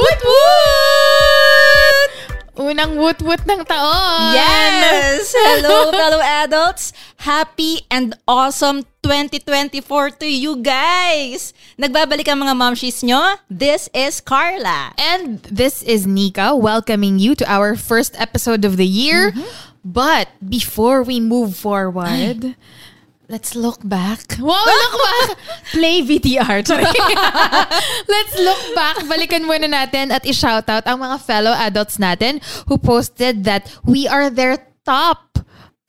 [0.00, 2.10] Woot woot!
[2.56, 4.32] Unang woot woot ng taon!
[4.32, 5.36] Yes!
[5.36, 6.96] Hello, fellow adults!
[7.20, 11.52] Happy and awesome 2024 to you guys!
[11.76, 13.36] Nagbabalik ang mga momshies nyo.
[13.52, 14.96] This is Carla.
[14.96, 19.36] And this is Nika welcoming you to our first episode of the year.
[19.84, 22.56] But before we move forward,
[23.30, 24.36] let's look back.
[24.42, 25.28] Wow, look back!
[25.70, 26.66] Play VTR.
[28.10, 29.06] Let's look back.
[29.06, 34.28] Balikan muna natin at i-shoutout ang mga fellow adults natin who posted that we are
[34.28, 35.30] their top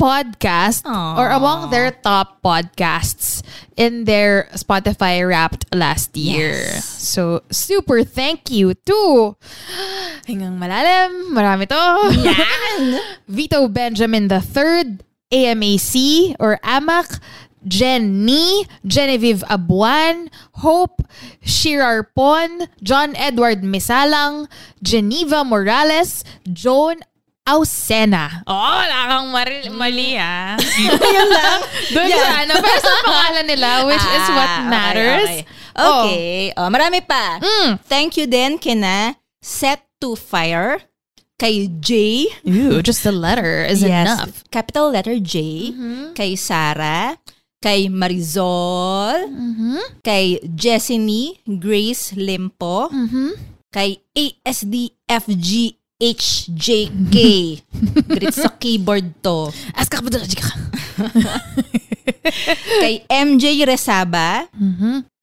[0.02, 3.46] podcast or among their top podcasts
[3.78, 6.58] in their Spotify Wrapped last year.
[6.74, 6.86] Yes.
[6.86, 9.38] So, super thank you to
[10.30, 11.86] Hingang malalim, marami to.
[13.30, 17.20] Vito Benjamin III, AMAC or AMAC,
[17.68, 20.30] Jenny, Genevieve Abuan,
[20.66, 21.06] Hope,
[21.46, 24.50] Shirar Pon, John Edward Misalang,
[24.82, 27.02] Geneva Morales, Joan
[27.46, 28.42] Ausena.
[28.46, 30.58] Oh, wala kang mali, mali ah.
[31.16, 31.60] Yun lang.
[31.90, 32.22] Doon Yeah.
[32.22, 35.30] sa ano, pero sa pangalan nila, which is what Ah, okay, matters.
[35.30, 35.46] Okay.
[35.72, 36.34] Okay.
[36.58, 37.40] Oh, marami pa.
[37.42, 37.70] Mm.
[37.88, 40.82] Thank you din kina Set to Fire,
[41.42, 42.30] kay J.
[42.46, 44.46] Ooh, just the letter is Yes, enough.
[44.54, 45.74] Capital letter J.
[46.14, 47.18] Kay Sarah,
[47.58, 50.06] kay Marizol, Mm-hmm.
[50.06, 52.94] kay Jessiny Grace Limpo,
[53.74, 53.98] kay
[56.02, 57.16] ASDFGHJK.
[58.14, 59.50] Great sa keyboard to.
[59.74, 60.02] Ask ka?
[62.82, 64.46] Kay MJ Resaba,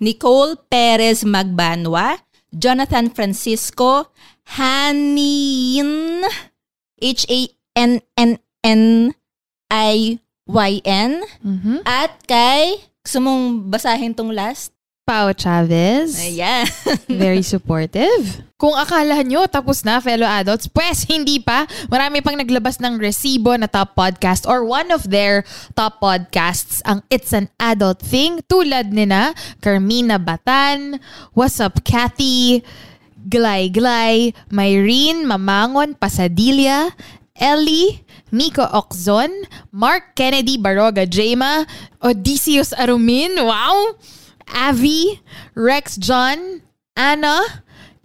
[0.01, 2.19] Nicole Perez Magbanwa,
[2.54, 4.09] Jonathan Francisco,
[4.56, 6.22] Hanin,
[7.03, 7.50] H-A-N-N-N-I-Y-N,
[11.84, 12.62] at kay,
[13.04, 14.72] gusto mong basahin tong last?
[15.09, 16.21] Pao Chavez.
[16.21, 16.69] Ayan.
[17.09, 18.45] Very supportive.
[18.61, 21.65] Kung akala nyo tapos na, fellow adults, pues hindi pa.
[21.89, 27.01] Marami pang naglabas ng resibo na top podcast or one of their top podcasts ang
[27.09, 29.33] It's an Adult Thing tulad ni na
[29.65, 31.01] Carmina Batan,
[31.33, 32.61] What's Up Kathy,
[33.17, 36.93] Glay Glay, Myrene Mamangon Pasadilla,
[37.33, 39.33] Ellie, Miko Oxzon,
[39.73, 41.65] Mark Kennedy Baroga Jema,
[42.03, 43.97] Odysseus Arumin, wow!
[44.54, 45.20] Avi,
[45.54, 46.62] Rex John,
[46.97, 47.41] Anna,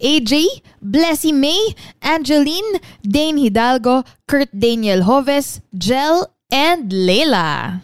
[0.00, 7.80] AJ, Blessy May, Angeline, Dane Hidalgo, Kurt Daniel Hoves, Jel, and Layla.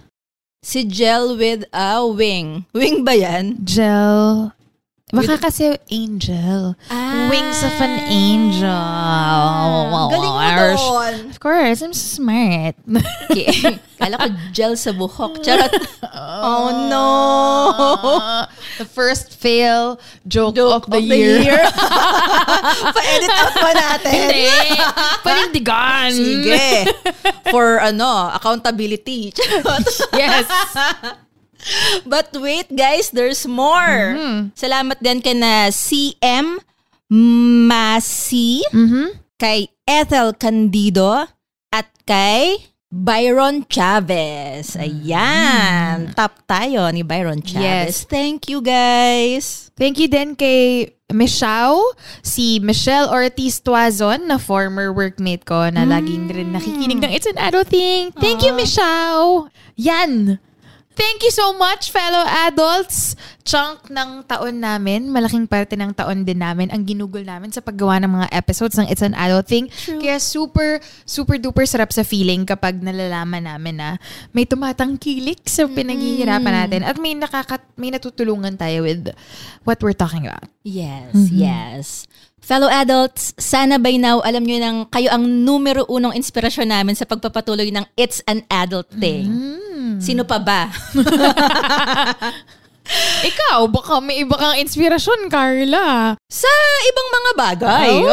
[0.62, 2.66] si Gel with a wing.
[2.74, 3.64] Wing ba yan?
[3.64, 4.52] Jel.
[5.10, 6.78] Baka kasi angel.
[6.86, 7.26] Ah.
[7.26, 8.70] Wings of an angel.
[10.10, 11.14] Galing mo doon.
[11.30, 12.78] Of course, I'm smart.
[13.30, 13.78] Okay.
[13.94, 15.42] Kala ko gel sa buhok.
[15.42, 15.70] Charot.
[16.40, 17.06] Oh, no.
[18.80, 21.60] the first fail joke, Joke of the year.
[22.96, 24.10] Pa-edit out pa natin.
[24.10, 24.48] Hindi.
[25.22, 26.10] Panindigan.
[26.10, 26.66] Sige.
[27.52, 29.30] For ano, accountability.
[29.36, 29.84] Charot.
[30.16, 30.48] Yes.
[32.06, 34.16] But wait guys, there's more.
[34.56, 36.58] Salamat din kay na CM
[37.10, 38.62] Masi,
[39.36, 41.26] kay Ethel Candido,
[41.74, 44.74] at kay Byron Chavez.
[44.74, 46.10] Ayan.
[46.14, 48.02] Top tayo ni Byron Chavez.
[48.02, 48.06] Yes.
[48.06, 49.70] Thank you guys.
[49.78, 51.82] Thank you din kay Michelle,
[52.22, 57.38] si Michelle Ortiz Tuazon, na former workmate ko na laging rin nakikinig ng It's an
[57.38, 58.14] Adult Thing.
[58.14, 59.50] Thank you, Michelle.
[59.74, 60.38] Yan.
[60.90, 63.14] Thank you so much, fellow adults.
[63.46, 68.02] Chunk ng taon namin, malaking parte ng taon din namin ang ginugol namin sa paggawa
[68.02, 69.70] ng mga episodes ng It's an Adult Thing.
[69.86, 73.88] Kaya super, super duper sarap sa feeling kapag nalalaman namin na
[74.34, 79.14] may tumatangkilik sa pinaghihirapan natin at may, nakaka, may natutulungan tayo with
[79.62, 80.50] what we're talking about.
[80.66, 82.10] Yes, yes.
[82.42, 87.06] Fellow adults, sana by now alam nyo nang kayo ang numero unong inspirasyon namin sa
[87.06, 89.30] pagpapatuloy ng It's an Adult Thing.
[89.98, 90.70] Sino pa ba?
[93.20, 96.18] Ikaw, baka may iba kang inspirasyon, Carla.
[96.26, 96.50] Sa
[96.90, 97.92] ibang mga bagay.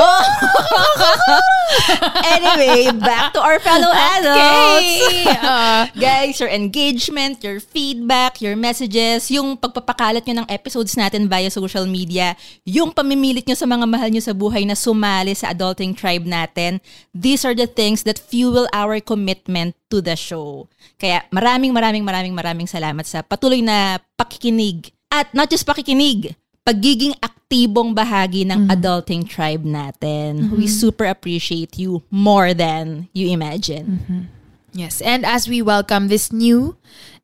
[2.38, 4.94] anyway, back to our fellow adults.
[5.48, 11.48] Uh, Guys, your engagement, your feedback, your messages, yung pagpapakalat nyo ng episodes natin via
[11.48, 12.36] social media,
[12.68, 16.84] yung pamimilit nyo sa mga mahal nyo sa buhay na sumali sa adulting tribe natin,
[17.16, 20.68] these are the things that fuel our commitment to the show.
[21.00, 24.92] Kaya maraming maraming maraming maraming salamat sa patuloy na pakikinig.
[25.08, 26.36] At not just pakikinig,
[26.68, 30.52] pagiging aktibong bahagi ng adulting tribe natin.
[30.60, 34.28] We super appreciate you more than you imagine.
[34.74, 36.78] Yes, and as we welcome this new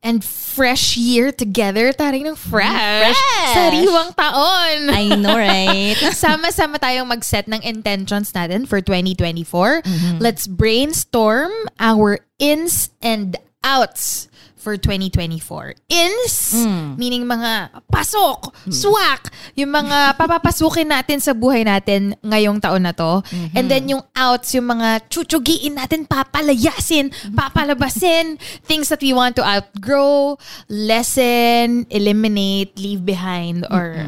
[0.04, 3.56] and fresh year together, taring ng fresh, Fresh!
[3.56, 4.92] sariwang taon.
[4.92, 5.96] I know, right?
[6.12, 9.82] Sama-sama tayong mag-set ng intentions natin for 2024.
[10.20, 14.28] Let's brainstorm our ins and outs
[14.64, 15.76] for 2024.
[15.92, 16.64] Ins,
[16.96, 23.20] meaning mga pasok, swak, yung mga papapasukin natin sa buhay natin ngayong taon na to.
[23.52, 29.44] And then yung outs, yung mga chuchugiin natin, papalayasin, papalabasin, things that we want to
[29.44, 30.40] outgrow,
[30.72, 34.00] lessen, eliminate, leave behind, or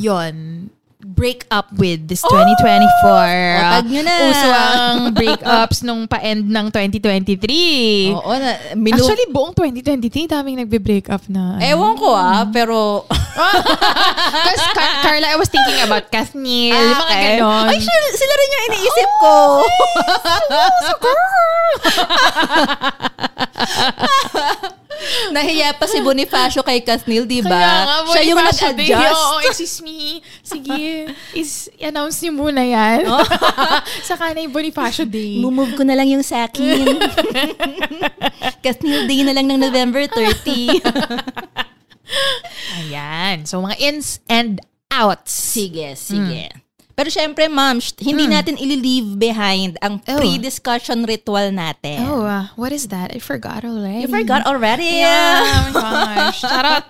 [0.00, 0.70] yon
[1.18, 2.30] break up with this 2024.
[2.30, 3.18] O,
[3.74, 4.14] tag nyo na.
[4.24, 8.14] Uso ang breakups nung pa-end ng 2023.
[8.14, 11.58] Oo, na, minu- Actually, buong 2023, daming nagbe-break up na.
[11.58, 11.60] ano.
[11.60, 13.02] ewan ko ah, pero...
[14.38, 17.22] Because Car- Carla, I was thinking about Kathniel, Ah, mga okay.
[17.34, 17.66] ganon.
[17.66, 19.34] Ay, sure, sila rin yung iniisip ko.
[25.34, 28.04] Nahiya pa si Bonifacio kay Kathniel, di ba?
[28.10, 29.14] Siya yung nag-adjust.
[29.14, 30.20] Oo, excuse me.
[30.42, 33.06] Sige, is, announce niyo muna yan.
[34.08, 35.38] Saka na yung Bonifacio Day.
[35.38, 36.98] Mumove ko na lang yung sa akin.
[38.64, 40.82] Kathniel Day na lang ng November 30.
[42.82, 43.46] Ayan.
[43.46, 44.58] So, mga ins and
[44.90, 45.30] outs.
[45.30, 46.67] sige, sige.
[46.98, 50.18] Pero syempre, ma'am, sh- hindi natin ili-leave behind ang Oh.
[50.18, 52.02] pre-discussion ritual natin.
[52.02, 53.14] Oh, uh, what is that?
[53.14, 54.02] I forgot already.
[54.02, 54.98] You forgot already?
[54.98, 55.78] Yeah, oh my
[56.26, 56.42] gosh.
[56.42, 56.84] Charot.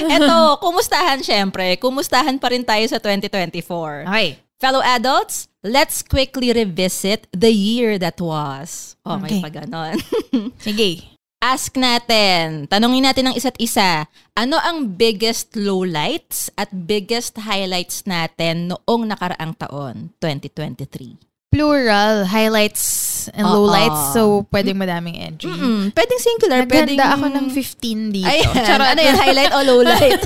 [0.00, 1.76] Eto, kumustahan syempre.
[1.76, 4.08] Kumustahan pa rin tayo sa 2024.
[4.08, 4.40] Okay.
[4.56, 8.96] Fellow adults, let's quickly revisit the year that was.
[9.04, 9.40] Oh, may Okay.
[9.42, 10.00] pa ganon.
[10.64, 11.11] Sige.
[11.42, 14.06] Ask natin, tanongin natin ng isa't isa,
[14.38, 21.18] ano ang biggest lowlights at biggest highlights natin noong nakaraang taon, 2023?
[21.50, 23.66] Plural, highlights and Oo.
[23.66, 24.14] lowlights.
[24.14, 25.50] So, pwedeng madaming entry.
[25.50, 26.94] Mm, pwedeng singular, pwedeng...
[26.94, 28.30] Naghanda ako ng 15 dito.
[28.30, 28.88] Ayan, Charot.
[28.94, 30.22] ano yan, highlight o lowlight?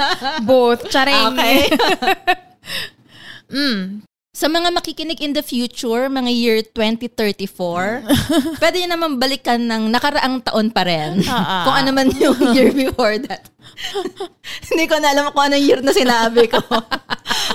[0.48, 0.86] Both.
[0.86, 1.34] Charing.
[1.34, 1.58] okay.
[3.50, 4.06] Mm.
[4.40, 7.44] Sa mga makikinig in the future, mga year 2034,
[8.64, 11.20] pwede nyo naman balikan ng nakaraang taon pa rin.
[11.28, 11.68] Ah.
[11.68, 13.52] kung ano man yung year before that.
[14.72, 16.56] Hindi ko na alam kung anong year na sinabi ko.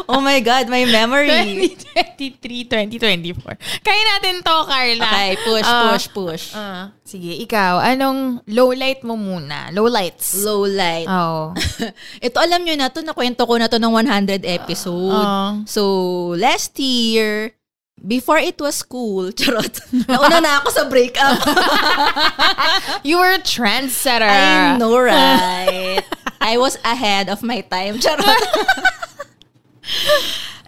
[0.06, 1.74] oh my God, my memory.
[2.14, 2.70] 2023,
[3.02, 3.58] 2024.
[3.82, 5.06] Kaya natin to, Carla.
[5.10, 6.46] Okay, push, Ah, push, push.
[6.54, 7.78] ah, sige, ikaw.
[7.80, 9.70] Anong lowlight mo muna?
[9.70, 10.42] Lowlights.
[10.42, 11.06] Low light.
[11.06, 11.54] Oh.
[12.26, 15.14] Ito alam nyo na to, nakwento ko na to ng 100 episode.
[15.14, 15.62] Ah.
[15.70, 17.54] So, last year,
[18.02, 19.78] before it was cool, charot,
[20.10, 21.40] nauna na ako sa breakup.
[23.06, 24.26] You were a trendsetter.
[24.26, 26.02] I know, right?
[26.42, 28.02] I was ahead of my time.
[28.02, 28.42] Charot.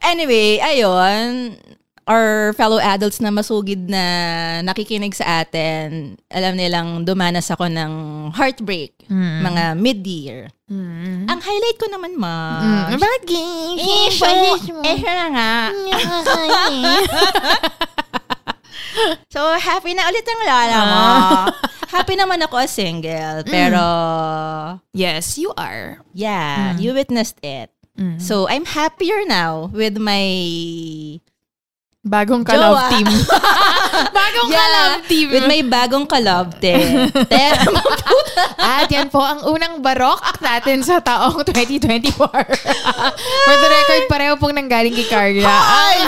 [0.06, 1.57] anyway, ayun.
[2.07, 4.04] Our fellow adults na masugid na
[4.63, 7.92] nakikinig sa atin, alam nilang dumanas ako ng
[8.31, 8.95] heartbreak,
[9.44, 10.47] mga mid-year.
[11.28, 12.64] Ang highlight ko naman, ma.
[12.64, 13.76] Mm, bakit gay?
[13.76, 14.31] Eh, siya,
[14.87, 15.52] eh, siya na nga.
[19.33, 21.04] so, happy na ulit ang lola mo.
[21.92, 23.44] happy naman ako as single.
[23.44, 23.83] Pero,
[24.95, 25.99] Yes, you are.
[26.16, 27.68] yeah, you witnessed it.
[28.21, 30.21] So, I'm happier now with my...
[32.07, 32.56] Bagong Jowa.
[32.56, 33.07] ka-love team.
[34.18, 35.28] Bagong ka-love team.
[35.28, 37.11] With my bagong ka-love team.
[38.57, 42.16] At yan po ang unang barok natin sa taong 2024.
[42.16, 45.52] For the record, pareho pong nanggaling kay Carla.
[45.52, 45.99] Ay!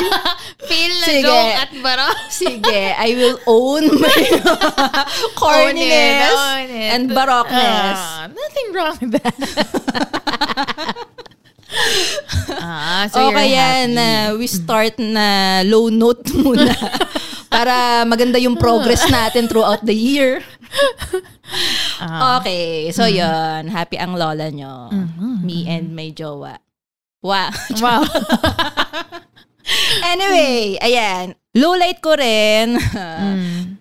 [0.62, 1.24] Feel na Sige.
[1.26, 2.16] joke at barok.
[2.30, 4.20] sige, I will own my
[5.34, 6.90] corniness Own it, own it.
[6.94, 8.00] and baroqueness.
[8.00, 9.36] Ah, nothing wrong with that.
[12.62, 13.98] Ah, so you're yan, happy.
[13.98, 14.08] na
[14.38, 16.74] we start na low note muna
[17.50, 20.40] para maganda yung progress natin throughout the year.
[22.00, 22.40] Ah.
[22.40, 24.94] Okay, so yun, happy ang lola nyo.
[24.94, 25.36] Mm-hmm.
[25.44, 26.62] Me and my jowa.
[27.20, 27.52] Wow.
[27.84, 28.06] Wow.
[30.02, 31.36] anyway, ayan.
[31.54, 32.80] Low light ko rin.
[32.80, 33.78] Mm.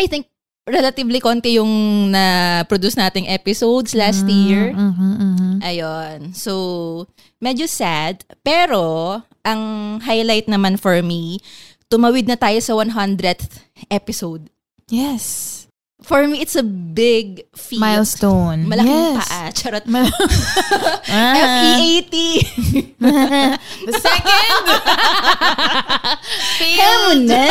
[0.00, 0.29] I think
[0.68, 1.70] relatively konti yung
[2.12, 4.72] na-produce nating episodes last year.
[4.72, 5.52] Mhm, mhm.
[5.64, 6.18] Ayun.
[6.32, 7.06] So,
[7.40, 8.24] medyo sad.
[8.44, 9.62] Pero, ang
[10.04, 11.40] highlight naman for me,
[11.88, 14.48] tumawid na tayo sa 100th episode.
[14.88, 15.59] Yes.
[16.00, 17.78] For me, it's a big feat.
[17.78, 18.64] Milestone.
[18.64, 19.28] Malaking yes.
[19.28, 19.48] paa.
[19.52, 19.84] Charot.
[19.84, 20.08] Mal-
[21.12, 22.16] ah, FE80.
[23.86, 24.64] the second.
[26.56, 27.44] Kaya mo na.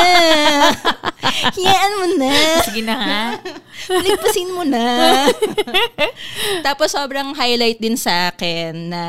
[1.53, 2.34] Hiyaan mo na.
[2.65, 3.24] Sige na ha.
[4.01, 5.29] Ligpasin mo na.
[6.65, 9.03] Tapos sobrang highlight din sa akin na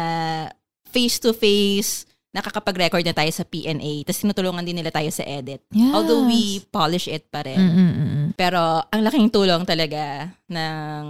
[0.91, 4.07] face-to-face nakakapag-record na tayo sa PNA.
[4.07, 5.67] Tapos tinutulungan din nila tayo sa edit.
[5.75, 5.91] Yes.
[5.91, 7.59] Although we polish it pa rin.
[7.59, 8.27] Mm-mm-mm.
[8.39, 11.05] Pero ang laking tulong talaga ng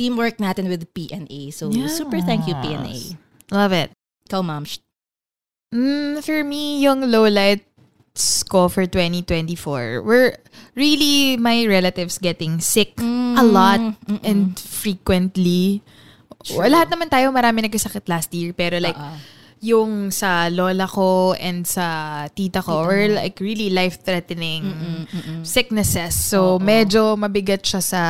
[0.00, 1.52] teamwork natin with PNA.
[1.52, 3.20] So super thank you PNA.
[3.52, 3.92] Love it.
[4.28, 4.64] Ikaw, ma'am.
[5.68, 10.32] Mm, for me, yung lowlights ko for 2024 were
[10.72, 12.96] really my relatives getting sick
[13.36, 14.24] a lot Mm-mm.
[14.24, 15.84] and frequently.
[16.56, 19.36] Well, lahat naman tayo marami nagkasakit last year pero like Oo.
[19.60, 24.62] Yung sa lola ko and sa tita ko were like really life-threatening
[25.06, 25.40] Mm-mm.
[25.42, 26.14] sicknesses.
[26.14, 28.02] So, medyo mabigat siya sa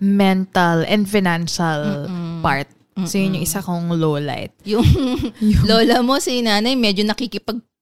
[0.00, 2.08] mental and financial
[2.44, 2.68] part.
[3.02, 4.54] So, yun yung isa kong low light.
[4.70, 4.86] Yung,
[5.66, 7.73] lola mo, si nanay, medyo nakikipagpatintero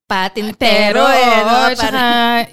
[0.58, 1.40] Pero, eh.
[1.42, 1.72] No?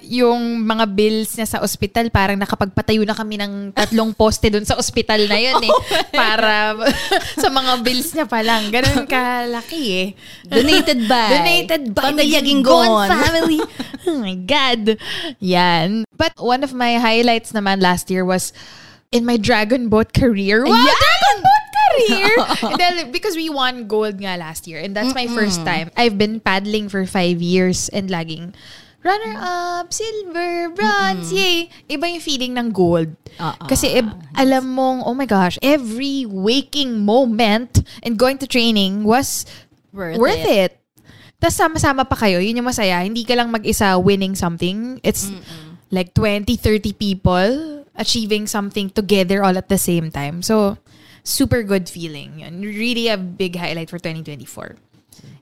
[0.06, 4.76] yung mga bills niya sa ospital, parang nakapagpatayo na kami ng tatlong poste dun sa
[4.80, 5.72] ospital na yun eh.
[6.20, 6.74] para
[7.42, 8.72] sa mga bills niya pa lang.
[8.72, 10.08] Ganun kalaki eh.
[10.48, 11.30] Donated by.
[11.30, 13.08] Donated by Pamilya the Gingon.
[13.12, 13.60] Family.
[14.08, 14.96] oh my God.
[15.38, 16.04] Yan.
[16.16, 18.52] But one of my highlights naman last year was
[19.10, 20.64] in my Dragon Boat career.
[20.64, 20.74] Wow!
[20.74, 21.59] Dragon Boat
[21.90, 22.30] career!
[22.70, 25.90] And then, because we won gold nga last year and that's my first time.
[25.96, 28.54] I've been paddling for five years and laging
[29.00, 31.72] runner-up, silver, bronze, yay!
[31.88, 33.08] Iba yung feeling ng gold.
[33.40, 33.64] Oo.
[33.64, 39.48] Kasi ib- alam mong, oh my gosh, every waking moment and going to training was
[39.96, 40.76] Worth, worth it.
[40.76, 41.02] it.
[41.40, 43.00] Tapos sama-sama pa kayo, yun yung masaya.
[43.00, 45.00] Hindi ka lang mag-isa winning something.
[45.00, 45.32] It's
[45.88, 50.44] like 20, 30 people achieving something together all at the same time.
[50.44, 50.76] So,
[51.22, 52.40] super good feeling.
[52.40, 52.60] Yun.
[52.62, 54.76] Really a big highlight for 2024.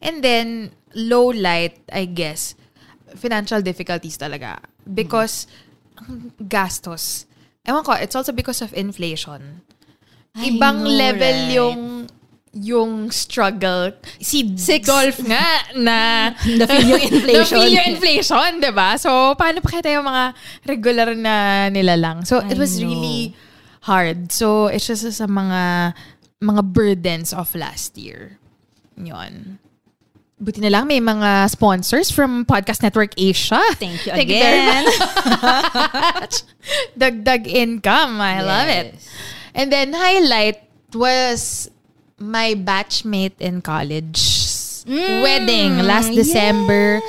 [0.03, 2.55] And then, low light, I guess,
[3.17, 4.59] financial difficulties talaga.
[4.87, 5.47] Because,
[5.99, 7.27] ang gastos.
[7.67, 9.63] Ewan ko, it's also because of inflation.
[10.35, 11.53] I Ibang know, level right?
[11.53, 11.79] yung
[12.55, 13.93] yung struggle.
[14.19, 14.87] Si Six.
[14.89, 15.97] Dolph nga na
[16.59, 17.59] Na-feel yung inflation.
[17.61, 18.97] na-feel yung inflation, di ba?
[18.97, 20.25] So, paano pa kaya tayo mga
[20.65, 22.25] regular na nila lang?
[22.25, 22.89] So, it I was know.
[22.89, 23.37] really
[23.89, 24.31] hard.
[24.31, 25.97] So, it's just sa mga
[26.45, 28.37] mga burdens of last year.
[28.95, 29.59] Yun.
[30.39, 33.59] Buti na lang may mga sponsors from Podcast Network Asia.
[33.75, 34.85] Thank you Thank you again.
[36.95, 38.23] Dagdag income.
[38.23, 38.95] I love it.
[38.95, 39.11] Yes.
[39.57, 40.63] And then highlight
[40.95, 41.67] was
[42.23, 44.48] my batchmate in college
[44.89, 47.05] Mm, wedding last December.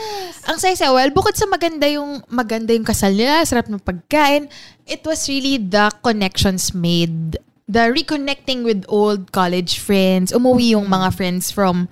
[0.51, 4.51] Ang saya well, bukod sa maganda yung maganda yung kasal nila, sarap ng pagkain,
[4.83, 7.39] it was really the connections made,
[7.71, 11.87] the reconnecting with old college friends, umuwi yung mga friends from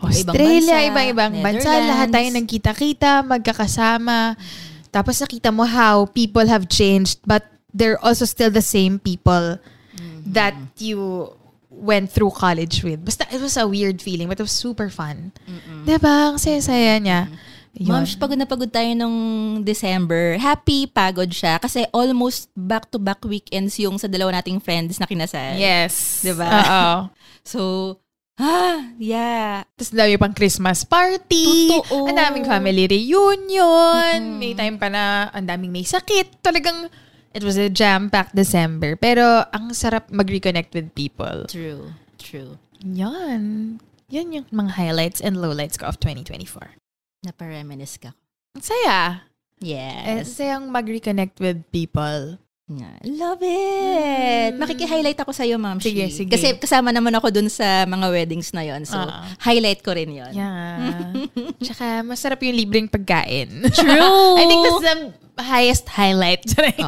[0.00, 4.38] Australia, bansa, ibang-ibang bansa, lahat tayo nagkita-kita, magkakasama.
[4.88, 7.44] Tapos nakita mo how people have changed but
[7.76, 9.60] they're also still the same people
[10.28, 11.28] that you
[11.78, 13.06] went through college with.
[13.06, 15.30] Basta it was a weird feeling but it was super fun.
[15.86, 16.34] Diba?
[16.34, 17.30] Ang saya-saya niya.
[17.78, 18.18] Ma'am, Yun.
[18.18, 19.16] pagod na pagod tayo nung
[19.62, 20.34] December.
[20.42, 21.62] Happy, pagod siya.
[21.62, 25.54] Kasi almost back-to-back weekends yung sa dalawa nating friends na kinasal.
[25.54, 26.24] Yes.
[26.26, 26.48] Diba?
[26.48, 26.92] Oo.
[27.48, 27.96] So,
[28.36, 29.64] ah, yeah.
[29.72, 31.80] Tapos dami pang Christmas party.
[31.80, 32.12] Totoo.
[32.12, 34.36] Ang daming family reunion.
[34.36, 36.44] May time pa na ang daming may sakit.
[36.44, 36.92] Talagang
[37.38, 38.98] it was a jam-packed December.
[38.98, 41.46] Pero ang sarap mag-reconnect with people.
[41.46, 41.94] True.
[42.18, 42.58] True.
[42.82, 43.78] Yan.
[44.10, 46.74] Yan yung mga highlights and lowlights ko of 2024.
[47.22, 48.10] Napareminis ka.
[48.58, 49.22] Ang saya.
[49.62, 49.74] Eh,
[50.22, 50.34] Yes.
[50.38, 52.38] sayang mag-reconnect with people.
[52.68, 53.00] Yeah.
[53.00, 54.52] Love it!
[54.60, 56.28] Makiki-highlight ako sa'yo, Ma'am Sige, Shi.
[56.28, 56.36] sige.
[56.36, 59.24] Kasi kasama naman ako dun sa mga weddings na yon So, Ah.
[59.40, 61.16] highlight ko rin yon Yeah.
[61.64, 63.64] Tsaka masarap yung libreng pagkain.
[63.72, 64.36] True!
[64.40, 64.94] I think that's the
[65.38, 66.42] highest highlight.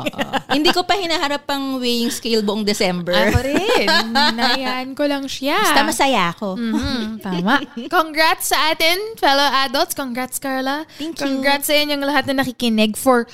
[0.54, 3.14] Hindi ko pa hinaharap ang weighing scale buong December.
[3.14, 3.86] Ako rin.
[4.12, 5.58] Nayaan ko lang siya.
[5.58, 6.58] Basta masaya ako.
[6.58, 7.62] Mhm, tama.
[7.86, 9.94] Congrats sa atin, fellow adults.
[9.94, 10.84] Congrats, Carla.
[10.98, 11.22] Thank you.
[11.22, 13.26] Congrats sa inyong lahat na nakikinig for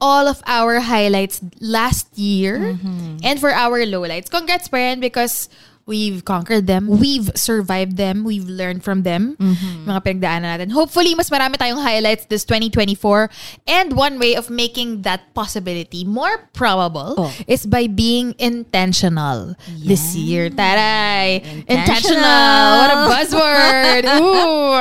[0.00, 3.20] all of our highlights last year Mm-hmm.
[3.20, 4.32] and for our lowlights.
[4.32, 5.52] Congrats pa rin because
[5.90, 6.86] We've conquered them.
[6.86, 8.22] We've survived them.
[8.22, 9.34] We've learned from them.
[9.82, 10.70] Mga pinagdaanan natin.
[10.70, 13.26] Hopefully, mas marami tayong highlights this 2024.
[13.66, 17.34] And one way of making that possibility more probable Oh.
[17.50, 20.46] is by being intentional this year.
[20.46, 21.42] Taray!
[21.66, 22.70] Intentional.
[22.78, 24.04] What a buzzword!
[24.22, 24.78] Ooh!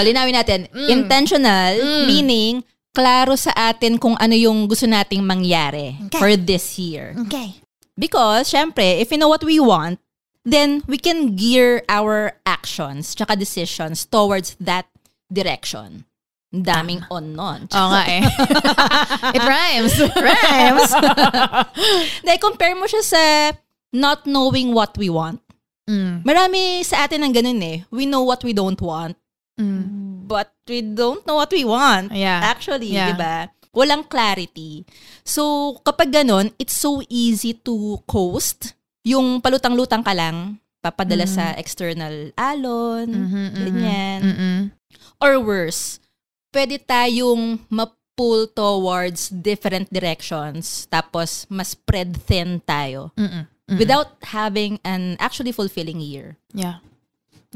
[0.00, 0.60] Linawin natin.
[0.88, 1.76] Intentional,
[2.08, 2.64] meaning,
[2.96, 7.12] klaro sa atin kung ano yung gusto nating mangyari for this year.
[7.28, 7.60] okay.
[7.98, 9.98] Because, syempre, if we know what we want,
[10.46, 14.86] then we can gear our actions tsaka decisions towards that
[15.28, 16.06] direction.
[16.48, 17.68] Daming on nun.
[17.68, 18.24] Oo nga eh.
[19.36, 19.92] It rhymes.
[20.00, 20.88] It rhymes.
[22.24, 23.22] Dahil compare mo siya sa
[23.92, 25.44] not knowing what we want.
[25.84, 26.24] Mm.
[26.24, 27.84] Marami sa atin ang ganun eh.
[27.92, 29.20] We know what we don't want,
[29.60, 30.24] Mm.
[30.24, 32.14] but we don't know what we want.
[32.16, 32.40] Yeah.
[32.40, 33.12] Actually, Yeah.
[33.12, 33.52] di ba?
[33.70, 34.84] Walang clarity.
[35.22, 38.74] So, kapag ganun, it's so easy to coast.
[39.04, 43.64] Yung palutang-lutang ka lang, papadala sa external alon, Mhm, mhm.
[43.66, 44.18] ganyan.
[44.22, 44.58] Mm-mm.
[45.18, 45.98] Or worse,
[46.54, 53.44] pwede tayong ma-pull towards different directions tapos mas spread thin tayo Mm-mm.
[53.44, 53.78] Mm-mm.
[53.78, 56.38] without having an actually fulfilling year.
[56.54, 56.80] Yeah.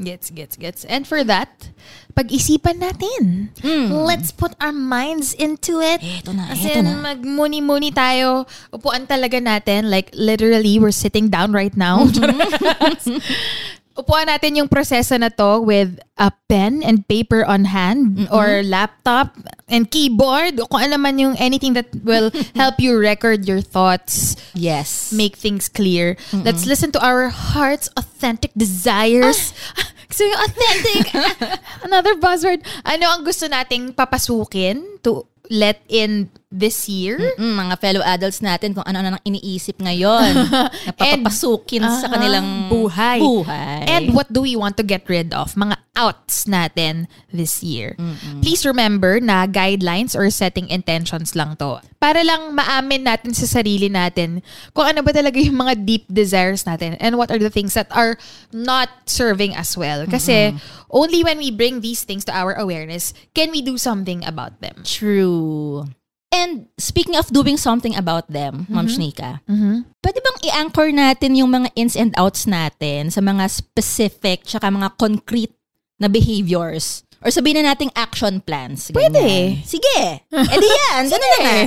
[0.01, 0.81] Gets, gets, gets.
[0.89, 1.69] And for that,
[2.17, 3.53] pag-isipan natin.
[3.93, 6.01] Let's put our minds into it.
[6.01, 7.13] Eto na, As eto in, na.
[7.13, 8.49] magmuni-muni tayo.
[8.73, 9.93] Upuan talaga natin.
[9.93, 12.09] Like, literally, we're sitting down right now.
[13.93, 19.37] Upuan natin yung proseso na to with a pen and paper on hand or laptop
[19.69, 24.33] and keyboard o kung ano man yung anything that will help you record your thoughts,
[24.57, 25.13] Yes.
[25.13, 26.17] make things clear.
[26.33, 29.53] Let's listen to our heart's authentic desires.
[30.13, 31.03] So yung authentic,
[31.89, 32.61] another buzzword.
[32.85, 37.17] Ano ang gusto nating papasukin to let in this year?
[37.41, 42.69] Mm, mga fellow adults natin kung ano-ano nang iniisip ngayon na papapasukin sa Aha, kanilang
[42.69, 43.17] buhay.
[43.17, 43.89] buhay.
[43.89, 45.57] And what do we want to get rid of?
[45.57, 47.97] Mga outs natin this year.
[48.41, 51.81] Please remember na guidelines or setting intentions lang to.
[52.01, 54.41] Para lang maamin natin sa sarili natin
[54.73, 57.87] kung ano ba talaga yung mga deep desires natin and what are the things that
[57.93, 58.17] are
[58.49, 60.05] not serving us well.
[60.09, 60.57] Kasi
[60.89, 64.81] only when we bring these things to our awareness can we do something about them.
[64.81, 65.85] True.
[66.33, 69.85] And speaking of doing something about them, Ma'am Shnika, Mhm.
[70.01, 74.97] pwede bang i-anchor natin yung mga ins and outs natin sa mga specific tsaka mga
[74.97, 75.53] concrete
[76.01, 77.05] na behaviors?
[77.21, 78.89] Or sabihin na nating action plans.
[78.89, 79.13] ganyan.
[79.13, 79.27] Pwede.
[79.63, 80.25] Sige.
[80.51, 81.07] E di yan.
[81.07, 81.57] Ganun na nga.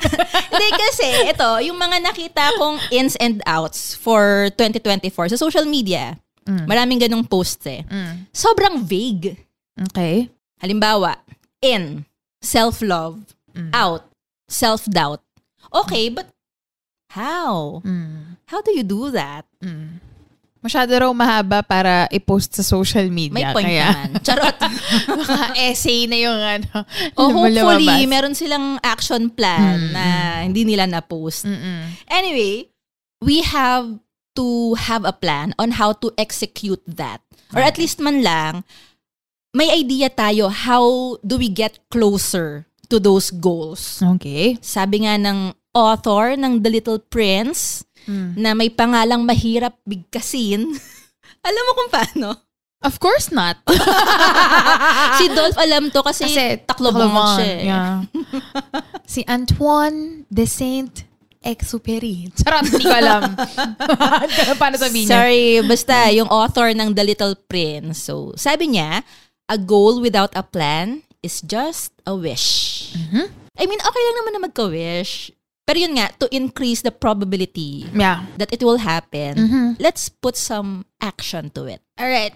[0.52, 6.18] Hindi kasi, ito, yung mga nakita kong ins and outs for 2024 sa social media,
[6.44, 7.86] maraming ganong posts eh.
[7.88, 8.28] Mm.
[8.34, 9.36] Sobrang vague.
[9.88, 10.28] Okay.
[10.58, 11.16] Halimbawa,
[11.62, 12.04] in,
[12.42, 13.37] self-love.
[13.74, 14.06] Out,
[14.48, 15.20] self-doubt.
[15.74, 16.30] Okay, but
[17.10, 17.82] how?
[17.84, 18.38] Mm.
[18.46, 19.44] How do you do that?
[19.60, 20.00] Mm.
[20.58, 23.30] Masyado raw mahaba para i-post sa social media.
[23.30, 24.10] May point kaya, naman.
[24.26, 24.58] Charot.
[25.06, 25.38] Mga
[25.70, 26.70] essay na yung ano.
[27.18, 28.10] o hopefully, lumabas.
[28.10, 30.04] meron silang action plan Mm, na
[30.42, 31.46] hindi nila na-post.
[31.46, 31.94] Mm-mm.
[32.10, 32.66] Anyway,
[33.22, 34.02] we have
[34.34, 37.22] to have a plan on how to execute that.
[37.54, 38.62] Or at least man lang,
[39.50, 44.00] may idea tayo how do we get closer to those goals.
[44.16, 44.56] Okay.
[44.60, 50.64] Sabi nga ng author ng The Little Prince na may pangalang mahirap bigkasin.
[51.48, 52.28] Alam mo kung paano?
[52.78, 53.58] Of course not.
[55.18, 57.46] si Dolph alam to kasi, Kasi taklobong Taklobon, siya.
[57.50, 57.60] eh.
[57.66, 57.94] Yeah.
[59.18, 62.30] si Antoine de Saint-Exupéry.
[62.38, 63.34] Charot, hindi ko alam.
[64.62, 65.14] Paano sabihin niya?
[65.18, 67.98] Sorry, basta yung author ng The Little Prince.
[67.98, 69.02] So, sabi niya,
[69.50, 72.94] a goal without a plan is just a wish.
[73.58, 75.34] I mean, okay lang naman na magka-wish.
[75.68, 78.24] Pero yun nga, to increase the probability Yeah.
[78.40, 79.68] that it will happen, Mhm.
[79.82, 81.84] let's put some action to it.
[82.00, 82.32] Alright.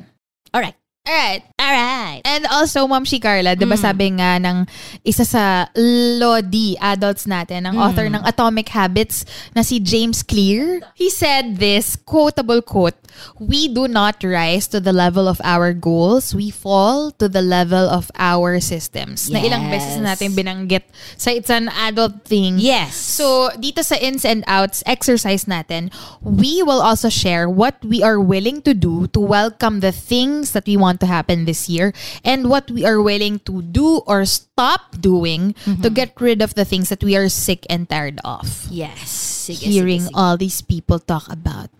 [0.52, 0.76] Alright.
[1.02, 1.42] Alright.
[1.58, 2.22] Alright.
[2.24, 3.82] And also, Ma'am si Carla, di ba Mm.
[3.82, 4.70] sabi nga ng
[5.02, 7.82] isa sa Lodi adults natin, ang Mm.
[7.82, 12.94] author ng Atomic Habits na si James Clear, he said this quotable quote,
[13.36, 17.84] We do not rise to the level of our goals, we fall to the level
[17.84, 19.28] of our systems.
[19.28, 19.72] Na ilang Yes.
[19.74, 20.88] beses na natin binanggit
[21.20, 22.56] sa It's an Adult Thing.
[22.56, 22.96] Yes.
[22.96, 25.92] So, dito sa ins and outs exercise natin,
[26.24, 30.64] we will also share what we are willing to do to welcome the things that
[30.64, 31.92] we want to happen this year
[32.24, 35.94] and what we are willing to do or stop doing to mm-hmm.
[35.94, 38.66] get rid of the things that we are sick and tired of.
[38.70, 39.08] yes.
[39.42, 40.14] Sige, Hearing sige, sige.
[40.14, 41.70] all these people talk about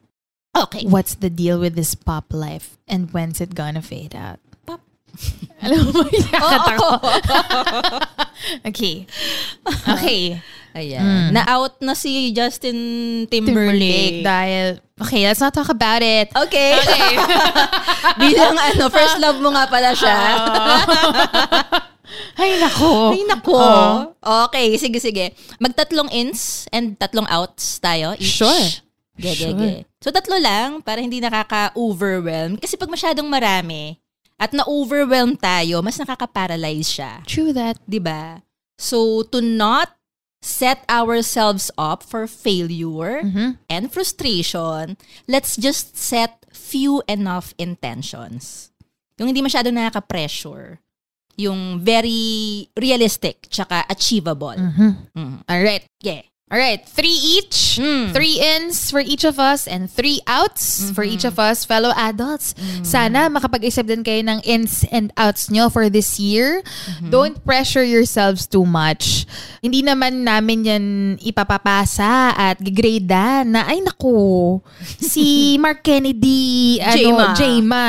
[0.56, 0.84] Okay.
[0.84, 4.38] what's the deal with this pop life and when's it gonna fade out.
[5.64, 6.88] Alam mo, yakit ako.
[8.68, 8.94] okay.
[9.70, 10.22] Okay.
[10.72, 11.36] Ayan.
[11.36, 12.78] Na-out na si Justin
[13.28, 13.52] Timberlake.
[13.52, 16.32] Timberlake dahil, okay, let's not talk about it.
[16.32, 16.80] Okay.
[18.16, 20.16] Bilang ano, first love mo nga pala siya.
[22.40, 23.12] Ay, nako.
[23.12, 23.56] Ay, nako.
[23.56, 23.94] Oo.
[24.48, 25.36] Okay, sige, sige.
[25.60, 28.40] Magtatlong ins and tatlong outs tayo each.
[28.40, 28.64] Sure.
[29.20, 29.56] Ge, ge, Sure.
[29.60, 29.72] ge.
[30.02, 32.58] So, tatlo lang para hindi nakaka-overwhelm.
[32.58, 34.01] Kasi pag masyadong marami
[34.38, 37.12] at na-overwhelm tayo, mas nakaka-paralyze siya.
[37.26, 37.78] True that.
[37.98, 38.42] ba?
[38.78, 39.94] So to not
[40.42, 43.62] set ourselves up for failure Mhm.
[43.70, 44.98] and frustration,
[45.30, 48.74] let's just set few enough intentions.
[49.22, 50.82] Yung hindi masyadong nakaka-pressure.
[51.38, 54.58] Yung very realistic tsaka achievable.
[54.58, 55.14] Mhm.
[55.14, 55.36] Mhm.
[55.46, 55.86] Alright.
[56.02, 56.26] Yeah.
[56.52, 57.80] Alright, three each.
[57.80, 58.12] Mm.
[58.12, 62.52] Three ins for each of us and three outs for each of us, fellow adults.
[62.84, 66.60] Sana makapag-isip din kayo ng ins and outs nyo for this year.
[67.08, 69.24] Don't pressure yourselves too much.
[69.64, 70.84] Hindi naman namin yan
[71.24, 74.60] ipapapasa at gigradean na, ay naku,
[75.00, 77.32] si Mark Kennedy, Jema.
[77.32, 77.86] ano, Jema,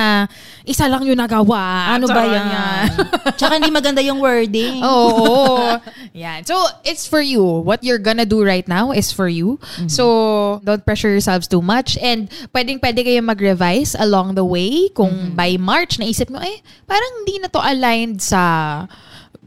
[0.63, 1.97] isa lang yung nagawa.
[1.99, 2.87] Ano ba Charot yan?
[3.35, 4.79] tsaka hindi maganda yung wording.
[4.85, 5.75] Oo.
[6.13, 6.45] Yan.
[6.45, 6.53] So,
[6.85, 7.41] it's for you.
[7.41, 9.57] What you're gonna do right now is for you.
[9.89, 11.97] So, don't pressure yourselves too much.
[11.97, 14.93] And pwedeng pwede kayo mag-revise along the way.
[14.93, 18.85] Kung by March, naisip mo, eh, parang hindi na to aligned sa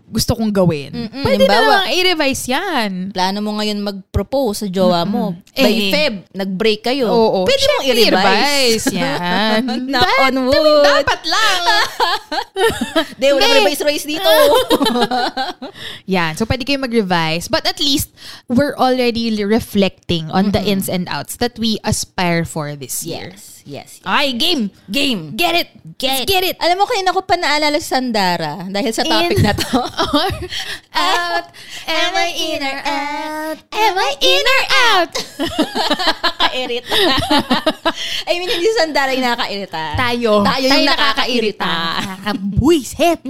[0.07, 0.95] gusto kong gawin.
[0.95, 1.23] Mm-mm.
[1.23, 2.91] Pwede na Halimbawa, lang i-revise yan.
[3.11, 5.35] Plano mo ngayon mag-propose sa jowa mo.
[5.51, 5.91] By Eh.
[5.91, 7.11] Feb, nag-break kayo.
[7.11, 7.39] Oo.
[7.43, 8.87] Pwede mong i-revise.
[8.95, 9.63] yan.
[9.91, 10.87] Knock on wood.
[10.87, 11.61] Dapat lang.
[13.19, 13.27] Hindi.
[13.61, 14.31] revise-revise dito.
[16.15, 16.37] Yan.
[16.37, 17.51] So, pwede kayo mag-revise.
[17.51, 18.15] But at least,
[18.47, 23.35] we're already reflecting on the ins and outs that we aspire for this year.
[23.35, 23.91] yes, yes.
[23.99, 24.07] yes.
[24.07, 24.71] Ay, game!
[24.87, 25.35] Game.
[25.35, 25.69] Get it!
[25.99, 26.57] Get, get it!
[26.63, 29.81] Alam mo, kanina ko pa naalala si Sandara dahil sa topic In- na to.
[30.13, 30.31] Or
[30.95, 31.47] out.
[31.87, 33.59] Am I in or out?
[33.75, 35.13] Am I in or out?
[36.47, 36.99] Nakakairita.
[38.27, 39.83] I mean, hindi Sandara yung nakakairita.
[39.97, 40.31] Tayo.
[40.45, 41.73] Tayo yung nakakairita.
[42.01, 43.21] Nakakabuisit.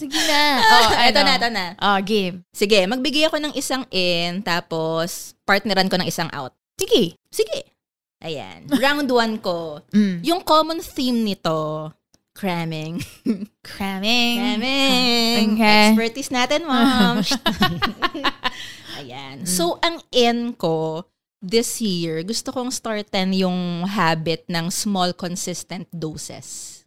[0.00, 0.42] Sige na.
[0.64, 1.64] Oh, eto na, eto na.
[1.76, 2.40] Oh, game.
[2.56, 6.56] Sige, magbigay ako ng isang in, tapos partneran ko ng isang out.
[6.80, 7.20] Sige.
[7.28, 7.68] Sige.
[8.20, 8.68] Ayan.
[8.68, 9.80] Round one ko.
[9.92, 10.24] Mm.
[10.24, 11.92] Yung common theme nito,
[12.40, 13.04] cramming.
[13.60, 14.36] Cramming.
[14.40, 15.60] Cramming.
[15.60, 15.92] Okay.
[15.92, 17.20] Expertise natin, ma'am.
[19.00, 19.44] Ayan.
[19.44, 21.04] So, ang in ko,
[21.44, 26.80] this year, gusto kong startan yung habit ng small, consistent doses.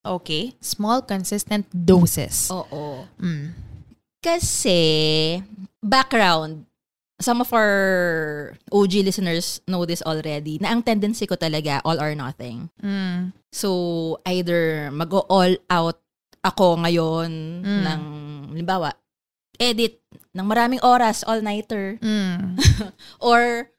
[0.00, 0.56] Okay.
[0.64, 2.48] Small, consistent doses.
[2.48, 3.04] Oo.
[3.20, 3.52] Mm.
[4.24, 4.80] Kasi,
[5.84, 6.64] background,
[7.20, 7.72] some of our
[8.72, 12.70] OG listeners know this already, na ang tendency ko talaga, all or nothing.
[12.82, 13.30] Mm.
[13.54, 15.98] So, either mag-all out
[16.42, 17.30] ako ngayon
[17.62, 17.82] Mm.
[17.86, 18.02] ng,
[18.52, 18.92] halimbawa,
[19.56, 20.02] edit
[20.34, 21.96] ng maraming oras, all-nighter.
[22.02, 22.58] Mm.
[23.22, 23.70] Or,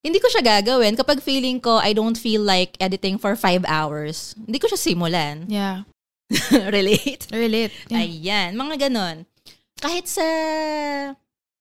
[0.00, 4.32] hindi ko siya gagawin kapag feeling ko I don't feel like editing for five hours.
[4.40, 5.44] Hindi ko siya simulan.
[5.52, 5.84] Yeah.
[6.68, 7.24] Relate?
[7.32, 7.72] Relate.
[7.88, 8.04] Yeah.
[8.04, 9.24] Ayan, mga ganon.
[9.80, 10.24] Kahit sa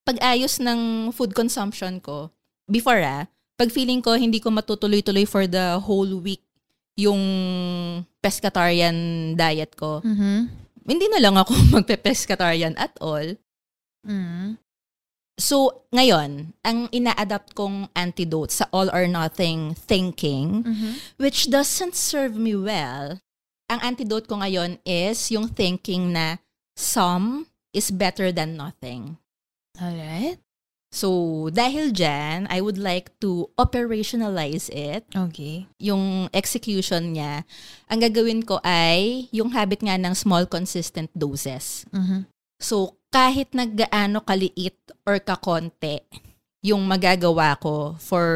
[0.07, 2.31] pag-ayos ng food consumption ko,
[2.63, 3.27] before ah,
[3.59, 6.39] pag feeling ko hindi ko matutuloy-tuloy for the whole week
[6.95, 7.19] yung
[8.23, 8.95] pescatarian
[9.35, 10.47] diet ko, Mhm.
[10.87, 13.35] hindi na lang ako magpe-pescatarian at all.
[14.07, 14.55] Mm.
[15.37, 20.91] So, ngayon, ang ina-adapt kong antidote sa all or nothing thinking, Mhm.
[21.21, 23.21] which doesn't serve me well,
[23.69, 26.41] ang antidote ko ngayon is yung thinking na
[26.73, 29.21] some is better than nothing.
[29.77, 30.41] Alright.
[30.87, 35.03] So, dahil dyan, I would like to operationalize it.
[35.11, 35.67] Okay.
[35.83, 37.43] Yung execution niya,
[37.91, 41.83] ang gagawin ko ay yung habit nga ng small consistent doses.
[41.91, 42.25] Mhm.
[42.57, 46.01] So, kahit naggaano kaliit or kakonti
[46.63, 48.27] yung magagawa ko for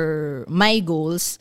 [0.51, 1.39] my goals,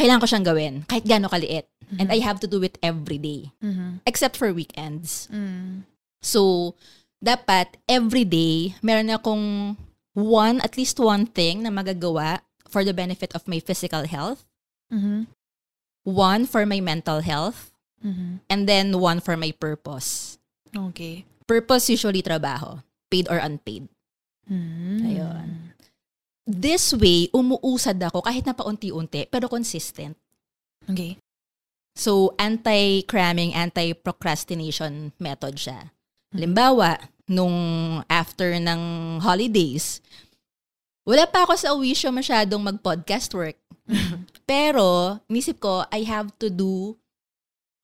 [0.00, 1.68] kailangan ko siyang gawin kahit gaano kaliit.
[2.02, 3.54] And I have to do it every day.
[3.62, 4.02] Mhm.
[4.02, 5.30] Except for weekends.
[5.30, 5.86] Mm.
[6.18, 6.74] So,
[7.22, 9.76] dapat every day, meron akong
[10.16, 14.44] one, at least one thing na magagawa for the benefit of my physical health,
[14.92, 15.28] Mhm.
[16.04, 17.72] one for my mental health,
[18.04, 18.44] Mhm.
[18.48, 20.36] and then one for my purpose.
[20.74, 21.24] Okay.
[21.46, 23.86] Purpose usually trabaho, paid or unpaid.
[24.50, 25.02] Mm.
[25.02, 25.48] Ayun.
[26.46, 30.14] This way, umuusad ako kahit na paunti-unti, pero consistent.
[30.86, 31.18] Okay.
[31.96, 35.95] So, anti-cramming, anti-procrastination method siya.
[36.36, 37.56] Halimbawa, nung
[38.06, 38.80] after ng
[39.18, 40.04] holidays,
[41.06, 43.58] wala pa ako sa wisyo masyadong mag-podcast work.
[44.50, 46.98] Pero, nisip ko, I have to do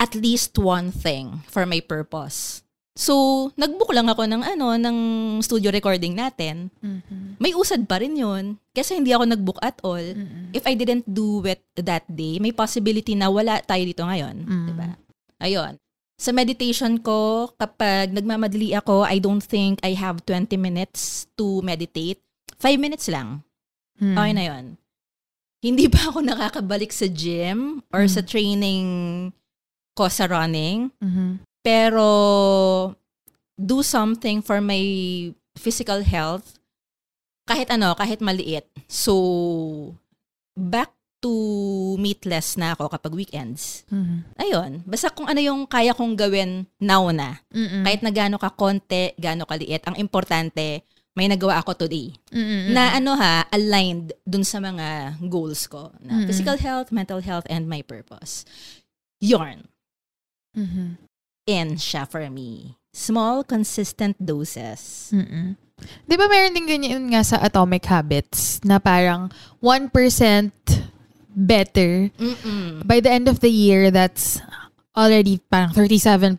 [0.02, 2.62] at least one thing for my purpose.
[2.92, 4.96] So, nagbook lang ako ng ano, ng
[5.40, 6.68] studio recording natin.
[6.84, 7.40] Mhm.
[7.40, 8.60] May usad pa rin yun.
[8.76, 10.02] Kasi hindi ako nagbook at all.
[10.02, 10.52] Mm-mm.
[10.52, 14.44] If I didn't do it that day, may possibility na wala tayo dito ngayon.
[14.44, 14.66] Mm.
[14.68, 14.88] Diba?
[15.40, 15.72] Ayun.
[16.22, 22.22] Sa meditation ko, kapag nagmamadali ako, I don't think I have 20 minutes to meditate.
[22.62, 23.42] 5 minutes lang.
[23.98, 24.14] Mm.
[24.14, 24.64] Okay na yun.
[25.58, 28.12] Hindi pa ako nakakabalik sa gym or Mm.
[28.14, 28.86] sa training
[29.98, 30.94] ko sa running.
[31.02, 31.42] Mhm.
[31.66, 32.06] Pero
[33.58, 34.78] do something for my
[35.58, 36.54] physical health.
[37.50, 38.70] Kahit ano, kahit maliit.
[38.86, 39.98] So,
[40.54, 41.30] back to
[42.02, 43.86] meatless na ako kapag weekends.
[43.88, 44.26] Mhm.
[44.36, 44.72] Ayun.
[44.82, 47.38] Basta kung ano yung kaya kong gawin now na.
[47.54, 47.86] Mm-mm.
[47.86, 49.86] Kahit na gaano ka konti, gaano kaliit.
[49.86, 50.82] Ang importante,
[51.14, 52.10] may nagawa ako today.
[52.34, 52.74] Mm-mm.
[52.74, 55.94] Na ano ha, aligned dun sa mga goals ko.
[56.02, 56.26] Na Mm-mm.
[56.26, 58.42] physical health, mental health, and my purpose.
[59.22, 59.70] Yarn.
[60.58, 60.98] Mhm.
[61.46, 62.74] In siya for me.
[62.90, 65.08] Small, consistent doses.
[65.14, 65.54] Mm-mm.
[66.06, 69.90] Di ba meron din ganyan nga sa Atomic Habits na parang 1%
[71.34, 72.08] better.
[72.14, 72.84] Mm-mm.
[72.84, 74.40] By the end of the year, that's
[74.92, 76.36] already parang 37%.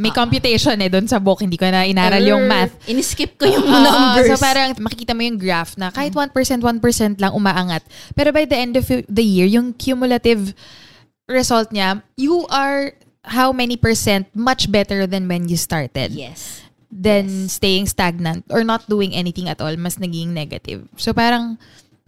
[0.00, 0.16] May Ah.
[0.16, 1.44] computation eh doon sa book.
[1.44, 2.72] Hindi ko na inaral yung math.
[2.88, 4.32] In-skip ko yung Oo, numbers.
[4.32, 7.84] so parang makikita mo yung graph na kahit 1%, 1% lang umaangat.
[8.16, 10.56] Pero by the end of the year, yung cumulative
[11.28, 12.96] result niya, you are
[13.28, 16.16] how many percent much better than when you started.
[16.16, 16.62] yes.
[16.88, 17.60] Than Yes.
[17.60, 20.88] staying stagnant or not doing anything at all, mas naging negative.
[20.96, 21.58] So parang,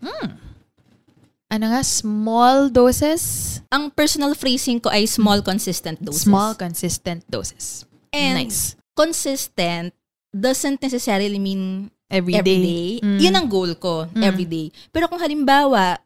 [0.00, 0.28] hmm,
[1.48, 3.58] ano nga, small doses?
[3.72, 6.24] Ang personal phrasing ko ay small, consistent doses.
[6.28, 7.88] Small, consistent doses.
[8.12, 8.76] And nice.
[8.92, 9.92] consistent
[10.32, 12.64] doesn't necessarily mean Every every day.
[12.64, 12.88] day.
[13.04, 13.18] Mm.
[13.20, 14.24] Yun ang goal ko, Mm.
[14.24, 14.72] every day.
[14.88, 16.00] Pero kung halimbawa,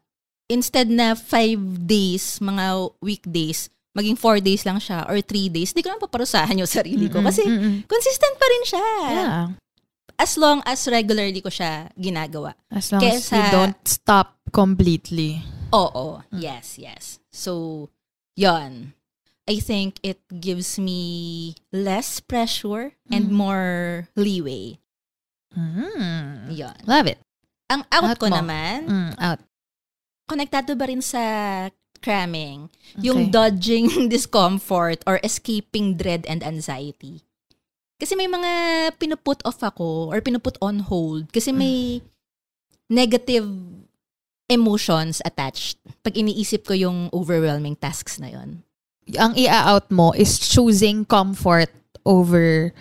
[0.51, 5.79] instead na five days, mga weekdays, maging four days lang siya or three days, di
[5.79, 7.23] ko naman paparusahan yung sarili ko.
[7.23, 7.87] Kasi mm-mm.
[7.87, 8.87] consistent pa rin siya.
[9.07, 9.43] Yeah.
[10.17, 12.53] As long as regularly ko siya ginagawa.
[12.69, 15.41] As long as you Kesa- don't stop completely.
[15.73, 16.21] Oo.
[16.29, 16.39] Mm.
[16.39, 17.17] Yes, yes.
[17.31, 17.89] So,
[18.35, 18.93] yon.
[19.43, 23.35] I think it gives me less pressure and Mm.
[23.35, 23.71] more
[24.15, 24.79] leeway.
[25.51, 26.49] Mm.
[26.55, 26.77] Yon.
[26.87, 27.19] Love it.
[27.67, 28.37] Ang out, Out ko mo.
[28.37, 29.39] naman, Mm, out.
[30.29, 31.19] konektado ba rin sa
[31.99, 32.69] cramming?
[32.99, 33.31] Yung Okay.
[33.31, 37.23] dodging discomfort or escaping dread and anxiety.
[38.03, 38.51] Kasi may mga
[38.99, 42.03] pinuput off ako or pinuput on hold kasi may
[42.91, 43.47] negative
[44.51, 48.59] emotions attached pag iniisip ko yung overwhelming tasks na yon.
[49.15, 51.71] Ang i-out mo is choosing comfort
[52.03, 52.75] over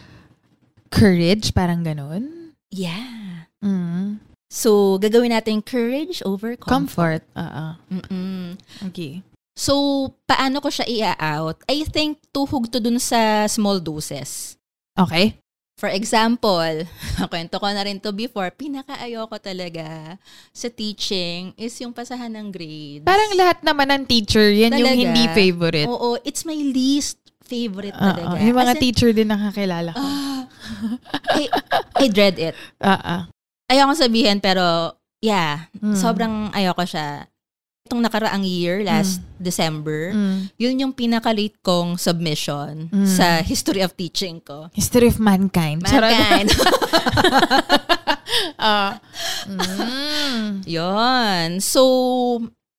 [0.91, 2.59] courage, parang ganun.
[2.75, 3.47] Yeah.
[3.63, 4.19] Mm.
[4.51, 7.23] So, gagawin natin courage over comfort.
[7.23, 7.23] Comfort.
[7.39, 7.67] Oo.
[7.95, 8.59] Mm-mm.
[8.91, 9.23] Okay.
[9.55, 11.63] So, paano ko siya i-out?
[11.71, 14.59] I think tuhog to dun sa small doses.
[15.03, 15.27] Okay.
[15.75, 16.87] For example,
[17.33, 20.15] kwento ko na rin to before, pinaka-ayoko talaga
[20.53, 23.03] sa teaching is yung pasahan ng grades.
[23.03, 25.03] Parang lahat naman ng teacher, yan yung Talaga?
[25.03, 25.89] hindi favorite.
[25.89, 28.05] Oo, it's my least favorite Oo.
[28.05, 28.37] talaga.
[28.39, 30.01] Yung mga As in, teacher din nakakilala ko.
[30.01, 30.41] ah,
[31.35, 31.43] I,
[31.99, 32.55] I dread it.
[32.79, 33.17] Oo.
[33.67, 35.97] Ayoko sabihin pero yeah, Mm.
[35.97, 37.27] sobrang ayoko siya.
[37.93, 40.49] Itong nakaraang year, last December, Mm.
[40.57, 43.05] yun yung pinaka-late kong submission Mm.
[43.05, 44.73] sa history of teaching ko.
[44.73, 45.85] History of mankind.
[45.85, 46.49] Mankind.
[48.57, 48.97] Ah.
[49.45, 50.65] Mm.
[50.65, 51.49] Yun.
[51.61, 51.83] So,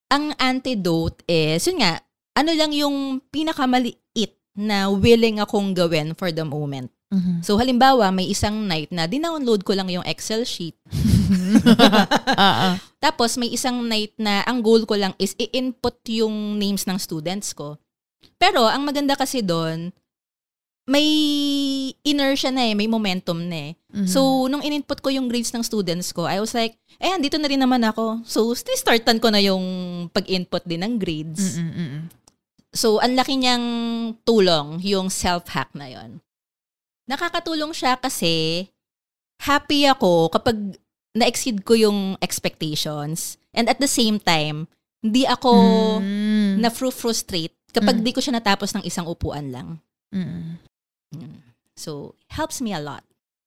[0.09, 2.01] ang antidote is, yun nga,
[2.33, 6.92] ano lang yung pinakamaliit na willing akong gawin for the moment.
[7.13, 7.45] Mhm.
[7.45, 10.73] So, halimbawa, may isang night na dinownload ko lang yung Excel sheet.
[10.89, 12.69] Oo.
[13.05, 17.53] Tapos, may isang night na ang goal ko lang is i-input yung names ng students
[17.53, 17.77] ko.
[18.41, 19.93] Pero, ang maganda kasi doon,
[20.83, 21.07] may
[22.03, 23.73] inertia na eh, may momentum na eh.
[23.93, 24.09] Mhm.
[24.09, 27.47] So, nung in-input ko yung grades ng students ko, I was like, eh, andito na
[27.47, 28.19] rin naman ako.
[28.27, 29.63] So, startan ko na yung
[30.11, 31.55] pag-input din ng grades.
[31.55, 32.03] Mm, mm, mm.
[32.73, 33.65] So, ang laki niyang
[34.25, 36.19] tulong yung self-hack na yon.
[37.07, 38.67] Nakakatulong siya kasi
[39.43, 40.79] happy ako kapag
[41.13, 43.37] na-exceed ko yung expectations.
[43.53, 44.65] And at the same time,
[45.03, 45.51] hindi ako
[45.99, 46.63] Mm.
[46.63, 48.03] na-frustrate kapag Mm.
[48.07, 49.69] di ko siya natapos ng isang upuan lang.
[50.15, 50.57] Mm.
[51.75, 53.03] So, helps me a lot.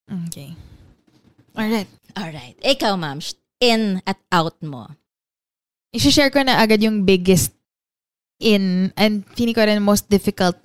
[0.07, 0.55] Okay.
[1.57, 1.89] Alright.
[2.15, 2.59] Alright.
[2.63, 3.19] Ikaw, ma'am,
[3.59, 4.93] in at out mo.
[5.97, 7.57] I-share ko na agad yung biggest
[8.37, 10.61] in and feeling ko rin most difficult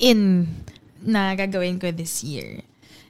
[0.00, 0.48] in
[1.06, 2.62] na gagawin ko this year.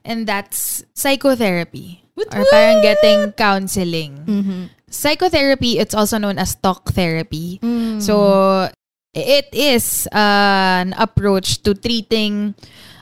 [0.04, 2.06] And that's psychotherapy.
[2.16, 4.24] or parang getting counseling.
[4.24, 4.62] Mm-hmm.
[4.88, 7.58] Psychotherapy, it's also known as talk therapy.
[7.60, 8.00] Mm.
[8.00, 8.70] So,
[9.12, 12.54] it is uh, an approach to treating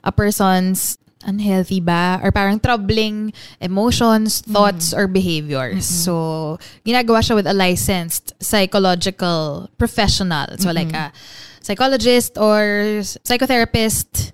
[0.03, 5.85] a person's unhealthy ba or parang troubling emotions, thoughts, or behaviors.
[5.87, 10.59] So, ginagawa siya with a licensed psychological professional.
[10.59, 11.13] So, like a
[11.61, 14.33] psychologist or psychotherapist.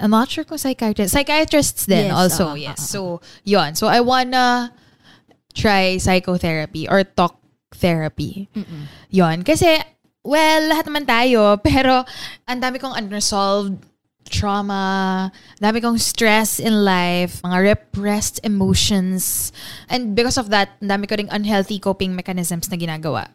[0.00, 1.12] I'm not sure kung psychiatrist.
[1.12, 2.80] Psychiatrists din Yes, also, oo, yes.
[2.80, 3.74] So, yon.
[3.74, 4.72] So, I wanna
[5.52, 7.40] try psychotherapy or talk
[7.76, 8.48] therapy.
[9.10, 9.44] Yon.
[9.44, 9.80] Kasi,
[10.24, 12.04] well, lahat naman tayo, pero
[12.48, 13.76] ang dami kong unresolved
[14.26, 15.30] trauma,
[15.62, 19.52] dami kong stress in life, mga repressed emotions.
[19.88, 23.30] And because of that, ang dami ko ring unhealthy coping mechanisms na ginagawa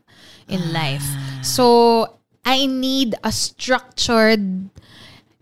[0.51, 1.05] in life.
[1.41, 4.67] So, I need a structured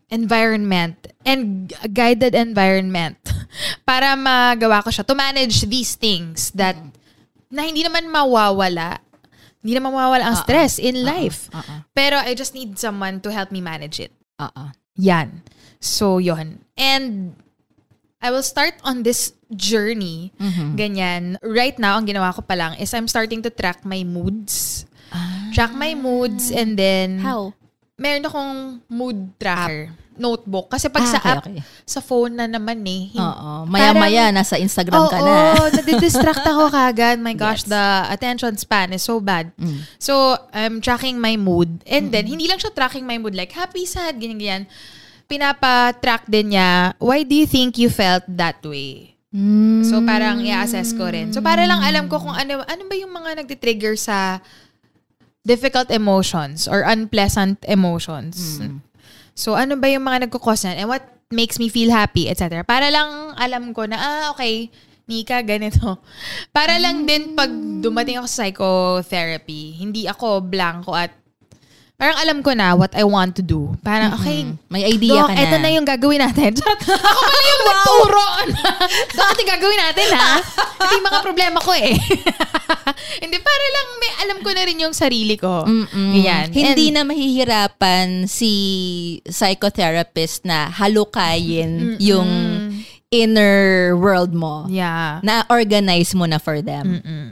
[0.10, 3.18] environment and guided environment
[3.90, 6.78] para magawa ko siya to manage these things that
[7.50, 9.02] na hindi naman mawawala
[9.60, 11.52] hindi naman mawawala ang stress in life.
[11.92, 14.16] Pero I just need someone to help me manage it.
[14.40, 14.72] Oo.
[14.96, 15.44] Yan.
[15.84, 16.64] So, yon.
[16.80, 17.36] And
[18.24, 20.32] I will start on this journey.
[20.80, 21.44] Ganyan.
[21.44, 24.88] Right now, ang ginawa ko pa lang is I'm starting to track my moods.
[25.52, 27.52] Track my moods and then How?
[28.00, 28.54] Meron akong
[28.88, 29.92] mood tracker.
[30.20, 30.68] Notebook.
[30.68, 31.60] Kasi pag Ah, sa okay, app, okay.
[31.88, 33.08] sa phone na naman eh.
[33.16, 33.64] Oo.
[33.64, 35.32] Maya-maya, nasa Instagram ka na.
[35.32, 37.24] Oo, nadidistract ako kagad.
[37.24, 37.72] My gosh, Yes.
[37.72, 39.56] the attention span is so bad.
[39.56, 39.80] Mm.
[39.96, 41.88] So, I'm tracking my mood.
[41.88, 44.64] And then, hindi lang siya tracking my mood like happy, sad, ganyan, ganyan.
[45.24, 49.16] Pinapa-track din niya, why do you think you felt that way?
[49.32, 49.88] Mm.
[49.88, 51.32] So, parang i-assess ko rin.
[51.32, 54.44] So, para lang alam ko kung ano, ano ba yung mga nagtitrigger sa
[55.50, 58.62] difficult emotions or unpleasant emotions.
[59.34, 60.86] So, ano ba yung mga nagkukos niyan?
[60.86, 61.02] And what
[61.34, 62.62] makes me feel happy, etc.
[62.62, 64.70] Para lang alam ko na, ah, okay,
[65.10, 65.98] Nika, ganito.
[66.58, 67.50] Para lang din pag
[67.82, 71.10] dumating ako sa psychotherapy, hindi ako blanco at
[72.00, 73.76] parang alam ko na what I want to do.
[73.84, 75.42] Parang, okay, May idea Dok, ka na.
[75.44, 76.56] eto na yung gagawin natin.
[77.12, 78.26] Ako pala yung nagturo.
[79.20, 80.34] Dok, ito gagawin natin, ha?
[80.80, 81.92] Ito yung mga problema ko, eh.
[83.20, 85.68] Hindi, para lang may alam ko na rin yung sarili ko.
[85.68, 86.12] Mm-mm.
[86.16, 86.48] Ganyan.
[86.56, 88.52] Hindi And- na mahihirapan si
[89.28, 92.30] psychotherapist na halukayin yung
[93.12, 94.66] inner world mo.
[94.72, 95.20] Yeah.
[95.20, 97.28] Na-organize mo na for them Mm-mm.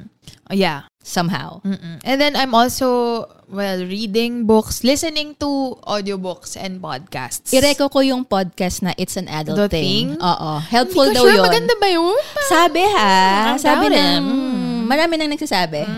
[0.49, 0.87] Oh, yeah.
[1.07, 1.63] Somehow.
[1.63, 2.03] Mm-mm.
[2.03, 7.55] And then I'm also, well, reading books, listening to audiobooks and podcasts.
[7.55, 10.19] Ireko ko yung podcast na It's an Adult The Thing?
[10.19, 10.51] Oo.
[10.59, 11.45] Hindi Helpful ko daw sure yun.
[11.47, 12.19] maganda ba yun?
[12.45, 13.15] Sabi ha.
[13.55, 13.95] Ang Sabi tao na.
[13.95, 14.21] rin.
[14.21, 15.81] Mm, marami nang nagsasabi.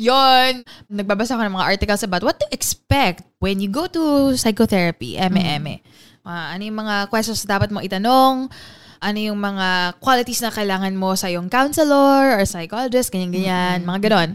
[0.00, 0.62] Yon.
[0.88, 5.82] Nagbabasa ko ng mga articles about what to expect when you go to psychotherapy, eme-eme.
[6.22, 8.48] Ah, ano yung mga questions na dapat mo itanong?
[9.00, 14.30] Ano yung mga qualities na kailangan mo sa yung counselor or psychologist, ganyan-ganyan, mga ganon.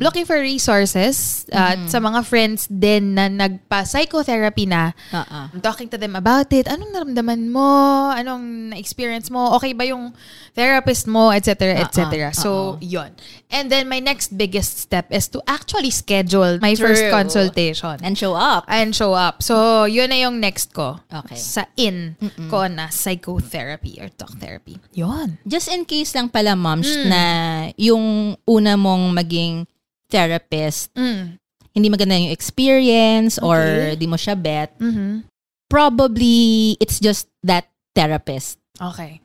[0.00, 4.96] Looking for resources at sa mga friends din na nagpa-psychotherapy na.
[5.12, 6.64] I'm talking to them about it.
[6.64, 8.08] Anong naramdaman mo?
[8.08, 9.52] Anong na-experience mo?
[9.60, 10.16] Okay ba yung
[10.56, 11.28] therapist mo?
[11.28, 11.76] Etc.
[11.76, 12.00] Etc.
[12.32, 13.12] So, yon.
[13.52, 17.12] And then, my next biggest step is to actually schedule my first True.
[17.12, 18.00] consultation.
[18.02, 18.64] And show up.
[18.66, 19.44] And show up.
[19.44, 21.04] So, yun na yung next ko.
[21.12, 21.36] Okay.
[21.36, 22.16] Sa in
[22.48, 24.78] ko na psychotherapy or talk therapy.
[24.94, 25.34] Yon.
[25.42, 27.06] Just in case lang pala, moms, Mm.
[27.10, 27.22] na
[27.74, 28.04] yung
[28.46, 29.66] una mong maging
[30.06, 31.34] therapist, Mm.
[31.74, 33.98] hindi maganda yung experience or Okay.
[33.98, 35.26] di mo siya bet, Mhm.
[35.66, 38.62] probably it's just that therapist.
[38.78, 39.18] Okay.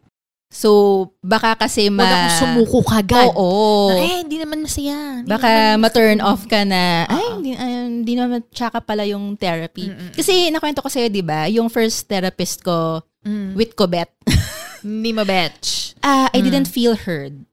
[0.52, 2.04] So, baka kasi ma...
[2.04, 3.32] Huwag akong sumuko kagad.
[3.32, 3.88] Oo.
[3.88, 5.24] Na, eh, hindi naman masaya.
[5.24, 6.28] Hindi Baka naman ma-turn gusto.
[6.28, 7.34] off ka na, ay, Oo.
[7.39, 9.88] hindi, ay, hindi naman tsaka pala yung therapy.
[9.88, 10.12] Mm-mm.
[10.12, 13.56] Kasi nakwento ko sa'yo, di ba, yung first therapist ko, Mm.
[13.56, 14.12] with Cobet,
[14.82, 15.94] Hindi mabetch.
[16.02, 16.46] ah, I Mm.
[16.46, 17.46] didn't feel heard.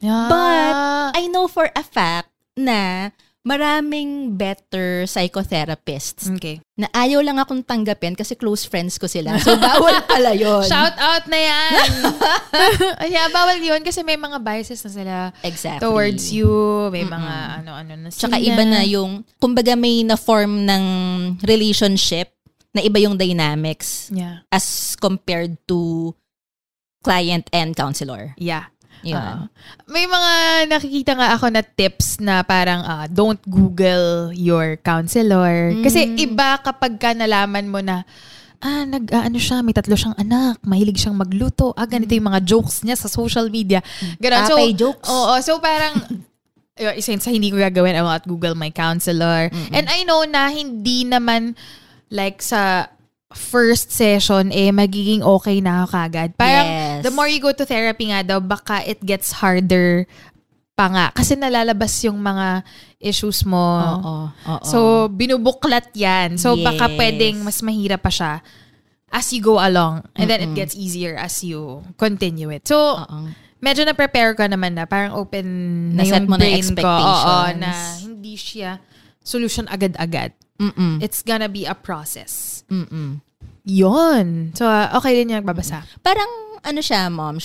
[0.00, 0.28] Yeah.
[0.28, 0.74] But,
[1.16, 3.08] I know for a fact na
[3.44, 6.64] maraming better psychotherapists okay.
[6.76, 9.36] na ayaw lang akong tanggapin kasi close friends ko sila.
[9.36, 10.64] So, bawal pala yun.
[10.64, 11.88] Shout out na yan.
[13.12, 15.84] yeah, bawal yun kasi may mga biases na sila exactly.
[15.84, 16.48] towards you.
[16.88, 18.32] May mga ano-ano na sila.
[18.32, 20.84] Tsaka iba na yung, kumbaga may na-form ng
[21.44, 22.32] relationship
[22.72, 24.42] na iba yung dynamics Yeah.
[24.50, 26.10] as compared to
[27.04, 28.32] client and counselor.
[28.40, 28.72] Yeah.
[29.12, 29.52] Ah.
[29.84, 30.32] may mga
[30.72, 35.76] nakikita nga ako na tips na parang ah, don't Google your counselor.
[35.84, 36.24] Kasi Mm.
[36.24, 38.08] iba kapag ka nalaman mo na
[38.64, 42.32] ah, nag, ah, ano siya, may tatlo siyang anak, mahilig siyang magluto, ah, ganito yung
[42.32, 43.84] mga jokes niya sa social media.
[44.16, 44.48] Ganon.
[44.48, 45.04] So, Tatay jokes.
[45.04, 46.00] Oo, so parang,
[46.80, 49.52] uh, since hindi ko gagawin, I will not Google my counselor.
[49.68, 51.60] And I know na hindi naman,
[52.08, 52.88] like sa
[53.34, 56.30] first session, eh, magiging okay na ako kagad.
[56.34, 57.02] Parang, Yes.
[57.02, 60.06] the more you go to therapy nga daw, baka it gets harder
[60.74, 61.06] pa nga.
[61.14, 62.62] Kasi nalalabas yung mga
[62.98, 63.58] issues mo.
[63.78, 64.14] Oo.
[64.30, 64.64] Oo.
[64.66, 66.34] So, binubuklat yan.
[66.34, 66.96] So, baka Yes.
[66.98, 68.42] pwedeng mas mahirap pa siya
[69.14, 70.02] as you go along.
[70.18, 70.58] And then it Mm-mm.
[70.58, 72.66] gets easier as you continue it.
[72.66, 73.30] So, Oo.
[73.62, 74.86] medyo na-prepare ka naman na.
[74.90, 75.46] Parang open
[75.94, 76.90] na Na-set yung mo na brain ko.
[76.90, 77.70] Oo, na
[78.02, 78.82] hindi siya
[79.22, 80.34] solution agad-agad.
[80.58, 81.02] Mm-mm.
[81.02, 82.62] It's gonna be a process.
[82.70, 83.23] Mm-mm.
[83.64, 84.52] Yon.
[84.52, 85.84] So, uh, okay din yung nagbabasa.
[86.04, 86.28] Parang,
[86.60, 87.40] ano siya, mom,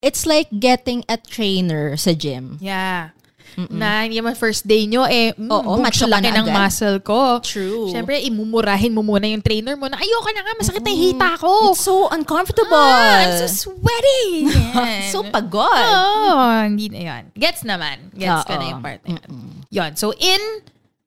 [0.00, 2.56] it's like getting a trainer sa gym.
[2.60, 3.12] Yeah.
[3.58, 3.82] Mm-mm.
[3.82, 6.54] Na naman first day nyo, eh, mm, Oo, boom, macho ka laki na ng agad.
[6.54, 7.42] muscle ko.
[7.42, 7.90] True.
[7.90, 11.30] Siyempre, imumurahin mo muna yung trainer mo na, ayoko na nga, masakit na yung hita
[11.36, 11.74] ko.
[11.74, 12.78] It's so uncomfortable.
[12.78, 14.46] Ah, I'm so sweaty.
[15.12, 15.66] so pagod.
[15.66, 17.22] Oh, hindi na yun.
[17.34, 18.14] Gets naman.
[18.14, 18.60] Gets ka Oo.
[18.62, 19.30] na yung part na yun.
[19.68, 19.90] Yun.
[19.98, 20.40] So, in,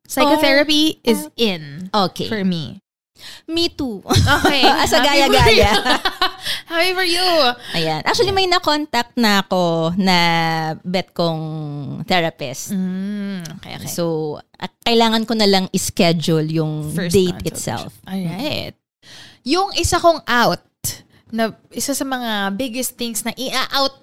[0.03, 2.27] psychotherapy is in Okay.
[2.27, 2.82] for me.
[3.45, 3.99] Me too.
[4.03, 4.61] Okay.
[4.67, 5.71] Happy for gaya-gaya.
[5.71, 5.83] you.
[6.71, 7.27] Happy for you.
[7.73, 8.01] Ayan.
[8.03, 10.17] Actually, may na-contact na ako na
[10.79, 11.41] bet kong
[12.03, 12.71] therapist.
[12.71, 13.87] Mm, okay, okay.
[13.87, 17.91] So, at kailangan ko na lang i-schedule yung First date itself.
[18.03, 18.75] Alright.
[19.43, 20.63] Yung isa kong out,
[21.29, 23.97] na isa sa mga biggest things na i-out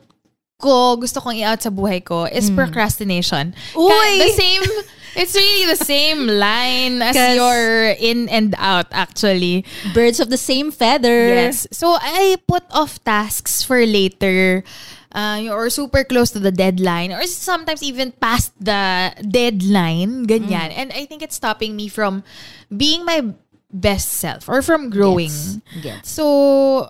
[0.57, 2.57] ko, gusto kong i-out sa buhay ko, is Mm.
[2.59, 3.57] procrastination.
[3.73, 3.89] Uy!
[3.89, 4.65] Ka- The same,
[5.17, 9.65] it's really the same line as your in and out, actually.
[9.95, 11.29] Birds of the same feather.
[11.29, 11.67] Yes.
[11.73, 14.65] So, I put off tasks for later.
[15.11, 20.79] Uh, or super close to the deadline or sometimes even past the deadline ganyan Mm.
[20.79, 22.23] and I think it's stopping me from
[22.71, 23.35] being my
[23.75, 25.83] best self or from growing Gets.
[25.83, 26.07] Gets.
[26.15, 26.87] So,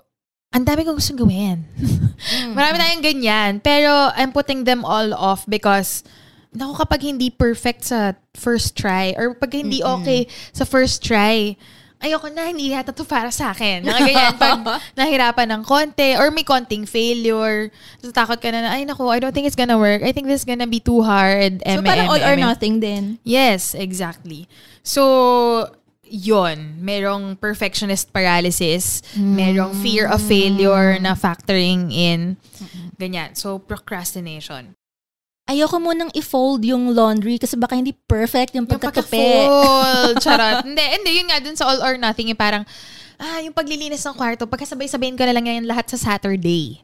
[0.53, 1.65] ang dami kong gustong gawin.
[2.53, 3.51] Marami tayong ganyan.
[3.63, 6.03] Pero, I'm putting them all off because,
[6.51, 11.55] naku, kapag hindi perfect sa first try or pag hindi okay sa first try,
[12.01, 13.85] ayoko na, hindi yata to para sa akin.
[13.85, 14.35] Mga ganyan.
[14.35, 14.59] Pag
[14.99, 17.69] nahirapan ng konti or may konting failure,
[18.01, 20.01] so takot ka na na, ay naku, I don't think it's gonna work.
[20.01, 21.61] I think this is gonna be too hard.
[21.61, 23.21] So, Eme, parang all or nothing din.
[23.23, 24.49] Yes, exactly.
[24.81, 25.69] So,
[26.11, 32.35] yon merong perfectionist paralysis, merong fear of failure na factoring in.
[32.99, 33.37] Ganyan.
[33.37, 34.75] So, procrastination.
[35.51, 39.19] Ayoko munang i-fold yung laundry kasi baka hindi perfect yung Yung pagkatupi.
[39.19, 40.15] pagka-full.
[40.23, 40.63] Charot.
[40.63, 41.11] hindi, hindi.
[41.19, 42.63] Yun nga, dun sa all or nothing, yung parang,
[43.19, 46.79] ah, yung paglilinis ng kwarto, pagkasabay-sabayin ko na lang yan lahat sa Saturday.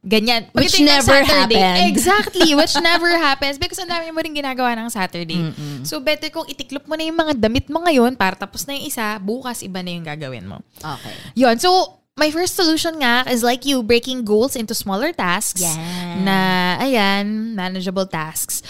[0.00, 0.48] Ganyan.
[0.56, 1.88] Which Pagdating ng never Saturday, happened.
[1.92, 2.48] Exactly.
[2.58, 5.36] Which never happens because ang dami mo rin ginagawa ng Saturday.
[5.36, 5.84] Mm-mm.
[5.84, 8.88] So, better kung itiklop mo na yung mga damit mo ngayon para tapos na yung
[8.88, 10.56] isa, bukas iba na yung gagawin mo.
[10.80, 11.12] Okay.
[11.36, 11.60] Yun.
[11.60, 15.64] So, my first solution nga is like you, breaking goals into smaller tasks.
[15.64, 16.28] Yan.
[16.28, 18.60] Na, ayan, manageable tasks.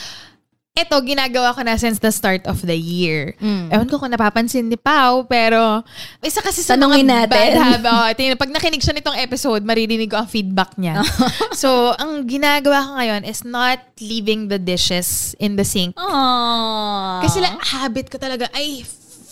[0.70, 3.34] Ito, ginagawa ko na since the start of the year.
[3.42, 3.74] Mm.
[3.74, 5.82] Ewan ko kung napapansin ni Pau, pero
[6.22, 7.34] isa kasi sa Tanungin mga natin.
[7.34, 8.16] bad habit.
[8.22, 11.03] Oh, pag nakinig siya nitong episode, maririnig ko ang feedback niya.
[11.61, 15.98] so, ang ginagawa ko ngayon is not leaving the dishes in the sink.
[15.98, 17.26] Aww.
[17.26, 18.86] Kasi like, habit ko talaga, I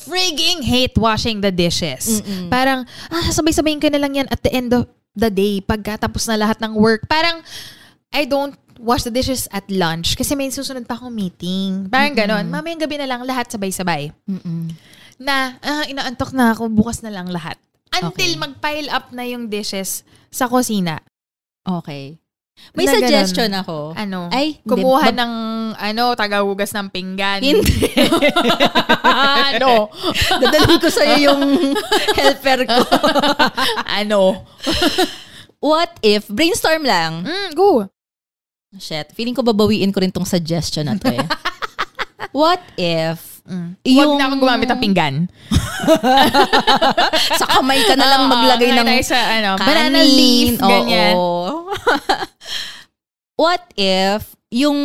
[0.08, 2.24] frigging hate washing the dishes.
[2.48, 6.40] Parang, ah, sabay-sabayin ko na lang yan at the end of the day, pagkatapos na
[6.40, 7.04] lahat ng work.
[7.04, 7.44] Parang,
[8.08, 11.90] I don't wash the dishes at lunch kasi may susunod pa akong meeting.
[11.90, 12.46] Parang ganon.
[12.48, 14.14] Mamayang gabi na lang lahat sabay-sabay.
[14.24, 14.72] Mm-mm.
[15.18, 17.58] Na, ah, inaantok na ako, bukas na lang lahat.
[17.90, 18.38] Until Okay.
[18.38, 21.02] mag-pile up na yung dishes sa kusina.
[21.66, 22.16] Okay.
[22.76, 23.02] May Na ganun.
[23.02, 23.76] suggestion ako.
[23.96, 24.28] Ano?
[24.28, 24.68] Ay, hindi.
[24.68, 25.32] Kumuha Bab- ng,
[25.74, 27.40] ano, tagahugas ng pinggan.
[27.40, 27.88] Hindi.
[29.50, 29.88] ano?
[30.36, 31.40] Dadalhin ko sa'yo yung
[32.18, 32.78] helper ko.
[33.84, 34.44] ano?
[35.58, 37.24] What if, brainstorm lang.
[37.24, 37.88] Mm, go.
[38.76, 41.24] Shit, feeling ko babawiin ko rin tong suggestion na to eh.
[42.36, 43.70] What if, Mm.
[43.82, 43.96] yung...
[43.96, 45.14] Huwag na akong gumamit ng pinggan.
[47.40, 49.66] sa kamay ka na lang Oo, maglagay ng sa ano, kanin.
[49.66, 50.68] banana leaf, Oo.
[50.68, 51.14] ganyan.
[53.40, 54.78] What if yung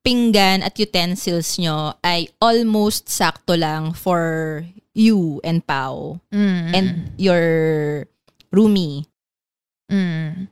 [0.00, 6.68] pinggan at utensils nyo ay almost sakto lang for you and Pau Mm.
[6.72, 7.44] and your
[8.48, 9.04] roomie
[9.86, 10.48] Mm.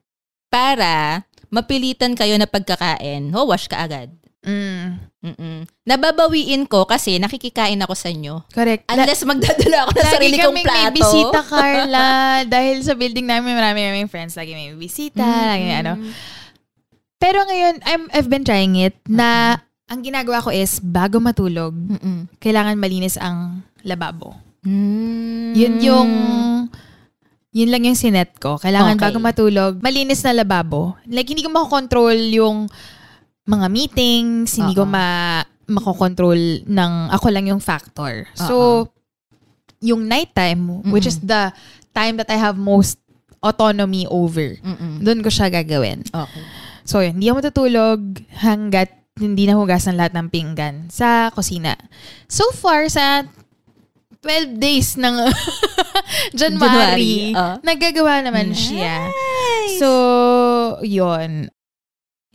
[0.47, 4.13] para mapilitan kayo na pagkakain, oh, wash ka agad.
[4.45, 5.06] Mm.
[5.17, 5.65] Mm-mm.
[5.83, 8.47] Nababawiin ko kasi nakikikain ako sa inyo.
[8.53, 8.87] Correct.
[8.87, 10.95] Unless magdadala ako ng Lagi sarili kong kaming may plato.
[10.95, 12.07] bisita, Carla.
[12.55, 14.37] dahil sa building namin, marami kaming friends.
[14.37, 15.25] Lagi may bisita.
[15.25, 15.99] Lagi may ano.
[17.17, 19.57] Pero ngayon, I'm, I've been trying it na
[19.89, 22.29] ang ginagawa ko is, bago matulog, Mm-mm.
[22.39, 24.37] kailangan malinis ang lababo.
[24.67, 25.55] Mm.
[25.55, 26.11] Yun yung,
[27.51, 28.59] yun lang yung sinet ko.
[28.59, 29.05] Kailangan Okay.
[29.09, 30.99] bago matulog, malinis na lababo.
[31.07, 32.67] Like, hindi ko makokontrol yung
[33.47, 34.91] mga meetings, hindi ko Oo.
[34.91, 38.27] ma makokontrol ng ako lang yung factor.
[38.39, 38.87] So,
[39.83, 41.51] yung nighttime, which is the
[41.91, 43.03] time that I have most
[43.43, 45.03] autonomy over, Mm-mm.
[45.03, 46.07] doon ko siya gagawin.
[46.07, 46.43] Okay.
[46.87, 47.99] So, yun, hindi ako matutulog
[48.39, 51.73] hanggat hindi nahugasan lahat ng pinggan sa kusina.
[52.29, 53.25] So far, sa
[54.21, 55.17] 12 days ng
[56.37, 57.57] January, January, ah.
[57.65, 59.09] nagagawa naman siya.
[59.09, 59.81] Nice.
[59.81, 59.89] So,
[60.85, 61.49] yon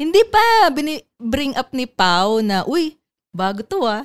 [0.02, 2.98] Hindi pa bini- bring up ni Pau na, uy,
[3.30, 4.02] bago to ah.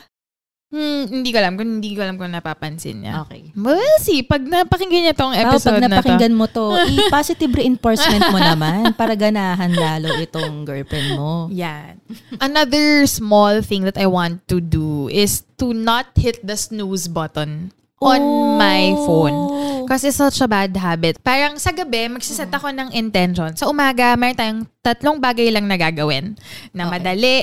[0.66, 3.22] Hmm, hindi ko alam kung hindi ko alam kung napapansin niya.
[3.24, 3.54] Okay.
[3.56, 4.20] We'll see.
[4.26, 5.92] Pag napakinggan niya tong episode pag na to.
[5.94, 11.48] napakinggan mo to, i-positive reinforcement mo naman para ganahan lalo itong girlfriend mo.
[11.48, 11.96] Yan.
[12.42, 17.72] Another small thing that I want to do is to not hit the snooze button
[17.98, 18.56] on Oh.
[18.56, 19.38] my phone.
[19.86, 21.22] Kasi such a bad habit.
[21.22, 23.54] Parang sa gabi, magsiset ako ng intention.
[23.54, 26.34] Sa umaga, mayroon tayong tatlong bagay lang na gagawin.
[26.74, 26.92] Na Okay.
[26.92, 27.36] madali,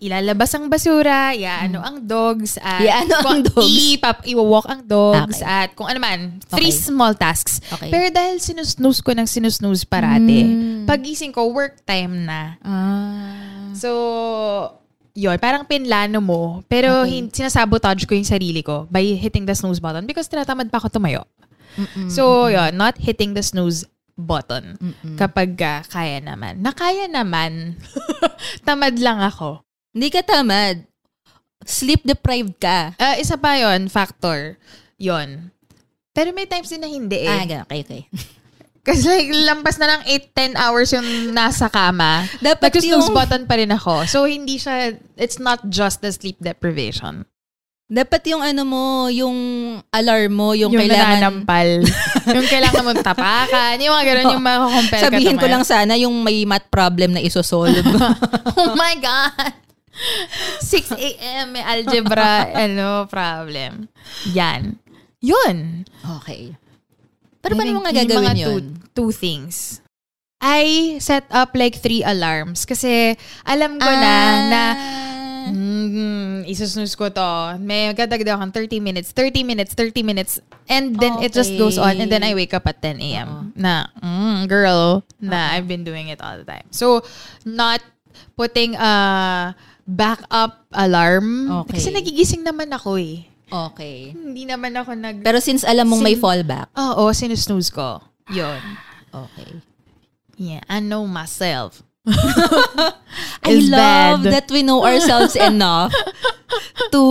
[0.00, 3.68] ilalabas ang basura, iaano ang dogs, at Iaano ang dogs?
[3.68, 5.46] ipap, iwawalk ang dogs, Okay.
[5.46, 6.40] at kung ano man.
[6.50, 6.88] Three Okay.
[6.88, 7.60] small tasks.
[7.70, 7.92] Okay.
[7.92, 10.88] Pero dahil sinusnooze ko ng sinusnooze parate, Mm.
[10.88, 12.56] pagising ko, work time na.
[12.64, 13.70] Ah.
[13.76, 13.90] So,
[15.12, 16.42] yun, parang pinlano mo.
[16.64, 17.10] Pero Okay.
[17.12, 20.90] hin- sinasabotage ko yung sarili ko by hitting the snooze button because tinatamad pa ako
[20.90, 21.26] tumayo.
[21.74, 22.08] Mm-mm.
[22.08, 25.16] So, yun, not hitting the snooze button Mm-mm.
[25.16, 26.58] kapag ah, kaya naman.
[26.58, 27.78] Na kaya naman,
[28.66, 29.62] tamad lang ako.
[29.90, 30.84] Hindi ka tamad.
[31.60, 32.96] Sleep deprived ka.
[32.96, 34.56] Ah, isa pa yon factor.
[34.96, 35.52] yon
[36.10, 37.28] Pero may times din na hindi eh.
[37.28, 38.02] Ah, okay, okay.
[38.80, 40.02] Kasi like, lampas na ng
[40.32, 42.24] 8-10 hours yung nasa kama.
[42.40, 44.08] Dapat Nag-snooze yung, button pa rin ako.
[44.08, 47.28] So, hindi siya, it's not just the sleep deprivation.
[47.90, 49.34] dapat yung ano mo, yung
[49.90, 51.82] alarm mo, yung, Yung, kailangan, nananampal.
[52.38, 53.74] yung kailangan mong tapakan.
[53.82, 57.20] Yung mga ganun, yung makakompel ka sabihin ko lang sana yung may math problem na
[57.20, 57.82] isosolve.
[58.62, 59.58] oh my God!
[60.62, 61.50] 6 a.m.
[61.50, 63.90] may algebra, ano, problem.
[64.32, 64.78] Yan.
[65.18, 65.84] Yun.
[66.22, 66.56] okay.
[67.40, 68.48] Pero paano mo nga gagawin mga yun?
[68.48, 68.60] Two,
[68.92, 69.80] two things.
[70.40, 73.12] I set up like three alarms kasi
[73.44, 74.14] alam ko na
[74.48, 74.62] na
[75.40, 75.52] Ah.
[75.52, 77.30] mm, isusnooze ko to.
[77.60, 80.40] May gadagdag akong 30 minutes, 30 minutes, 30 minutes.
[80.68, 81.96] And then it just goes on.
[81.96, 83.52] And then I wake up at 10 a.m.
[83.56, 86.68] Na, mm, girl, na I've been doing it all the time.
[86.70, 87.04] So,
[87.44, 87.80] not
[88.36, 89.56] putting a
[89.88, 91.50] backup alarm.
[91.64, 91.80] Okay.
[91.80, 93.26] Kasi nagigising naman ako eh.
[93.50, 94.14] Okay.
[94.14, 95.20] Hindi naman ako nag...
[95.20, 96.70] Pero since alam mong may Sin- fallback.
[96.74, 97.98] Oo, sinusnooze ko.
[98.30, 98.60] Yun.
[99.10, 99.58] Okay.
[100.38, 101.82] Yeah, I know myself.
[103.42, 104.32] I love bad.
[104.32, 105.90] that we know ourselves enough
[106.94, 107.02] to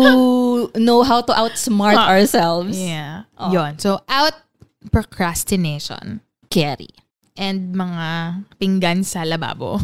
[0.79, 2.07] know how to outsmart Ah.
[2.07, 2.79] ourselves.
[2.79, 3.27] Yeah.
[3.35, 3.51] Oh.
[3.51, 3.77] Yun.
[3.83, 4.31] So, out
[4.95, 6.23] procrastination.
[6.47, 6.87] Carry.
[7.35, 8.07] And mga
[8.55, 9.83] pinggan sa lababo.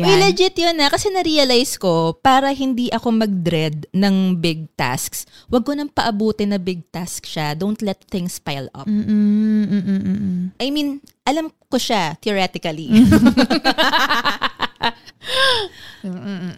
[0.00, 0.88] Uy, legit yun na.
[0.88, 6.60] Kasi na-realize ko, para hindi ako mag-dread ng big tasks, wag ko nang paabutin na
[6.60, 7.52] big task siya.
[7.52, 8.88] Don't let things pile up.
[8.88, 10.36] Mm-mm, mm-mm, mm-mm.
[10.56, 12.88] I mean, alam ko siya, theoretically.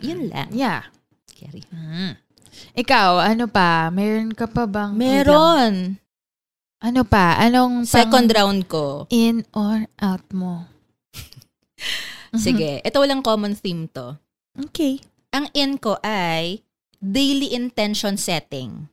[0.06, 0.48] yun lang.
[0.54, 0.86] Yeah.
[1.34, 1.62] Carry.
[2.78, 3.90] Ikaw, ano pa?
[3.90, 4.94] Meron ka pa bang?
[4.94, 5.98] Meron.
[6.84, 7.40] Ano pa?
[7.40, 9.08] Anong Second round ko.
[9.08, 10.68] in or out mo?
[12.38, 14.18] Sige, ito walang common theme to.
[14.70, 15.00] Okay.
[15.34, 16.62] Ang in ko ay
[17.02, 18.88] daily intention setting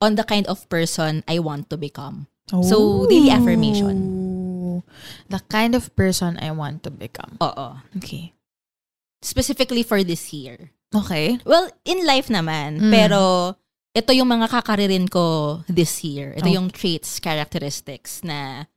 [0.00, 2.28] on the kind of person I want to become.
[2.46, 3.96] So, daily affirmation.
[5.26, 7.40] The kind of person I want to become.
[7.42, 7.80] Oo.
[7.98, 8.36] Okay.
[9.18, 10.70] Specifically for this year.
[10.94, 11.42] Okay.
[11.42, 12.78] Well, in life naman.
[12.86, 12.92] Mm.
[12.94, 13.20] Pero,
[13.96, 16.36] ito yung mga kakaririn ko this year.
[16.38, 16.54] Ito Okay.
[16.54, 18.70] yung traits, characteristics na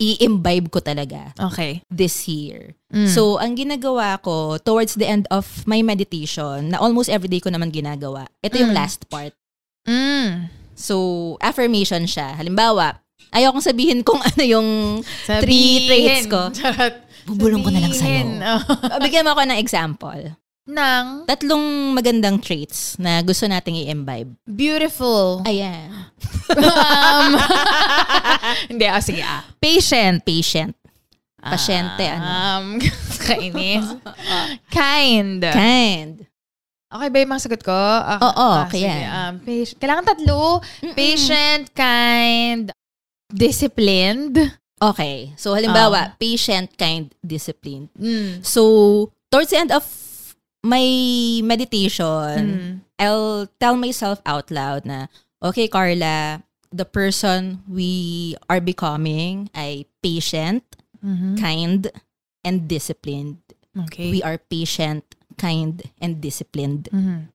[0.00, 1.84] i-imbibe ko talaga Okay.
[1.92, 2.72] this year.
[2.88, 3.06] Mm.
[3.06, 7.68] So, ang ginagawa ko towards the end of my meditation, na almost everyday ko naman
[7.68, 8.80] ginagawa, ito yung Mm.
[8.80, 9.36] last part.
[9.84, 10.48] Mm.
[10.72, 10.96] So,
[11.38, 12.32] affirmation siya.
[12.32, 12.96] Halimbawa,
[13.30, 14.68] ayokong sabihin kung ano yung
[15.44, 16.48] three traits ko.
[17.28, 18.24] Bubulong ko na lang sa'yo.
[18.24, 18.30] Sabihin.
[18.40, 18.60] Oh.
[19.04, 20.20] Bigyan mo ako ng example.
[20.68, 24.36] Nang Tatlong magandang traits na gusto nating i-imbibe.
[24.44, 25.40] beautiful.
[25.48, 25.88] Ayan.
[26.52, 27.30] um,
[28.70, 29.40] hindi, ah, sige ah.
[29.56, 30.20] Patient.
[30.20, 30.76] Patient.
[31.40, 32.24] Pasyente, ano.
[32.28, 32.64] Um,
[33.26, 33.86] kainis.
[34.76, 35.40] Kind.
[35.48, 36.28] Kind.
[36.90, 37.72] Okay ba yung mga sagot ko?
[37.72, 38.90] Ah, Oo, ah, okay sige.
[38.90, 39.02] yan.
[39.08, 39.78] Um, patient.
[39.78, 40.42] Kailangan tatlo.
[40.92, 42.64] Patient, kind,
[43.30, 44.34] disciplined.
[44.76, 45.30] Okay.
[45.38, 47.88] So, halimbawa, patient, kind, disciplined.
[47.94, 48.42] Mm.
[48.42, 49.86] So, towards the end of
[50.62, 50.84] my
[51.42, 52.72] meditation, Mm.
[53.00, 55.08] I'll tell myself out loud na,
[55.40, 60.62] okay, Carla, the person we are becoming ay patient,
[61.00, 61.40] Mhm.
[61.40, 61.88] kind,
[62.44, 63.40] and disciplined.
[63.72, 64.12] Okay.
[64.12, 66.92] We are patient, kind, and disciplined.
[66.92, 67.32] Mhm.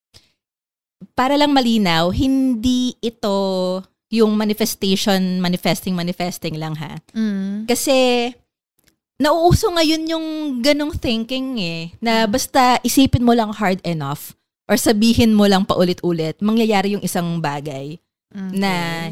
[1.17, 3.81] Para lang malinaw, hindi ito
[4.13, 7.01] yung manifestation, manifesting, manifesting lang ha.
[7.11, 7.65] Mm.
[7.65, 8.31] Kasi
[9.15, 10.27] nauuso ngayon yung
[10.59, 14.35] ganong thinking eh, na basta isipin mo lang hard enough
[14.67, 17.95] or sabihin mo lang paulit-ulit, mangyayari yung isang bagay
[18.33, 19.07] na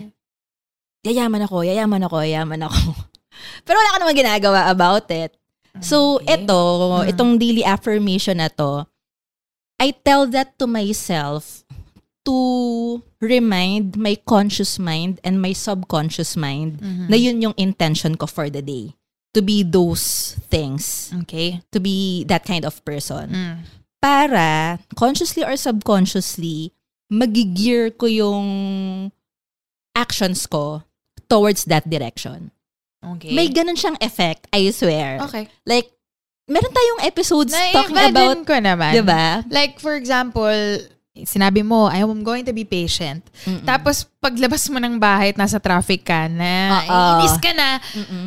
[1.06, 2.80] yayaman ako, yayaman ako, yayaman ako.
[3.66, 5.32] Pero wala ka naman ginagawa about it.
[5.80, 6.44] So, Okay.
[6.44, 6.60] ito,
[7.02, 7.10] Mm.
[7.10, 8.86] itong daily affirmation na to,
[9.80, 11.64] I tell that to myself
[12.24, 12.36] to
[13.20, 17.08] remind my conscious mind and my subconscious mind Mhm.
[17.10, 18.96] na yun yung intention ko for the day.
[19.34, 21.10] To be those things.
[21.26, 21.62] Okay.
[21.74, 23.30] To be that kind of person.
[23.34, 23.58] Mm.
[23.98, 26.74] Para, consciously or subconsciously,
[27.10, 28.48] magigear ko yung
[29.96, 30.84] actions ko
[31.30, 32.52] towards that direction.
[33.04, 33.34] Okay.
[33.34, 35.20] May ganun siyang effect, I swear.
[35.28, 35.48] okay.
[35.66, 35.92] Like,
[36.48, 38.92] meron tayong episodes talking about, Na-imagine ko naman.
[38.96, 39.44] di ba?
[39.50, 40.52] Like, for example,
[41.16, 43.24] sinabi mo, I'm going to be patient.
[43.46, 43.64] Mm-mm.
[43.64, 47.24] Tapos, paglabas mo ng bahay at nasa traffic ka na, Oo.
[47.24, 48.26] inis ka na, Mm-mm.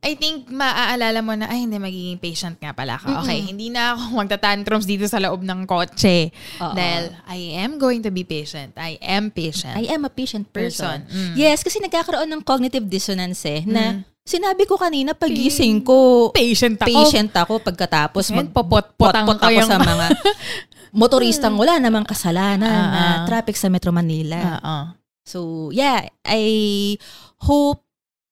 [0.00, 3.18] I think maaalala mo na, ay, hindi, magiging patient nga pala ako.
[3.20, 3.50] Okay, Mm-mm.
[3.50, 6.30] hindi na ako magtatantrums dito sa loob ng kotse.
[6.56, 6.70] Oo.
[6.70, 8.72] Dahil, I am going to be patient.
[8.74, 9.74] I am patient.
[9.74, 11.02] I am a patient person.
[11.02, 11.32] Person.
[11.32, 11.34] Mm.
[11.34, 14.06] Yes, kasi nagkakaroon ng cognitive dissonance eh, na Mm.
[14.22, 16.86] sinabi ko kanina pagising ko, patient ako.
[16.86, 20.06] patient ako pagkatapos Ngayon, magpopot popot-potang ako ko yung- sa mga
[20.94, 23.16] motoristang wala namang kasalanan Ah, na ah.
[23.26, 24.38] traffic sa Metro Manila.
[24.56, 24.76] Oo.
[25.24, 25.38] So,
[25.70, 26.96] yeah, I
[27.42, 27.84] hope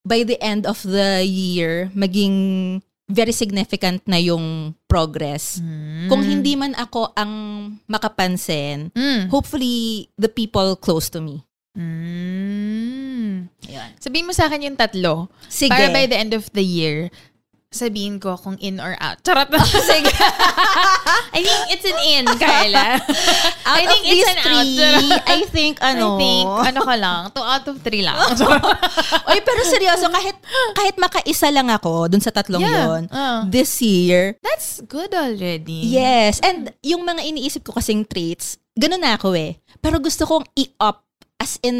[0.07, 5.59] by the end of the year, maging very significant na yung progress.
[6.07, 7.33] Kung hindi man ako ang
[7.87, 9.31] makapansin, Mm.
[9.31, 11.43] hopefully the people close to me.
[11.77, 13.47] Mm.
[13.69, 13.91] Ayun.
[13.99, 15.29] Sabihin mo sa akin yung tatlo.
[15.47, 15.71] Sige.
[15.71, 17.11] Para by the end of the year,
[17.77, 19.21] sabihin ko kung in or out.
[19.21, 19.61] Charot na.
[19.61, 20.09] Sige.
[21.31, 22.97] I think it's an in, Carla.
[23.69, 24.47] Out I think of it's an out.
[24.47, 24.81] three,
[25.27, 26.17] I think ano.
[26.17, 28.17] I think, ano ka lang, two out of three lang.
[29.29, 30.37] Oy, pero seryoso, kahit
[30.73, 32.87] kahit makaisa lang ako dun sa tatlong Yeah.
[32.89, 33.45] yon Uh.
[33.47, 35.93] this year, That's good already.
[35.93, 36.39] yes.
[36.41, 39.59] And yung mga iniisip ko kasing traits, ganun na ako eh.
[39.79, 41.03] Pero gusto kong i-up,
[41.37, 41.77] as in,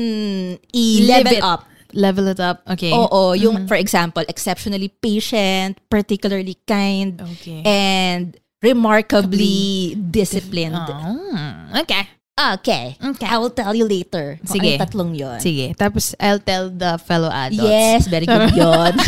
[0.69, 1.65] i-level up.
[1.97, 2.61] Level it up.
[2.69, 2.93] Okay.
[2.93, 3.67] Oo, yung Mhm.
[3.67, 7.65] for example, exceptionally patient, particularly kind, Okay.
[7.65, 10.77] and remarkably disciplined.
[10.77, 12.05] Oh, okay.
[12.37, 13.01] Okay.
[13.01, 13.29] Okay.
[13.33, 14.37] I will tell you later.
[14.45, 14.77] Kung Sige.
[14.77, 15.41] ano tatlong yon.
[15.41, 15.73] Sige.
[15.73, 17.65] Tapos, I'll tell the fellow adults.
[17.65, 18.93] Yes, very good yun.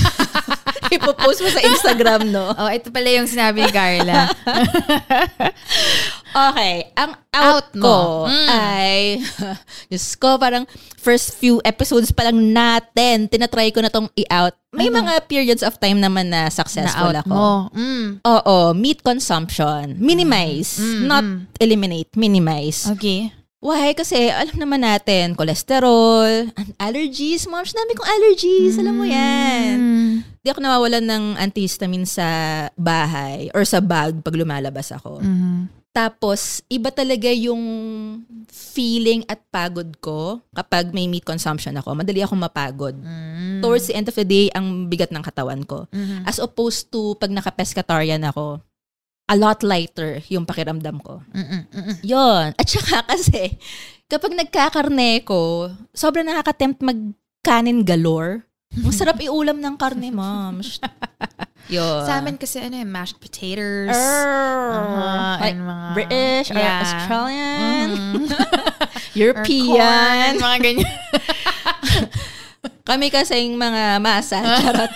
[0.89, 2.49] Ipopost mo sa Instagram, no?
[2.57, 4.33] Oh, ito pala yung sinabi ni Carla.
[6.29, 7.83] Okay, ang out, Out mo.
[7.83, 8.49] ko Mm.
[8.49, 8.99] ay,
[9.89, 14.53] Diyos ko, parang first few episodes pa lang natin, tinatry ko na tong i-out.
[14.71, 15.01] May Ano?
[15.01, 17.31] mga periods of time naman na successful Na-out ako.
[17.31, 17.49] mo.
[17.73, 18.09] Mm.
[18.21, 19.97] Oo, meat consumption.
[19.97, 20.77] Minimize.
[20.77, 21.39] Mm, Not mm.
[21.59, 22.11] eliminate.
[22.13, 22.85] Minimize.
[22.91, 23.33] Okay.
[23.59, 23.91] Why?
[23.91, 26.47] Kasi alam naman natin, cholesterol,
[26.79, 27.43] allergies.
[27.45, 28.77] Moms, dami kong allergies.
[28.77, 29.75] Alam mo yan.
[29.75, 30.13] Mm.
[30.39, 32.27] Di ako nawawalan ng antihistamine sa
[32.75, 35.19] bahay or sa bag pag lumalabas ako.
[35.19, 35.75] Mhm.
[35.99, 37.59] Tapos, iba talaga yung
[38.47, 41.99] feeling at pagod ko kapag may meat consumption ako.
[41.99, 42.95] Madali akong mapagod.
[42.95, 43.59] Mm.
[43.59, 45.91] Towards the end of the day, ang bigat ng katawan ko.
[45.91, 46.23] Mhm.
[46.23, 48.63] As opposed to pag naka-pescatarian ako,
[49.27, 51.19] a lot lighter yung pakiramdam ko.
[51.35, 51.99] Mm-mm.
[52.55, 53.59] At saka kasi,
[54.07, 58.47] kapag nagkakarne ko, sobrang nakaka-tempt mag-kanin galore.
[58.71, 60.63] Ang sarap iulam ng karne, ma'am.
[61.69, 62.01] Yun.
[62.05, 63.93] Sa amin kasi ano yung mashed potatoes.
[63.93, 64.73] Err.
[64.73, 65.87] Uh, Like, and mga...
[65.95, 66.81] British or Yeah.
[66.81, 67.89] Australian.
[69.09, 69.75] Or European.
[69.75, 70.93] corn, mga ganyan.
[72.89, 74.39] Kami kasing mga masa.
[74.63, 74.93] Charot.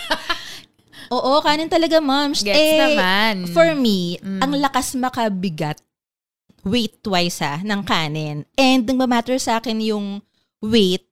[1.12, 2.32] Oo, kanin talaga, ma'am.
[2.32, 3.34] Gets eh, naman.
[3.52, 4.40] For me, Mm.
[4.40, 5.76] ang lakas makabigat
[6.62, 8.46] weight twice ah, ng kanin.
[8.54, 10.22] And nang matter sa akin yung
[10.62, 11.04] weight,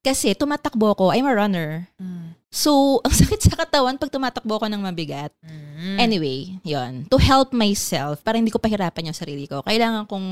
[0.00, 1.90] kasi tumatakbo ko, I'm a runner.
[2.00, 2.31] Mm.
[2.52, 2.70] So,
[3.04, 5.32] ang sakit sa katawan pag tumatakbo ko ng mabigat.
[5.40, 5.96] Mm.
[5.96, 10.28] Anyway, yon To help myself, para hindi ko pahirapan yung sarili ko, kailangan kong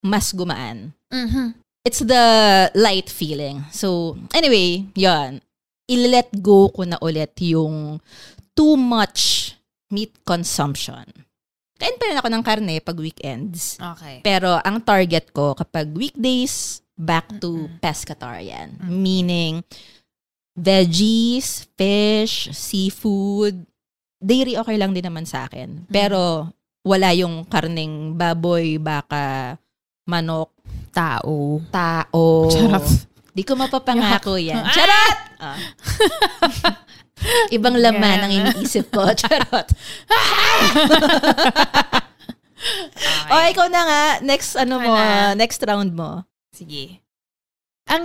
[0.00, 0.96] mas gumaan.
[1.12, 1.52] Mhm.
[1.84, 2.24] It's the
[2.72, 3.60] light feeling.
[3.68, 5.44] So, anyway, yon
[5.84, 8.00] I-let go ko na ulit yung
[8.56, 9.52] too much
[9.92, 11.04] meat consumption.
[11.76, 13.76] Kain pa rin ako ng karne pag weekends.
[13.76, 14.24] Okay.
[14.24, 17.76] Pero ang target ko kapag weekdays, back to Mm-mm.
[17.84, 18.80] pescatarian.
[18.80, 18.88] Mm.
[18.88, 19.54] Meaning,
[20.54, 23.66] veggies, fish, seafood,
[24.22, 25.84] dairy okay lang din naman sa akin.
[25.90, 26.48] Pero
[26.86, 29.58] wala yung karning baboy, baka,
[30.06, 30.54] manok,
[30.94, 31.58] Tao.
[31.74, 32.46] tao.
[32.48, 32.86] Charot.
[33.34, 34.62] Di ko mapapangako yan.
[34.70, 35.18] Charot!
[35.42, 35.58] Ah.
[37.56, 39.10] Ibang laman ang iniisip ko.
[39.20, 39.66] Charot.
[43.28, 44.04] O, ikaw na nga.
[44.24, 44.96] Next, ano Ako mo,
[45.36, 46.24] next round mo.
[46.48, 47.04] Sige.
[47.84, 48.04] Ang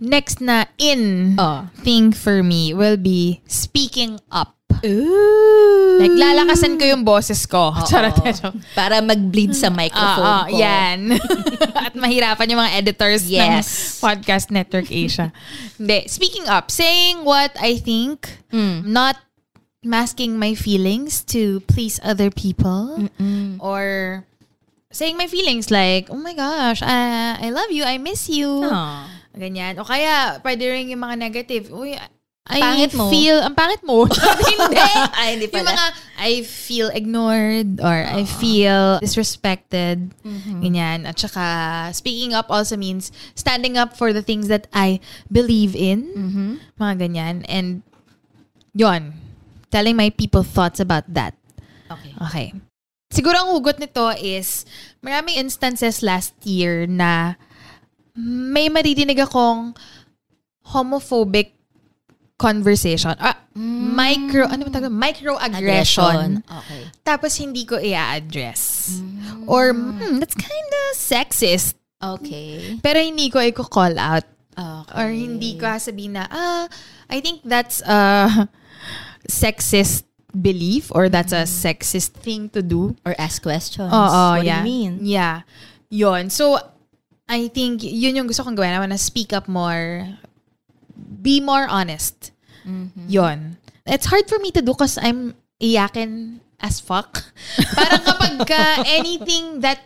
[0.00, 1.68] next na in Oh.
[1.84, 4.56] thing for me will be speaking up.
[4.80, 5.98] Ooh.
[6.00, 7.74] Like, lalakasan ko yung boses ko.
[7.84, 8.16] Charot.
[8.72, 10.56] Para mag-bleed sa microphone Oo, ko.
[10.56, 11.20] yan.
[11.84, 13.44] At mahirapan yung mga editors Yes.
[13.44, 15.36] ng Podcast Network Asia.
[15.76, 16.08] Hindi.
[16.08, 18.88] Speaking up, saying what I think, Mm.
[18.88, 19.20] not
[19.84, 23.08] masking my feelings to please other people,
[23.60, 24.24] or
[24.92, 28.64] saying my feelings like, oh my gosh, I, I love you, I miss you.
[28.64, 29.19] Aw.
[29.34, 29.78] Ganyan.
[29.78, 31.70] O kaya, pwede rin yung mga negative.
[31.70, 31.94] Uy,
[32.50, 33.06] I Pangit mo.
[33.14, 34.10] feel, ang pangit mo.
[34.50, 34.74] hindi.
[35.14, 35.70] Ay, hindi Yung pala.
[35.70, 35.86] mga,
[36.18, 40.10] I feel ignored or I feel disrespected.
[40.58, 41.06] Ganyan.
[41.06, 41.44] At saka,
[41.94, 44.98] speaking up also means standing up for the things that I
[45.30, 46.58] believe in.
[46.74, 47.36] Mga ganyan.
[47.46, 47.86] And,
[48.74, 49.14] yon
[49.70, 51.38] telling my people thoughts about that.
[51.86, 52.14] Okay.
[52.18, 52.48] Okay.
[53.10, 54.66] Siguro ang hugot nito is,
[55.02, 57.34] maraming instances last year na
[58.20, 59.72] may maririnig akong
[60.70, 61.56] homophobic
[62.40, 63.12] conversation.
[63.20, 64.88] Ah, micro, ano ba tawag?
[64.88, 66.40] Microaggression.
[66.40, 66.82] Okay.
[67.04, 68.96] Tapos hindi ko i-address.
[69.44, 71.76] Or, hmm, that's kind of sexist.
[72.00, 72.80] Okay.
[72.80, 74.24] Pero hindi ko i-call out.
[74.56, 74.94] Okay.
[74.96, 76.64] Or hindi ko sabihin na, ah,
[77.12, 78.48] I think that's a
[79.28, 82.96] sexist belief or that's a sexist thing to do.
[83.04, 83.92] Or ask questions.
[83.92, 84.64] Oo, What yeah.
[84.64, 84.92] do you mean?
[85.04, 85.36] Yeah.
[85.92, 86.30] Yon.
[86.30, 86.56] So,
[87.30, 88.74] I think yun yung gusto kong gawin.
[88.74, 90.02] I wanna speak up more.
[90.98, 92.34] Be more honest.
[92.66, 93.06] Mm-hmm.
[93.06, 93.38] Yon.
[93.86, 97.22] It's hard for me to do because I'm iyakin as fuck.
[97.78, 99.78] Parang kapag ka anything that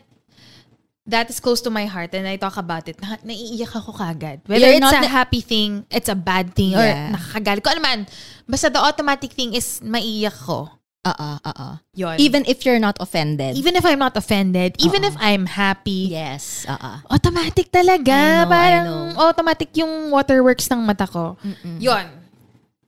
[1.04, 4.40] that is close to my heart and I talk about it, na, naiiyak ako kagad.
[4.48, 7.12] Whether You're it's not a na- happy thing, it's a bad thing, or Yeah.
[7.12, 7.60] nakakagalit.
[7.60, 8.00] Kung ano man.
[8.48, 10.72] Basta the automatic thing is maiiyak ko.
[11.04, 11.68] Oo, oo.
[11.92, 12.16] Yun.
[12.16, 13.56] Even if you're not offended.
[13.60, 16.92] Even if I'm not offended, even if I'm happy, Yes, oo.
[17.12, 18.08] automatic talaga.
[18.10, 19.20] I know, I Parang know.
[19.20, 21.36] automatic yung waterworks ng mata ko.
[21.76, 22.08] Yun.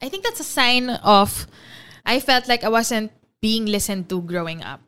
[0.01, 1.45] I think that's a sign of
[2.05, 4.81] I felt like I wasn't being listened to growing up.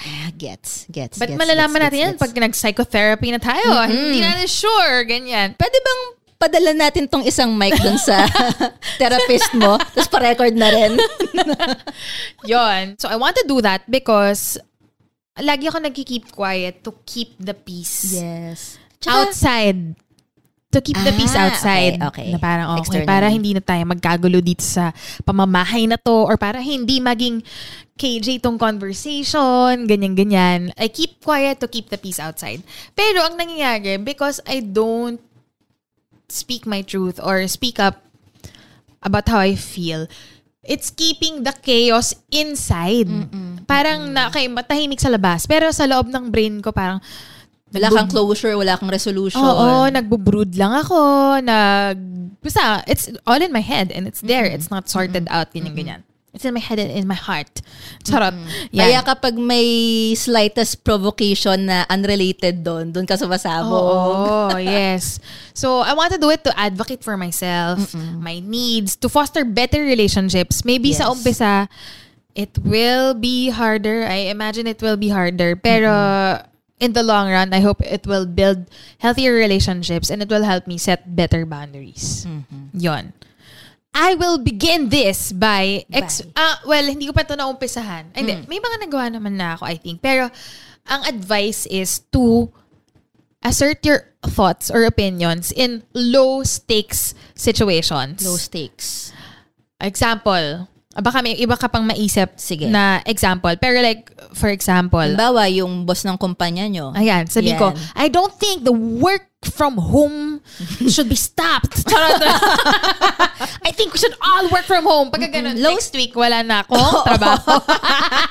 [0.00, 2.22] Ah, gets, gets, But gets, malalaman gets, natin gets, yan gets.
[2.24, 3.68] pag nag-psychotherapy na tayo.
[3.84, 5.04] Hindi natin sure.
[5.04, 5.56] Ganyan.
[5.60, 6.02] Pwede bang
[6.40, 8.24] padala natin tong isang mic dun sa
[9.00, 10.96] therapist mo, tapos pa-record na rin?
[12.50, 12.96] Yun.
[12.96, 14.56] So I want to do that because
[15.36, 18.16] lagi ako nagki-keep quiet to keep the peace.
[18.16, 18.80] yes.
[19.04, 19.96] outside.
[20.70, 21.98] To keep the peace Ah, outside.
[21.98, 22.28] okay, okay.
[22.30, 23.10] Na parang okay, Externally.
[23.10, 24.94] para hindi na tayo magkagulo dito sa
[25.26, 27.42] pamamahay na to or para hindi maging
[27.98, 30.70] KJ tong conversation, ganyan-ganyan.
[30.78, 32.62] I keep quiet to keep the peace outside.
[32.94, 35.18] Pero ang nangyayari, because I don't
[36.32, 38.02] speak my truth or speak up
[39.02, 40.06] about how I feel,
[40.62, 43.10] it's keeping the chaos inside.
[43.66, 45.46] Parang na, okay, matahimik sa labas.
[45.46, 47.00] Pero sa loob ng brain ko, parang,
[47.70, 49.38] Wala kang closure, wala kang resolution.
[49.38, 51.38] Oo, nagbubrood lang ako.
[51.38, 51.96] Nag,
[52.42, 54.42] basta, it's all in my head and it's there.
[54.42, 56.02] It's not sorted out, ganyan-ganyan.
[56.32, 57.58] It's in my head and in my heart.
[58.06, 58.30] Charot.
[58.70, 58.86] Yan.
[58.86, 64.54] Kaya kapag may slightest provocation na unrelated doon, doon ka sumasabog.
[64.54, 65.18] Oo, yes.
[65.58, 69.82] So, I want to do it to advocate for myself, my needs, to foster better
[69.82, 70.62] relationships.
[70.64, 71.18] Maybe sa Yes.
[71.18, 71.52] umpisa,
[72.38, 74.06] it will be harder.
[74.06, 75.58] I imagine it will be harder.
[75.58, 75.90] Pero,
[76.78, 78.70] in the long run, I hope it will build
[79.02, 82.22] healthier relationships and it will help me set better boundaries.
[82.72, 83.12] Yon.
[83.90, 88.14] I will begin this by, ex- ah, well, hindi ko pa ito naumpisahan.
[88.14, 89.98] Ay, Hindi, may mga nagawa naman na ako, I think.
[89.98, 90.30] Pero,
[90.86, 92.54] ang advice is to
[93.42, 98.22] assert your thoughts or opinions in low stakes situations.
[98.22, 99.10] Low stakes.
[99.82, 102.66] Example, baka may iba ka pang maisip Sige.
[102.66, 103.54] na example.
[103.56, 106.90] Pero like, for example, Halimbawa, yung boss ng kumpanya nyo.
[106.92, 107.94] ayan, sabi ko, Yan.
[107.94, 110.42] I don't think the work from home
[110.92, 111.86] should be stopped.
[111.86, 112.18] Charot.
[113.66, 115.08] I think we should all work from home.
[115.08, 117.62] Pagka ganun, Low- next week, wala na akong trabaho.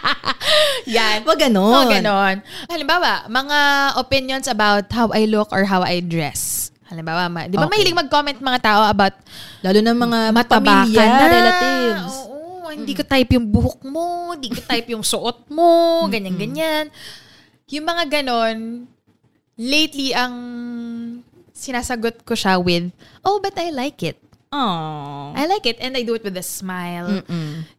[0.90, 1.24] Yan.
[1.24, 1.74] Wag ganon.
[1.74, 2.44] Oh, ganon.
[2.68, 3.58] Halimbawa, mga
[3.96, 6.70] opinions about how I look or how I dress.
[6.90, 7.72] Halimbawa, ma- di ba Okay.
[7.72, 9.14] mahilig mag-comment mga tao about
[9.62, 12.14] Lalo na mga mataba pamilya, na, relatives.
[12.18, 12.39] Oo,
[12.74, 15.70] hindi ko type yung buhok mo, hindi ko type yung suot mo,
[16.14, 16.90] ganyan-ganyan.
[17.70, 18.90] Yung mga ganon,
[19.60, 20.34] lately ang
[21.52, 22.90] sinasagot ko siya with,
[23.28, 24.18] oh, but I like it.
[24.50, 25.38] Aww.
[25.38, 27.22] I like it and I do it with a smile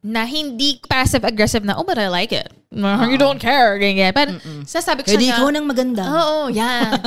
[0.05, 2.53] na hindi passive-aggressive na, oh, but I like it.
[2.71, 3.75] You don't care.
[3.83, 4.15] Ganyan.
[4.15, 6.03] Pero sasabi ko Pwede siya ikaw na, nang maganda.
[6.07, 7.03] Oo, yan.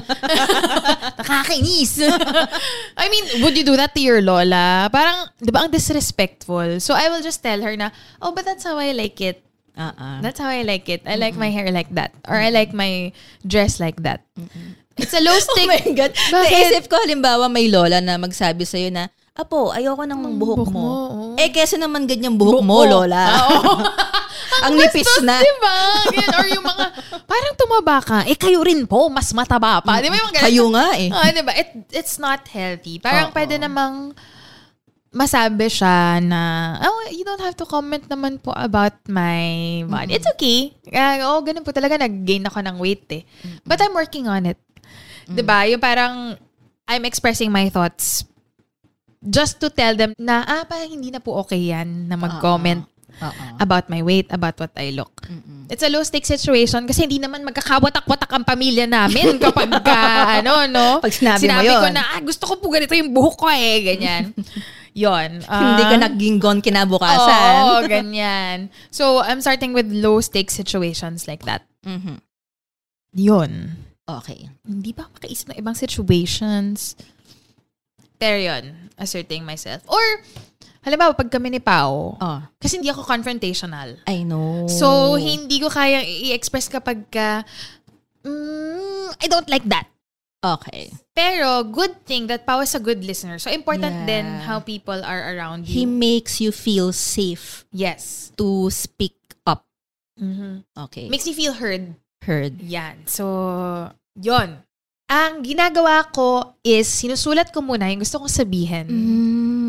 [1.24, 2.04] Nakakainis.
[3.00, 4.92] I mean, would you do that to your lola?
[4.92, 6.84] Parang, di ba, ang disrespectful.
[6.84, 9.40] So, I will just tell her na, oh, but that's how I like it.
[9.74, 10.20] Uh-uh.
[10.20, 11.02] That's how I like it.
[11.08, 12.12] I like my hair like that.
[12.28, 14.22] Or I like my dress like that.
[15.00, 15.66] It's a low Oh stick.
[15.66, 16.12] my God.
[16.12, 16.76] Bakit?
[16.76, 20.78] Naisip ko, halimbawa, may lola na magsabi sa'yo na, Apo, ayoko ng buhok, buhok mo.
[20.78, 21.42] mo.
[21.42, 22.92] Eh, kesa naman ganyan buhok, Buhok mo, mo.
[23.02, 23.24] Lola.
[24.64, 25.42] Ang nipis na.
[25.42, 25.78] Diba?
[26.14, 26.30] Ganyan.
[26.38, 26.86] Or yung mga,
[27.26, 29.98] parang tumaba ka, eh kayo rin po, mas mataba pa.
[29.98, 30.46] Di ba yung mga ganun?
[30.46, 31.10] Kayo nga eh.
[31.10, 31.54] Ah, diba?
[31.58, 33.02] It, it's not healthy.
[33.02, 33.36] Parang Oo.
[33.36, 34.14] pwede namang
[35.14, 36.42] masabi siya na,
[36.82, 40.18] oh, you don't have to comment naman po about my body.
[40.18, 40.74] It's okay.
[40.90, 43.24] Uh, oh, ganun po talaga, nag-gain ako ng weight eh.
[43.62, 44.58] But I'm working on it.
[45.30, 45.70] Diba?
[45.70, 46.38] Yung parang,
[46.90, 48.26] I'm expressing my thoughts
[49.24, 52.84] just to tell them na, ah, parang hindi na po okay yan na mag-comment
[53.22, 53.46] Oo.
[53.62, 55.26] about my weight, about what I look.
[55.70, 60.02] It's a low-stake situation kasi hindi naman magkakawatak-watak ang pamilya namin kapag ka,
[60.42, 60.88] ano, no?
[61.00, 61.94] Pag sinabi mo ko yun.
[61.94, 64.34] na, ah, gusto ko po ganito yung buhok ko eh, ganyan.
[64.94, 65.42] Yon.
[65.70, 67.54] Hindi ka Ah, naginggon kinabukasan.
[67.66, 68.70] Oo, ganyan.
[68.94, 71.66] So, I'm starting with low-stake situations like that.
[71.86, 72.22] Mhm.
[73.18, 73.78] Yun.
[74.04, 74.50] Okay.
[74.68, 76.94] Hindi ba makaisip ng ibang situations?
[78.20, 79.84] Pero yun, asserting myself.
[79.90, 80.04] Or,
[80.84, 83.98] halimbawa, pag kami ni Pao, Oh, kasi hindi ako confrontational.
[84.06, 84.68] I know.
[84.68, 87.48] So, hindi ko kaya i-express kapag ka,
[88.22, 89.88] mm, I don't like that.
[90.44, 90.92] Okay.
[91.16, 93.40] Pero, good thing that Pao is a good listener.
[93.40, 94.08] So, important Yeah.
[94.12, 95.88] din how people are around He you.
[95.88, 98.36] makes you feel safe yes.
[98.36, 99.16] to speak
[99.48, 99.64] up.
[100.20, 100.68] Mhm.
[100.76, 101.08] Okay.
[101.08, 101.96] Makes me feel heard.
[102.28, 102.60] Heard.
[102.60, 103.08] Yan.
[103.08, 103.24] So,
[104.20, 104.60] yon.
[105.08, 108.88] Ang ginagawa ko is, sinusulat ko muna yung gusto kong sabihin.
[108.88, 109.63] Mm.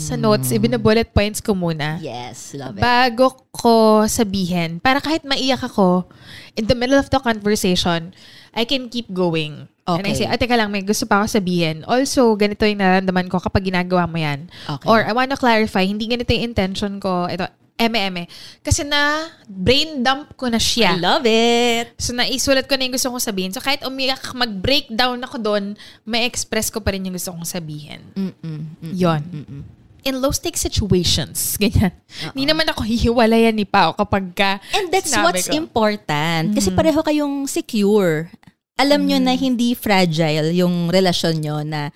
[0.00, 2.00] Sa notes, ibinabullet points ko muna.
[2.00, 2.80] Yes, love it.
[2.80, 6.08] Bago ko sabihin, para kahit maiyak ako,
[6.56, 8.16] in the middle of the conversation,
[8.50, 9.68] I can keep going.
[9.84, 10.22] And I Okay.
[10.22, 11.82] say, ah, teka lang, may gusto pa ako sabihin.
[11.84, 14.46] Also, ganito yung nararamdaman ko kapag ginagawa mo yan.
[14.66, 14.86] Okay.
[14.86, 17.26] Or, I want to clarify, hindi ganito yung intention ko.
[17.26, 18.30] Ito, eme-eme.
[18.62, 20.94] Kasi na, brain dump ko na siya.
[20.94, 21.90] I love it.
[21.98, 23.50] So, naisulat ko na yung gusto kong sabihin.
[23.50, 25.74] So, kahit umiyak, mag-breakdown ako doon,
[26.06, 28.04] may express ko pa rin yung gusto kong sabihin.
[28.14, 28.34] Mm-mm.
[28.78, 28.92] Mm-mm.
[28.94, 29.22] Yon.
[29.26, 29.62] Mm-mm.
[30.04, 31.92] In low-stake situations, ganyan.
[32.32, 35.56] Hindi naman ako hihiwalayan ni Pao kapag ka And that's what's ko.
[35.56, 36.56] important.
[36.56, 38.32] Kasi pareho kayong secure.
[38.80, 41.92] Alam nyo na hindi fragile yung relasyon nyo na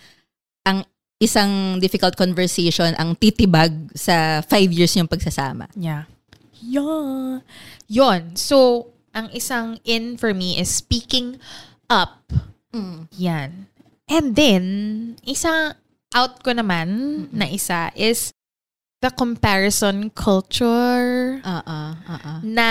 [0.68, 0.84] ang
[1.16, 5.72] isang difficult conversation ang titibag sa five years yung pagsasama.
[5.72, 6.04] Yeah.
[6.60, 7.40] Yeah.
[7.88, 8.36] Yon.
[8.36, 11.40] So, ang isang in for me is speaking
[11.88, 12.20] up.
[13.16, 13.70] Yan.
[14.10, 14.64] And then,
[15.24, 15.78] isang
[16.14, 16.88] out ko naman
[17.34, 18.30] na isa is
[19.02, 21.80] the comparison culture Oo.
[21.92, 22.32] Oo.
[22.40, 22.70] na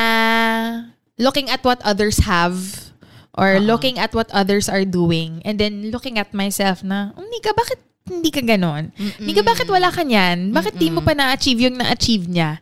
[1.22, 2.90] looking at what others have
[3.38, 3.62] or Oo.
[3.62, 7.78] looking at what others are doing and then looking at myself na, oh, Nika, bakit
[8.10, 8.90] hindi ka ganon?
[9.22, 10.52] Nika, bakit wala ka niyan?
[10.52, 12.60] Bakit di mo pa na-achieve yung na-achieve niya?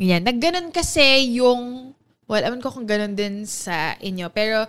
[0.00, 0.24] Yan.
[0.24, 1.92] Nagganon kasi yung,
[2.24, 4.64] well, alam ko kung ganon din sa inyo, pero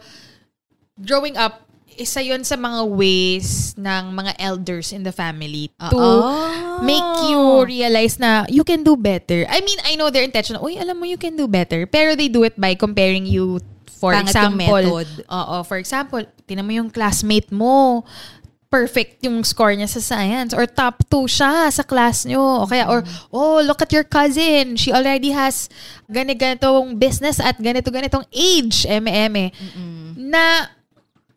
[1.00, 1.64] growing up,
[1.98, 6.82] isa yon sa mga ways ng mga elders in the family to Oo.
[6.86, 9.44] make you realize na you can do better.
[9.50, 10.58] I mean, I know their intention.
[10.62, 11.86] Uy, alam mo, you can do better.
[11.86, 13.60] Pero they do it by comparing you,
[14.02, 14.82] for Pangit yung example.
[14.82, 15.08] method.
[15.30, 18.02] Oo, for example, tinan mo yung classmate mo.
[18.72, 20.58] Perfect yung score niya sa science.
[20.58, 22.66] Or top 2 siya sa class nyo.
[22.66, 24.74] O kaya, or, oh, look at your cousin.
[24.74, 25.70] She already has
[26.10, 28.90] ganito-ganitong business at ganito-ganitong age.
[28.90, 29.54] Eme-eme.
[30.18, 30.74] Na,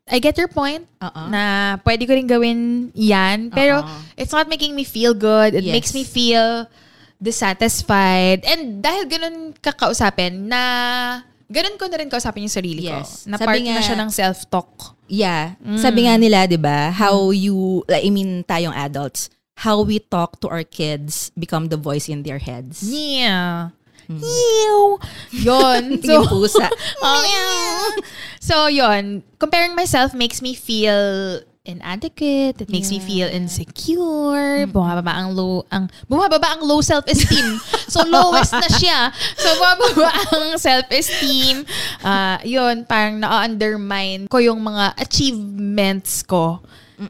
[0.05, 1.22] I get your point Oo.
[1.32, 2.61] na pwede ko rin gawin
[2.92, 3.48] yan.
[3.48, 3.88] Pero Oo.
[4.20, 5.57] it's not making me feel good.
[5.57, 5.72] It Yes.
[5.72, 6.68] makes me feel
[7.16, 8.44] dissatisfied.
[8.44, 10.61] And dahil ganun kakausapin na
[11.48, 13.24] ganun ko na rin kausapin yung sarili Yes.
[13.24, 13.32] ko.
[13.32, 14.72] Na Sabi part na nga- siya ng self-talk.
[15.09, 15.57] Yeah.
[15.76, 20.36] Sabi nga nila, 'di ba, how you like, I mean tayong adults, how we talk
[20.40, 22.84] to our kids become the voice in their heads.
[22.84, 23.72] Yeah.
[24.09, 24.98] Ew.
[25.32, 25.82] Yun.
[26.00, 26.05] Hmm.
[26.05, 26.68] yung pusa.
[28.40, 32.61] so, yon Comparing myself makes me feel inadequate.
[32.61, 34.68] It makes me feel insecure.
[34.68, 37.57] Bumababa ang low, ang, bumababa ang low self-esteem.
[37.92, 39.00] so, lowest na siya.
[39.40, 41.64] So, bumababa ang self-esteem.
[42.05, 46.61] Ah, yun, parang na-undermine ko yung mga achievements ko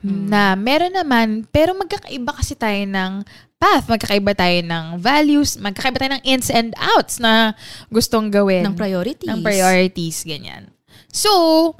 [0.00, 3.20] na meron naman, pero magkakaiba kasi tayo ng
[3.64, 7.56] path, magkakaiba tayo ng values, magkakaiba tayo ng ins and outs na
[7.88, 8.60] gustong gawin.
[8.60, 9.24] ng priorities.
[9.24, 10.68] Ng priorities, ganyan.
[11.08, 11.72] So,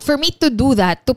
[0.00, 1.12] for me to do that, to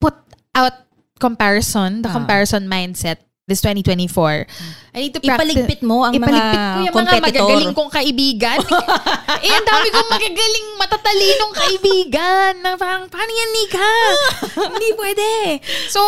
[0.00, 0.16] put
[0.56, 0.88] out
[1.20, 2.16] comparison, the Ah.
[2.16, 4.44] comparison mindset, this 2024,
[4.92, 5.56] I need to practice.
[5.56, 8.58] Ipaligpit mo ang Ipaligpit mga ko yung mga magagaling kong kaibigan.
[9.48, 12.52] eh, ang dami kong magagaling, matatalinong kaibigan.
[12.60, 13.92] Na parang, paano yan, Nika?
[14.76, 15.28] Hindi pwede.
[15.88, 16.00] So,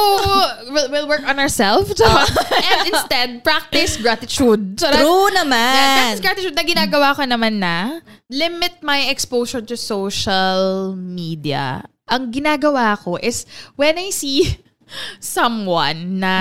[0.69, 1.97] we'll, we'll work on ourselves.
[2.69, 4.77] and instead, practice gratitude.
[4.77, 5.97] So, True Yeah, naman.
[5.97, 11.89] practice gratitude na ginagawa ko naman na limit my exposure to social media.
[12.11, 13.49] Ang ginagawa ko is
[13.81, 14.61] when I see
[15.23, 16.37] someone na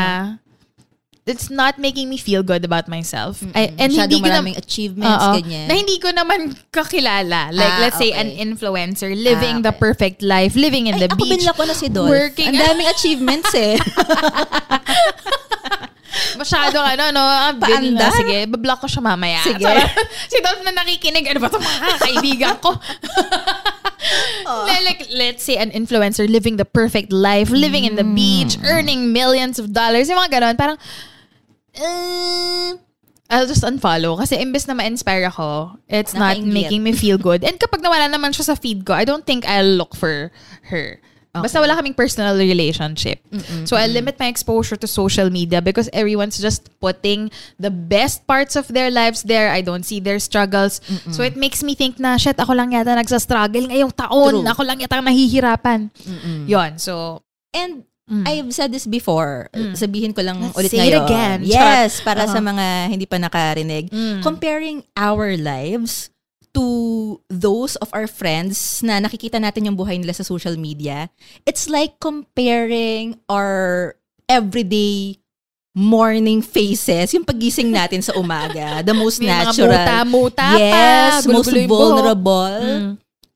[1.30, 3.40] it's not making me feel good about myself.
[3.54, 5.34] I, and Masyadong hindi ko na, achievements, Oo.
[5.38, 5.66] ganyan.
[5.70, 7.54] Na hindi ko naman kakilala.
[7.54, 8.42] Like, Ah, let's say, an okay.
[8.42, 9.84] influencer living Ah, the okay.
[9.86, 11.32] perfect life, living in Ay, the ako beach.
[11.40, 12.10] binla ko na si Dolph.
[12.10, 13.78] working- Ang daming achievements eh.
[16.36, 17.22] Masyadong ano, no?
[17.22, 18.10] Ang bill na.
[18.10, 19.40] Sige, bablock ko siya mamaya.
[19.46, 19.62] Sige.
[19.62, 19.92] Charot.
[20.32, 21.26] si Dolph na nakikinig.
[21.30, 22.74] Ano ba ito mga kaibigan ko?
[24.50, 24.66] Oh.
[24.82, 28.16] like, let's say an influencer living the perfect life, living in the Mm.
[28.16, 30.10] beach, earning millions of dollars.
[30.10, 30.56] Yung mga ganon.
[30.58, 30.78] Parang,
[31.80, 32.76] uh,
[33.30, 34.18] I'll just unfollow.
[34.18, 37.44] Kasi imbes na ma-inspire ako, it's not making me feel good.
[37.44, 40.32] And kapag nawala naman siya sa feed ko, I don't think I'll look for
[40.74, 41.00] her.
[41.30, 43.22] Basta wala kaming personal relationship.
[43.64, 47.30] So I limit my exposure to social media because everyone's just putting
[47.62, 49.54] the best parts of their lives there.
[49.54, 50.82] I don't see their struggles.
[51.14, 54.42] So it makes me think na, shit, ako lang yata nagsa-struggle ngayong taon.
[54.42, 54.52] True.
[54.52, 55.94] Ako lang yata nahihirapan.
[56.50, 56.82] Yon.
[56.82, 57.24] So,
[57.54, 59.48] And I've said this before.
[59.74, 60.46] Sabihin ko lang Mm.
[60.48, 61.06] Let's ulit say it ngayon.
[61.06, 61.38] again.
[61.44, 62.34] Yes, para Uh-huh.
[62.34, 63.88] sa mga hindi pa nakarinig.
[63.88, 64.20] Mm.
[64.20, 66.10] Comparing our lives
[66.50, 66.66] to
[67.28, 71.14] those of our friends na nakikita natin yung buhay nila sa social media,
[71.46, 73.94] it's like comparing our
[74.26, 75.22] everyday
[75.72, 79.70] morning faces, yung pagising natin sa umaga, the most may mga natural.
[79.72, 80.58] muta-muta pa.
[80.58, 81.82] yes, most gulo-gulo yung buhok.
[81.86, 82.92] vulnerable Mm.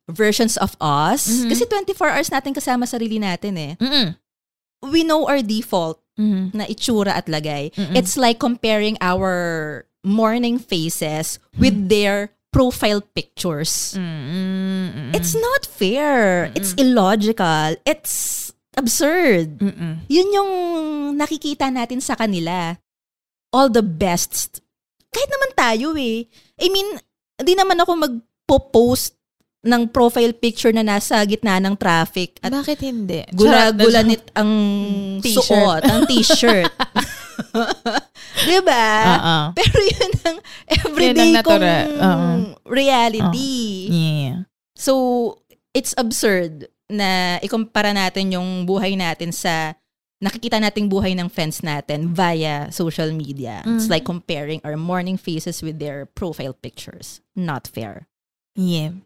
[0.09, 1.29] versions of us.
[1.29, 1.47] Mhm.
[1.47, 1.63] Kasi
[1.93, 3.73] 24 hours natin kasama sarili natin eh.
[3.77, 4.17] Mm-mm.
[4.83, 6.53] We know our default Mhm.
[6.53, 7.73] na itsura at lagay.
[7.73, 7.95] Mm-mm.
[7.97, 9.33] It's like comparing our
[10.03, 13.97] morning faces with their profile pictures.
[13.97, 15.09] Mm-mm.
[15.15, 16.51] It's not fair.
[16.53, 17.79] It's illogical.
[17.81, 19.57] It's absurd.
[19.57, 20.05] Mm-mm.
[20.05, 20.51] Yun yung
[21.17, 22.77] nakikita natin sa kanila.
[23.49, 24.61] All the best.
[25.09, 26.29] Kahit naman tayo eh.
[26.61, 26.89] I mean,
[27.41, 29.17] di naman ako magpo-post
[29.63, 33.23] ng profile picture na nasa gitna ng traffic at Bakit hindi?
[33.31, 34.51] gula-gulanit ang
[35.23, 35.47] T-shirt.
[35.47, 36.67] suot, ang t-shirt.
[38.43, 38.85] diba?
[39.07, 39.35] Oo.
[39.55, 40.37] Pero yun ang
[40.67, 41.63] everyday Yun ang kong.
[41.95, 42.27] Oo.
[42.67, 43.87] reality.
[43.89, 44.37] Yeah.
[44.75, 44.93] So,
[45.71, 49.73] it's absurd na ikumpara natin yung buhay natin sa
[50.19, 53.59] nakikita nating buhay ng friends natin via social media.
[53.65, 53.91] It's Mm.
[53.91, 57.19] like comparing our morning faces with their profile pictures.
[57.35, 58.07] Not fair.
[58.55, 59.03] Yeah.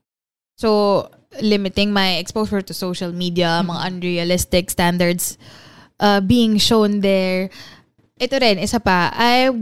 [0.57, 1.05] So,
[1.37, 5.37] limiting my exposure to social media, mga unrealistic standards
[6.01, 7.53] uh, being shown there.
[8.17, 9.53] Ito rin, isa pa, I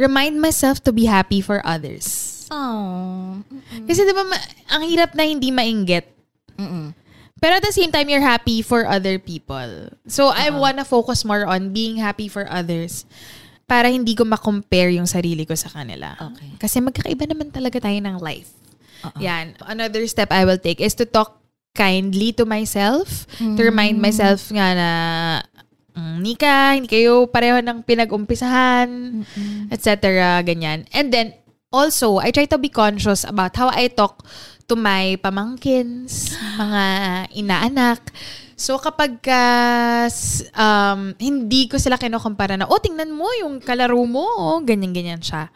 [0.00, 2.48] remind myself to be happy for others.
[2.48, 3.44] Oh.
[3.84, 6.08] Kasi di ba, ma- ang hirap na hindi mainggit.
[6.56, 6.96] Mm-mm.
[7.38, 9.92] Pero at the same time, you're happy for other people.
[10.08, 13.04] So, I wanna focus more on being happy for others
[13.68, 16.16] para hindi ko ma-compare yung sarili ko sa kanila.
[16.18, 16.56] Okay.
[16.56, 18.57] Kasi magkakaiba naman talaga tayo ng life.
[19.18, 19.54] Yan.
[19.62, 21.38] Another step I will take is to talk
[21.72, 23.26] kindly to myself.
[23.38, 24.90] To remind myself nga na,
[25.94, 29.22] mm, Nika, hindi kayo pareho ng pinag-umpisahan,
[29.70, 29.94] etc.
[30.42, 30.86] Ganyan.
[30.90, 31.34] And then,
[31.68, 34.24] also, I try to be conscious about how I talk
[34.66, 36.84] to my pamangkins, mga
[37.32, 38.00] inaanak.
[38.52, 39.44] So kapag ka,
[40.10, 45.22] s- um, hindi ko sila kinukumpara na, oh, tingnan mo yung kalaro mo, oh, ganyan-ganyan
[45.22, 45.46] siya.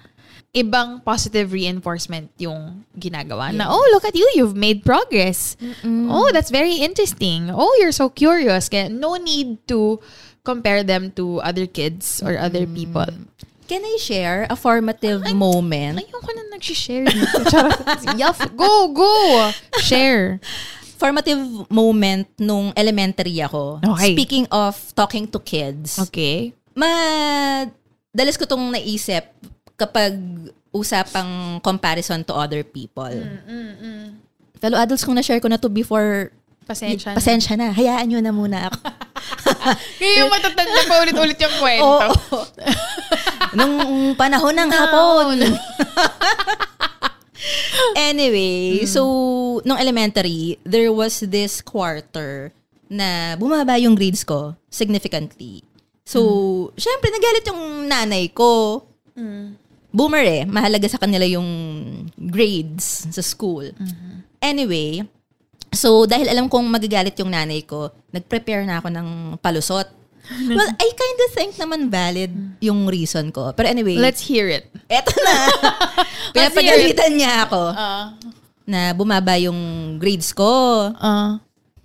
[0.52, 5.56] Ibang positive reinforcement yung ginagawa na, oh, look at you, you've made progress.
[5.84, 7.48] Oh, that's very interesting.
[7.48, 8.68] Oh, you're so curious.
[8.68, 9.96] Kaya no need to
[10.44, 13.08] compare them to other kids or other people.
[13.64, 16.04] Can I share a formative moment?
[16.04, 17.08] Ayoko na nag-share.
[18.20, 18.36] Yuff.
[18.52, 19.48] Go, go!
[19.80, 20.36] Share.
[21.00, 21.40] Formative
[21.72, 23.80] moment nung elementary ako.
[23.80, 24.12] Okay.
[24.12, 25.98] Speaking of talking to kids.
[25.98, 26.52] Okay.
[26.76, 29.26] Madalas ko tong naisip
[29.76, 30.16] kapag
[30.72, 33.12] usapang comparison to other people.
[34.56, 37.16] Fellow adults kung na-share ko na to before, Pasensya na.
[37.18, 37.68] pasensya na.
[37.74, 38.78] Hayaan nyo na muna ako.
[39.98, 41.86] Kaya yung matatanda pa ulit-ulit yung kwento.
[42.06, 42.38] Oo.
[43.58, 43.74] Nung
[44.14, 45.36] panahon ng hapon.
[48.10, 49.02] anyway, so,
[49.66, 52.54] nung elementary, there was this quarter
[52.86, 55.66] na bumaba yung grades ko significantly.
[56.06, 56.20] So,
[56.78, 58.86] syempre, nagalit yung nanay ko.
[59.92, 60.42] Boomer eh.
[60.42, 61.46] Mahalaga sa kanila yung
[62.16, 63.70] grades sa school.
[64.40, 65.04] Anyway,
[65.70, 69.88] so dahil alam kong magagalit yung nanay ko, nag-prepare na ako ng palusot.
[70.48, 72.30] Well, I kind of think naman valid
[72.62, 73.50] yung reason ko.
[73.52, 74.70] Pero anyway, Let's hear it.
[74.86, 75.34] eto na.
[76.34, 78.06] Pinapagalitan niya ako Uh,
[78.62, 79.58] na bumaba yung
[79.98, 80.46] grades ko,
[80.94, 81.30] uh,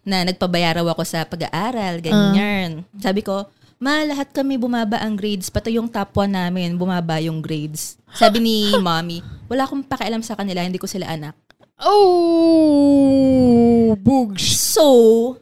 [0.05, 2.85] na nagpabayaraw ako sa pag-aaral, ganyan.
[3.01, 7.41] Sabi ko, ma, lahat kami bumaba ang grades, pati yung top 1 namin, bumaba yung
[7.41, 7.97] grades.
[8.13, 11.37] Sabi ni mommy, wala akong pakialam sa kanila, hindi ko sila anak.
[11.85, 14.57] oh, boogs.
[14.57, 15.37] So,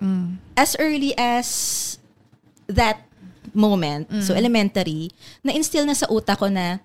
[0.60, 1.48] as early as
[2.68, 3.08] that
[3.56, 6.84] moment, so elementary, na-instill na sa utak ko na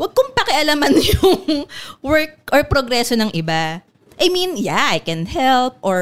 [0.00, 1.68] wag kong pakialaman yung
[2.00, 3.84] work or progreso ng iba.
[4.16, 6.00] I mean, yeah, I can help or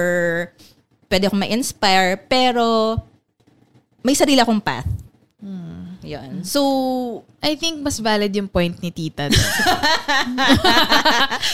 [1.10, 2.94] pwede akong ma-inspire, pero
[4.06, 4.86] may sarili akong path.
[6.06, 6.46] Yun.
[6.46, 6.62] So,
[7.42, 9.26] I think mas valid yung point ni tita.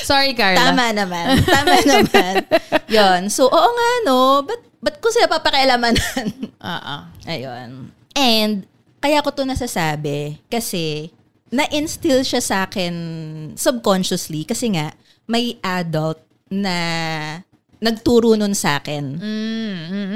[0.09, 0.69] Sorry, Carla.
[0.69, 1.41] tama naman.
[1.41, 2.35] Tama naman.
[2.85, 3.33] Yun.
[3.33, 4.45] So, oo nga, no?
[4.45, 6.53] Ba't, ba't ko sila papakialamanan?
[6.61, 6.97] Oo.
[7.25, 7.89] Ayun.
[8.13, 8.69] And,
[9.01, 11.11] kaya ko to nasasabi kasi
[11.49, 12.93] na-instill siya sa akin
[13.57, 14.95] subconsciously kasi nga
[15.27, 16.77] may adult na
[17.83, 19.19] nagturo nun sa akin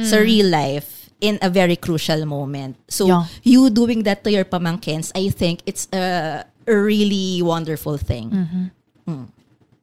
[0.06, 2.76] sa real life in a very crucial moment.
[2.88, 3.24] So, Yeah.
[3.42, 8.70] you doing that to your pamangkins, I think it's a, a really wonderful thing.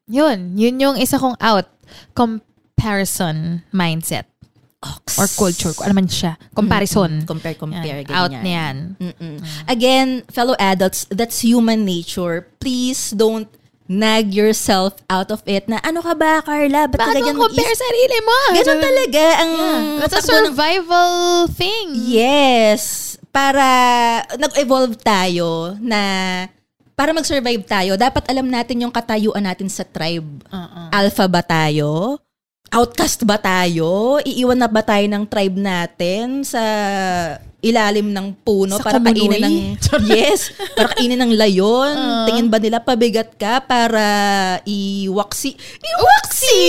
[0.07, 0.57] Yun.
[0.57, 1.65] Yun yung isa kong out.
[2.13, 4.25] Comparison mindset.
[5.15, 5.71] Or culture.
[5.71, 6.35] Kung ano man siya.
[6.51, 7.23] Comparison.
[7.23, 8.03] Compare, compare.
[8.03, 8.11] Yan.
[8.11, 8.75] Out na yan.
[8.99, 9.37] Mm-mm.
[9.71, 12.51] Again, fellow adults, that's human nature.
[12.59, 13.47] Please don't
[13.83, 16.87] nag yourself out of it na ano ka ba, Carla?
[16.87, 17.83] Ba't ka ganyan mo compare mag-isip?
[17.83, 18.37] sarili mo?
[18.55, 19.51] Ganun talaga ang
[19.99, 21.11] That's a takbo ng- survival
[21.51, 21.87] thing.
[21.99, 23.15] Yes.
[23.33, 23.65] Para
[24.39, 25.99] nag-evolve tayo na
[26.93, 30.45] para mag-survive tayo, dapat alam natin yung katayuan natin sa tribe.
[30.93, 32.21] Alpha ba tayo?
[32.73, 34.17] Outcast ba tayo?
[34.25, 36.57] Iiwan na ba tayo ng tribe natin sa
[37.61, 39.45] ilalim ng puno Sa para kainin Komunoy?
[39.45, 39.57] ng
[40.09, 41.93] yes, para kainin ng layon.
[42.25, 44.03] Tingin ba nila pabigat ka para
[44.65, 45.53] iwaksi?
[45.79, 46.61] Iwaksi!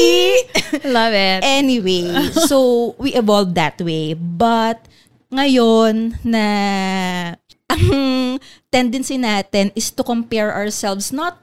[0.94, 1.40] Love it.
[1.40, 2.04] Anyway,
[2.46, 4.12] so we evolved that way.
[4.12, 4.84] But
[5.32, 6.46] ngayon na
[7.66, 7.88] ang
[8.68, 11.40] tendency natin is to compare ourselves not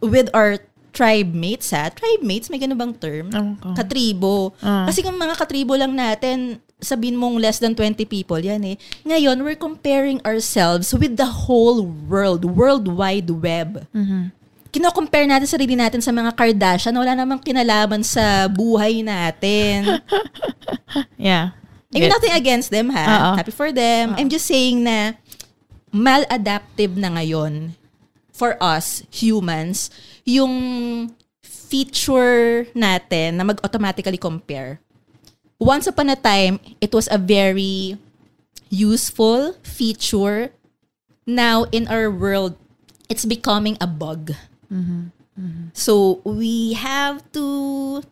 [0.00, 0.56] with our
[0.94, 1.90] tribe mates ha.
[1.90, 3.26] Tribe mates, may ganun bang term?
[3.28, 3.82] Okay.
[3.82, 4.54] Katribo.
[4.62, 4.86] Ah.
[4.86, 8.76] Kasi kung mga katribo lang natin, sabihin mong less than 20 people, yan eh.
[9.02, 13.90] Ngayon, we're comparing ourselves with the whole world, worldwide web
[14.74, 19.86] kino-compare natin sarili natin sa mga Kardashian, wala namang kinalaman sa buhay natin.
[21.18, 21.58] Yeah.
[21.90, 23.02] I mean, nothing against them, ha?
[23.02, 23.30] Oo.
[23.34, 24.14] Happy for them.
[24.14, 25.18] I'm just saying na
[25.90, 27.74] maladaptive na ngayon
[28.30, 29.90] for us, humans,
[30.24, 30.52] yung
[31.44, 34.80] feature natin na mag-automatically compare.
[35.60, 37.96] Once upon a time, it was a very
[38.68, 40.50] useful feature.
[41.24, 42.56] Now, in our world,
[43.08, 44.32] it's becoming a bug.
[45.74, 48.02] So we have to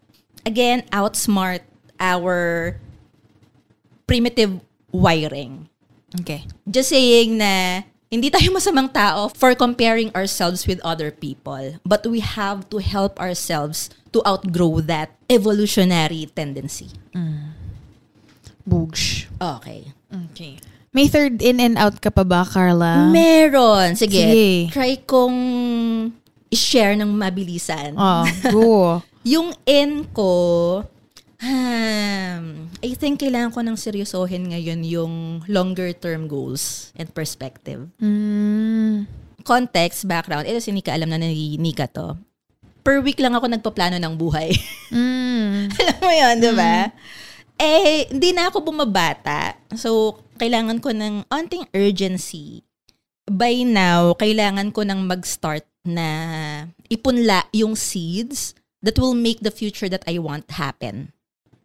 [0.46, 1.62] again outsmart
[1.98, 2.78] our
[4.06, 4.60] primitive
[4.90, 5.68] wiring.
[6.20, 6.46] Okay.
[6.66, 7.82] Just saying na
[8.12, 13.16] hindi tayo masamang tao for comparing ourselves with other people, but we have to help
[13.16, 16.92] ourselves to outgrow that evolutionary tendency.
[18.68, 19.24] Boogs.
[19.40, 19.96] Okay.
[20.28, 20.60] Okay.
[20.92, 23.08] May third in and out ka pa ba, Carla?
[23.08, 23.96] Meron.
[23.96, 24.20] Sige.
[24.20, 24.48] Sige.
[24.68, 25.36] Try kong
[26.52, 27.96] i-share ng mabilisan.
[27.96, 28.68] Oh, go.
[29.32, 30.84] Yung in ko,
[31.42, 35.14] um, I think kailangan ko ng seryosohin ngayon yung
[35.50, 37.90] longer term goals and perspective.
[37.98, 39.06] Mm.
[39.42, 42.14] Context, background, ito si Nika, alam na ni Nika to.
[42.82, 44.54] Per week lang ako nagpaplano ng buhay.
[44.90, 45.70] Mm.
[45.82, 46.90] alam mo yun, di ba?
[47.58, 49.54] Eh, hindi na ako bumabata.
[49.78, 52.66] So, kailangan ko ng onting urgency.
[53.22, 56.06] By now, kailangan ko nang mag-start na
[56.90, 61.14] ipunla yung seeds that will make the future that I want happen.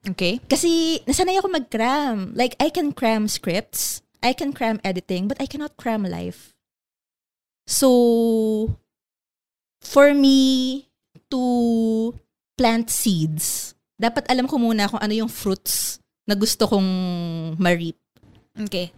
[0.08, 0.40] Okay.
[0.48, 2.32] Kasi nasanay ako mag-cram.
[2.32, 6.56] Like, I can cram scripts, I can cram editing, but I cannot cram life.
[7.68, 8.72] So,
[9.84, 10.88] for me
[11.28, 11.44] to
[12.56, 16.90] plant seeds, dapat alam ko muna kung ano yung fruits na gusto kong
[17.60, 18.00] ma-reap.
[18.56, 18.96] Okay.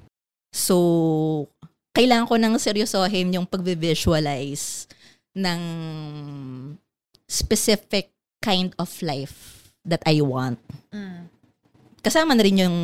[0.53, 1.49] So,
[1.97, 4.85] kailangan ko nang seryosohin yung pag-visualize
[5.33, 5.61] ng
[7.25, 9.58] specific kind of life
[9.89, 10.61] that I want.
[11.99, 12.77] Kasama na rin yung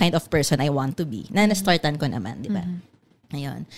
[0.00, 1.28] kind of person I want to be.
[1.28, 2.64] Na na-startan ko naman, di ba?
[3.36, 3.68] Ayun.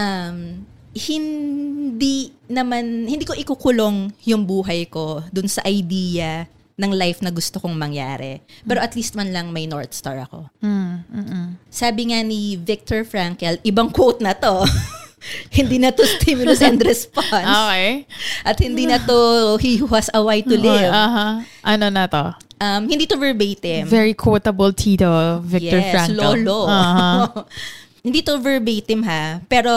[0.00, 0.64] Um,
[0.96, 7.60] hindi naman, hindi ko ikukulong yung buhay ko dun sa idea ng life na gusto
[7.60, 8.42] kong mangyari.
[8.66, 10.50] Pero at least man lang may North Star ako.
[10.58, 10.94] Mm.
[11.06, 11.46] Mm-mm.
[11.70, 14.64] Sabi nga ni Viktor Frankl, ibang quote na to.
[15.56, 17.46] hindi na to stimulus and response.
[17.46, 18.06] Okay.
[18.44, 20.92] At hindi na to he who has a why to live.
[20.92, 21.44] Aha.
[21.64, 22.34] Ano na to?
[22.60, 23.86] Um, hindi to verbatim.
[23.86, 26.16] Very quotable Tito, Victor yes, Frankl.
[26.16, 26.68] lolo.
[26.68, 27.44] Aha.
[28.04, 29.72] hindi to verbatim ha, pero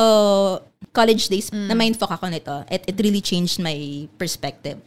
[0.92, 2.54] college days, na mindfuck ako nito.
[2.68, 4.82] It, it really changed my perspective.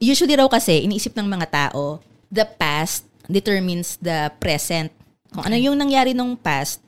[0.00, 2.00] Usually raw kasi, iniisip ng mga tao,
[2.32, 4.88] the past determines the present.
[5.30, 6.80] Kung ano yung nangyari nung past,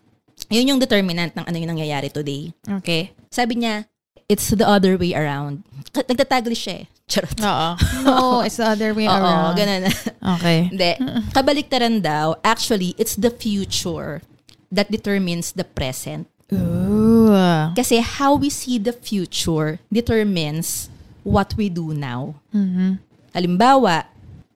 [0.53, 2.53] yun yung determinant ng ano yung nangyayari today.
[2.81, 3.17] Okay.
[3.33, 3.89] Sabi niya,
[4.29, 5.65] it's the other way around.
[5.97, 6.87] Nagtataglish siya eh.
[7.13, 7.37] Charot.
[7.41, 7.69] Oo.
[8.07, 9.57] No, it's the other way Oo, around.
[9.57, 9.89] ganun.
[10.39, 10.71] Okay.
[10.71, 10.93] Hindi.
[11.35, 14.23] Kabaliktaran daw, actually, it's the future
[14.71, 16.29] that determines the present.
[16.53, 17.33] Ooh.
[17.75, 20.93] Kasi how we see the future determines
[21.25, 22.37] what we do now.
[22.53, 23.01] Mhm.
[23.33, 24.05] Halimbawa,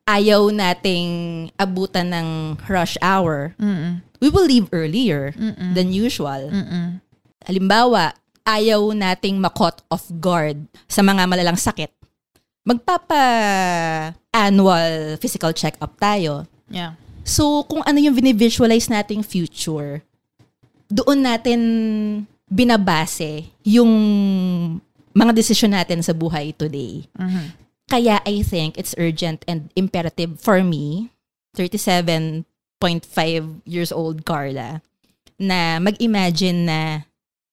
[0.07, 1.09] ayaw nating
[1.59, 2.29] abutan ng
[2.69, 3.57] rush hour.
[3.59, 4.01] Mm-mm.
[4.21, 5.33] We will leave earlier
[5.77, 6.49] than usual.
[6.51, 7.01] Mm-mm.
[7.47, 8.13] Halimbawa,
[8.47, 11.91] ayaw nating makot off guard sa mga malalang sakit.
[12.67, 16.47] Magpapa-annual physical check-up tayo.
[16.71, 16.95] Yeah.
[17.27, 20.03] So, kung ano yung binivisualize nating future,
[20.87, 21.61] doon natin
[22.47, 23.91] binabase yung
[25.11, 27.11] mga desisyon natin sa buhay today.
[27.19, 27.51] Mhm.
[27.87, 31.11] Kaya I think it's urgent and imperative for me,
[32.83, 34.83] 37.5 years old Carla,
[35.37, 36.81] na mag-imagine na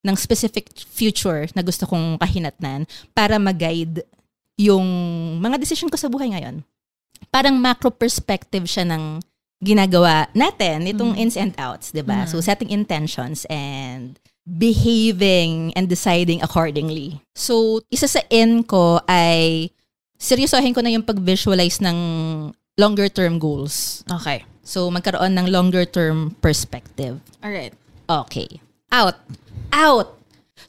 [0.03, 2.83] ng specific future na gusto kong kahinatnan
[3.15, 4.03] para mag-guide
[4.59, 4.85] yung
[5.39, 6.61] mga decision ko sa buhay ngayon.
[7.31, 9.23] Parang macro perspective siya ng
[9.63, 12.27] ginagawa natin, itong ins and outs, 'di ba?
[12.27, 17.23] So setting intentions and behaving and deciding accordingly.
[17.31, 19.71] So, isa sa in ko ay
[20.19, 21.97] seryosohin ko na yung pag-visualize ng
[22.77, 24.03] longer term goals.
[24.09, 24.45] Okay.
[24.63, 27.19] So, magkaroon ng longer term perspective.
[27.43, 27.75] Alright.
[28.07, 28.63] Okay.
[28.91, 29.19] Out.
[29.73, 30.15] Out!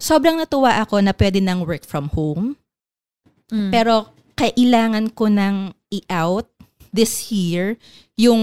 [0.01, 2.59] Sobrang natuwa ako na pwede ng work from home.
[3.53, 3.71] Mm.
[3.71, 6.51] Pero kailangan ko ng i-out
[6.91, 7.79] this year
[8.19, 8.43] yung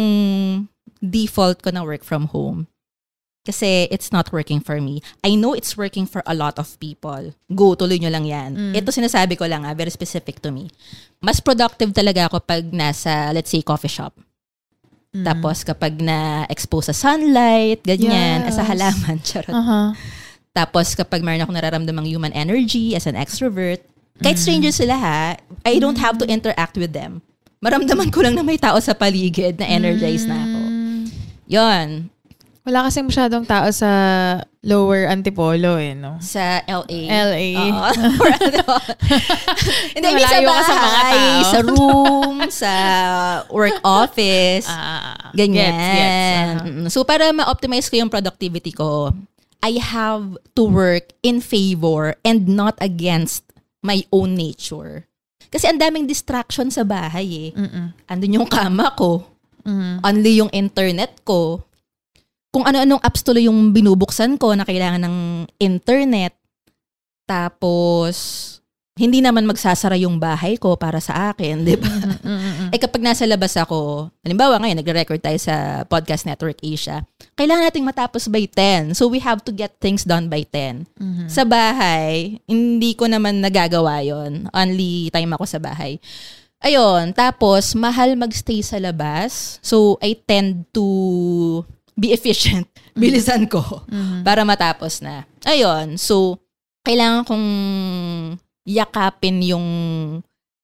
[1.03, 2.70] default ko na work from home.
[3.41, 5.01] Kasi it's not working for me.
[5.25, 7.33] I know it's working for a lot of people.
[7.49, 8.77] Go, tuloy nyo lang yan.
[8.77, 10.69] Ito sinasabi ko lang, ah, very specific to me.
[11.17, 14.13] Mas productive talaga ako pag nasa, let's say, coffee shop.
[15.11, 18.55] Tapos kapag na-expose sa sunlight, ganyan, Yes.
[18.55, 19.51] as a halaman, charot.
[19.51, 19.91] Uh-huh.
[20.55, 23.83] Tapos kapag mayroon ako nararamdamang human energy as an extrovert,
[24.23, 25.35] kahit strangers sila ha,
[25.67, 27.19] I don't have to interact with them.
[27.59, 30.59] Maramdaman ko lang na may tao sa paligid na energized na ako.
[31.51, 31.87] Yon.
[32.61, 33.89] Wala kasi masyadong tao sa
[34.61, 36.21] lower Antipolo eh, no?
[36.21, 36.99] Sa LA.
[37.09, 37.45] LA.
[37.57, 37.89] Oo.
[39.97, 41.49] Hindi, sa ka sa mga bahay, tao.
[41.49, 42.73] sa room, sa
[43.49, 44.69] work office.
[44.69, 45.73] Ah, Ganyan.
[45.73, 46.61] Gets, gets.
[46.61, 46.89] uh-huh.
[46.93, 49.09] So, para ma-optimize ko yung productivity ko,
[49.61, 53.45] I have to work in favor and not against
[53.81, 55.09] my own nature.
[55.49, 57.57] Kasi ang daming distraction sa bahay eh.
[57.57, 57.93] Mm-mm.
[58.05, 59.25] Andun yung kama ko.
[59.65, 60.01] Mhm.
[60.01, 61.65] Only yung internet ko.
[62.51, 65.17] Kung ano-anong apps tuloy yung binubuksan ko na kailangan ng
[65.55, 66.35] internet.
[67.23, 68.59] Tapos,
[68.99, 71.87] hindi naman magsasara yung bahay ko para sa akin, di ba?
[72.75, 77.03] Eh kapag nasa labas ako, halimbawa ngayon, nagre-record tayo sa Podcast Network Asia,
[77.39, 78.91] kailangan nating matapos by 10.
[78.95, 80.91] So we have to get things done by 10.
[80.99, 81.31] Mhm.
[81.31, 85.97] Sa bahay, hindi ko naman nagagawa yon Only time ako sa bahay.
[86.61, 89.57] Ayun, tapos mahal magstay sa labas.
[89.65, 90.85] So I tend to
[91.97, 92.67] be efficient.
[92.97, 93.83] Bilisan ko
[94.25, 95.23] para matapos na.
[95.47, 96.37] Ayun, so
[96.83, 97.47] kailangan kong
[98.67, 99.67] yakapin yung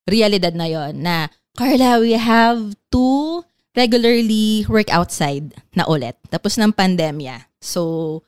[0.08, 1.28] realidad na yon na
[1.58, 3.42] Carla, we have to
[3.74, 6.14] regularly work outside na ulit.
[6.30, 7.50] Tapos ng pandemya.
[7.58, 8.22] So,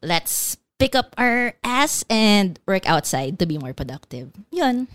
[0.00, 4.32] let's pick up our ass and work outside to be more productive.
[4.48, 4.88] Yun.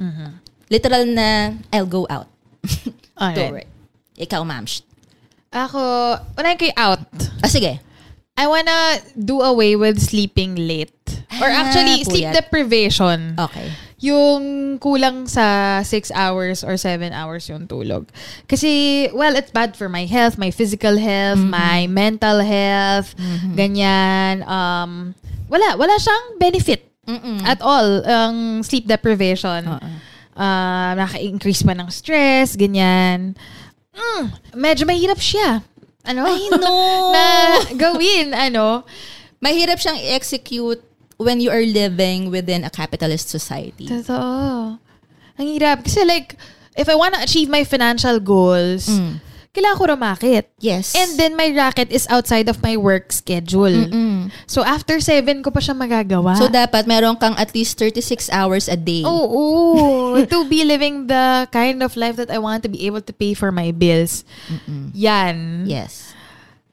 [0.00, 0.40] Mhm.
[0.72, 2.32] Literal na, I'll go out
[3.36, 3.68] to work.
[4.16, 4.64] Ikaw, ma'am.
[5.50, 5.82] Ako,
[6.38, 7.02] unahin ko yung out.
[7.42, 7.82] Ah, sige.
[8.38, 10.94] I wanna do away with sleeping late.
[11.42, 12.34] Or Ah, actually, sleep puyat.
[12.34, 13.34] deprivation.
[13.36, 13.66] Okay.
[14.00, 14.42] Yung
[14.78, 18.08] kulang sa 6 hours or 7 hours yung tulog.
[18.48, 23.12] Kasi, well, it's bad for my health, my physical health, my mental health,
[23.52, 24.40] ganyan.
[24.48, 25.12] Um,
[25.52, 27.44] wala, wala siyang benefit Mm-mm.
[27.44, 29.66] at all, ang sleep deprivation.
[29.68, 29.88] Oo.
[30.32, 33.36] Uh, naka-increase pa ng stress, ganyan.
[33.94, 34.22] Mm,
[34.54, 35.62] medyo mahirap siya.
[36.06, 36.24] Ano?
[36.26, 37.10] I know.
[37.14, 37.24] na
[37.76, 38.84] gawin, ano?
[39.40, 40.80] Mahirap siyang i-execute
[41.20, 43.88] when you are living within a capitalist society.
[43.88, 44.78] Totoo.
[45.36, 45.84] Ang hirap.
[45.84, 46.36] Kasi like,
[46.76, 49.20] if I wanna achieve my financial goals, Mm.
[49.50, 50.44] Kailangan ko rumakit.
[50.62, 50.94] Yes.
[50.94, 53.90] And then my racket is outside of my work schedule.
[53.90, 54.30] Mm-mm.
[54.46, 56.38] So after seven ko pa siya magagawa.
[56.38, 59.02] So, dapat meron kang at least 36 hours a day.
[59.02, 60.14] Oo.
[60.32, 63.34] to be living the kind of life that I want to be able to pay
[63.34, 64.22] for my bills.
[64.94, 65.66] Yan.
[65.66, 66.14] Yes.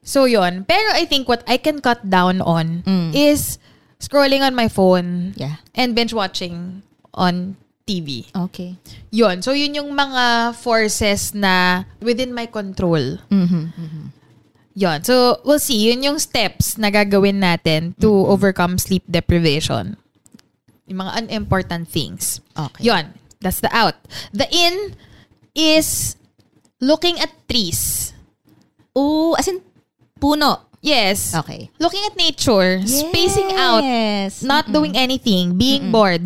[0.06, 0.64] So yon.
[0.64, 3.10] Pero I think what I can cut down on Mm.
[3.12, 3.58] is
[4.00, 5.60] scrolling on my phone Yeah.
[5.74, 6.80] and binge watching
[7.12, 7.58] on
[7.88, 8.28] TV.
[8.28, 8.76] Okay.
[9.08, 9.40] Yon.
[9.40, 13.16] So yun yung mga forces na within my control.
[13.32, 14.12] Mm-hmm.
[14.78, 15.02] Yon.
[15.02, 15.90] So, we'll see.
[15.90, 19.98] Yun yung steps na gagawin natin to overcome sleep deprivation.
[20.86, 22.38] Yung mga unimportant things.
[22.54, 22.86] Okay.
[22.86, 23.10] Yon.
[23.42, 23.98] That's the out.
[24.30, 24.94] The in
[25.50, 26.14] is
[26.78, 28.14] looking at trees.
[28.94, 29.58] Oh, as in,
[30.22, 30.67] puno.
[30.80, 31.34] Yes.
[31.34, 31.70] Okay.
[31.78, 32.80] Looking at nature.
[32.86, 33.82] Spacing out.
[33.82, 34.42] Yes.
[34.42, 35.58] Not doing anything.
[35.58, 36.22] Being bored.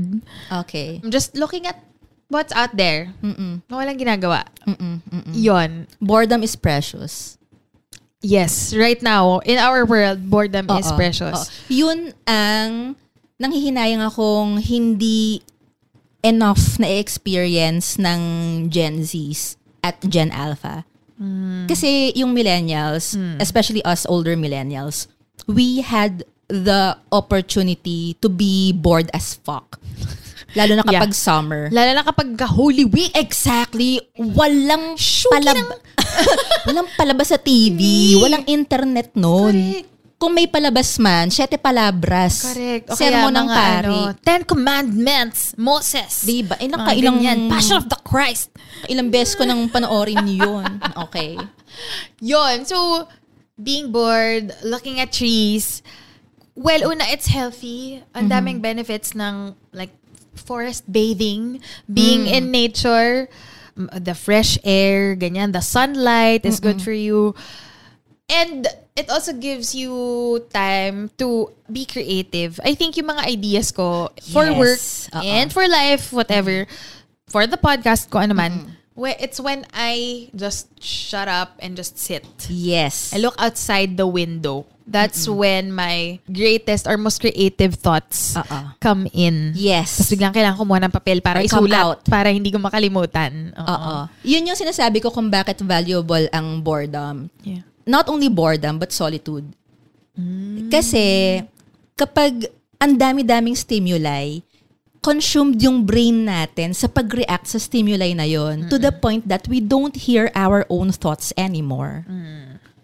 [0.51, 1.01] Okay.
[1.03, 1.81] I'm just looking at
[2.29, 3.13] what's out there.
[3.23, 3.63] Mm-mm.
[3.69, 4.45] Na walang ginagawa.
[4.69, 5.01] Mm-mm.
[5.09, 5.33] Mm-mm.
[5.33, 5.89] Yon.
[6.01, 7.39] Boredom is precious.
[8.21, 8.77] Yes.
[8.77, 10.97] Right now, in our world, boredom is Oo.
[10.97, 11.49] precious.
[11.49, 11.73] Oo.
[11.73, 11.99] Yun
[12.29, 12.95] ang
[13.41, 15.43] nanghihinayang akong hindi
[16.23, 18.21] enough na experience ng
[18.71, 20.87] Gen Zs at Gen Alpha.
[21.67, 25.07] Kasi yung millennials, especially us older millennials,
[25.47, 29.81] we had the opportunity to be bored as fuck.
[30.59, 31.73] Lalo na kapag summer.
[31.73, 33.13] Lalo na kapag Holy Week.
[33.17, 34.05] Exactly.
[34.21, 35.81] Walang Shuki palab-
[36.69, 37.81] walang palabas sa TV.
[38.23, 39.55] Walang internet noon.
[39.57, 39.92] Correct.
[40.23, 42.55] Kung may palabas man, siyete palabras.
[42.55, 42.87] Correct.
[42.87, 43.91] O Sermo kaya ng mga pari.
[43.91, 46.23] ano, Ten Commandments, Moses.
[46.23, 46.55] Diba?
[46.63, 47.41] Ilang Mga ka, ilang, ganyan.
[47.51, 48.55] Passion of the Christ.
[48.87, 50.79] ilang beses ko nang panoorin yun.
[51.11, 51.35] Okay.
[52.23, 52.63] Yon.
[52.63, 53.11] So,
[53.59, 55.83] being bored, looking at trees.
[56.55, 58.07] Well, una, it's healthy.
[58.15, 59.91] Ang daming benefits ng like
[60.39, 61.59] forest bathing,
[61.91, 63.27] being in nature,
[63.75, 67.35] the fresh air, ganyan, the sunlight is good for you.
[68.31, 69.93] And it also gives you
[70.53, 72.61] time to be creative.
[72.63, 74.59] I think yung mga ideas ko for Yes.
[74.59, 74.83] work
[75.17, 75.23] Oo.
[75.25, 76.69] and for life, whatever,
[77.27, 81.97] for the podcast ko ano man, we- it's when I just shut up and just
[81.97, 82.25] sit.
[82.49, 83.17] Yes.
[83.17, 84.69] I look outside the window.
[84.83, 88.77] That's when my greatest or most creative thoughts Oo.
[88.83, 89.55] come in.
[89.55, 89.95] Yes.
[89.95, 91.79] Tapos biglang kailangan kumuha ng papel para Or isulat.
[91.79, 91.99] out.
[92.11, 93.55] Para hindi ko makalimutan.
[93.57, 93.63] Oo.
[93.63, 93.97] Oo.
[94.27, 97.31] Yun yung sinasabi ko kung bakit valuable ang boredom.
[97.47, 97.63] Yeah.
[97.87, 99.47] Not only boredom, but solitude.
[100.71, 101.41] Kasi
[101.97, 102.47] kapag
[102.79, 104.43] ang dami-daming stimuli,
[105.03, 109.59] consumed yung brain natin sa pag-react sa stimuli na yon to the point that we
[109.59, 112.07] don't hear our own thoughts anymore.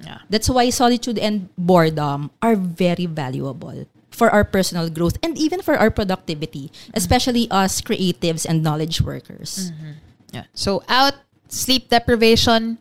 [0.03, 0.23] Yeah.
[0.31, 5.79] That's why solitude and boredom are very valuable for our personal growth and even for
[5.79, 9.70] our productivity, especially us creatives and knowledge workers.
[10.35, 10.51] Yeah.
[10.55, 11.15] So out,
[11.47, 12.79] sleep deprivation,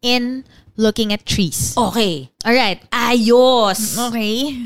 [0.00, 0.44] in,
[0.78, 1.76] looking at trees.
[1.76, 2.30] Okay.
[2.46, 2.80] All right.
[2.90, 3.98] Ayos.
[4.08, 4.56] Okay.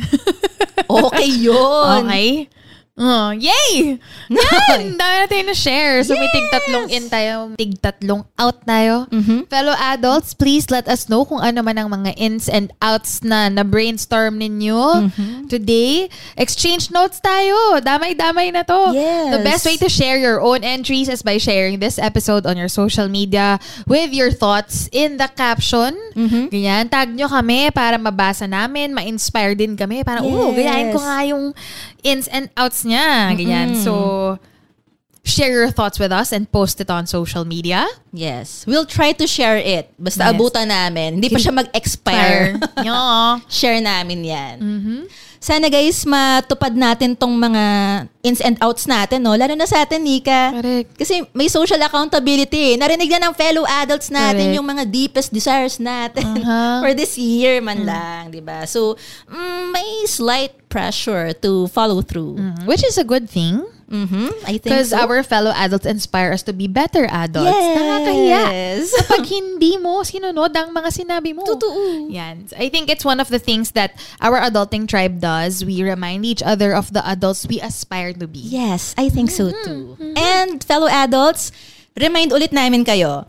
[0.92, 2.04] Okay yun.
[2.04, 2.48] Okay.
[2.92, 3.96] Oh, yay!
[4.28, 5.00] Yan!
[5.00, 6.04] Dami natin na share.
[6.04, 9.08] So may tig-tatlong in tayo, tig-tatlong out tayo.
[9.48, 13.48] Fellow adults, please let us know kung ano man ang mga ins and outs na
[13.48, 15.08] na-brainstorm ninyo
[15.48, 16.12] today.
[16.36, 17.80] Exchange notes tayo.
[17.80, 18.92] Damay-damay na to.
[18.92, 19.32] Yes.
[19.32, 22.68] The best way to share your own entries is by sharing this episode on your
[22.68, 23.56] social media
[23.88, 25.96] with your thoughts in the caption.
[26.52, 26.92] Ganyan.
[26.92, 30.04] Tag nyo kami para mabasa namin, ma-inspire din kami.
[30.04, 30.60] Para, oh, Yes.
[30.60, 31.44] gayahin ko nga yung
[32.04, 33.32] ins and outs niya.
[33.34, 33.74] Ganyan.
[33.78, 34.36] So,
[35.22, 37.86] share your thoughts with us and post it on social media.
[38.12, 38.66] Yes.
[38.66, 39.94] We'll try to share it.
[39.96, 40.34] Basta Yes.
[40.34, 41.22] abutan namin.
[41.22, 42.58] Hindi pa siya mag-expire.
[43.48, 44.56] share namin yan.
[45.42, 47.64] Sana guys, matupad natin tong mga
[48.22, 49.34] ins and outs natin, no?
[49.34, 50.54] Lalo na sa atin, Nika.
[50.54, 50.94] Correct.
[50.94, 52.78] Kasi may social accountability.
[52.78, 54.58] Narinig na ng fellow adults natin Correct.
[54.58, 56.78] yung mga deepest desires natin Uh-huh.
[56.86, 58.66] for this year man lang, di ba?
[58.70, 58.94] So,
[59.26, 62.38] mm, may slight pressure to follow through.
[62.62, 63.66] Which is a good thing.
[63.92, 65.04] Mhm, I think Because so.
[65.04, 67.52] our fellow adults inspire us to be better adults.
[67.52, 67.76] Yes.
[67.76, 68.44] Nakakahiya.
[69.04, 71.44] Kapag hindi mo sinunod ang mga sinabi mo.
[71.44, 72.08] Totoo.
[72.08, 72.48] Yan.
[72.48, 73.92] So, I think it's one of the things that
[74.24, 75.60] our adulting tribe does.
[75.60, 78.40] We remind each other of the adults we aspire to be.
[78.40, 79.64] Yes, I think so Mm-hmm.
[79.68, 79.84] too.
[80.16, 81.52] And fellow adults,
[81.92, 83.28] remind ulit namin kayo,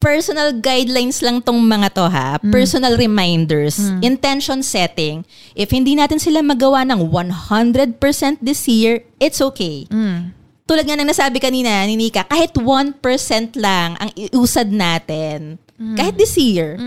[0.00, 2.40] personal guidelines lang tong mga to ha.
[2.40, 2.48] Mm.
[2.48, 5.28] Personal reminders, intention setting.
[5.52, 8.00] If hindi natin sila magawa ng 100%
[8.40, 9.84] this year, it's okay.
[9.92, 10.32] Mm.
[10.64, 12.96] Tulad nga ng nasabi kanina ni Nika, kahit 1%
[13.60, 15.96] lang ang iusad natin, Mm.
[15.96, 16.80] kahit this year,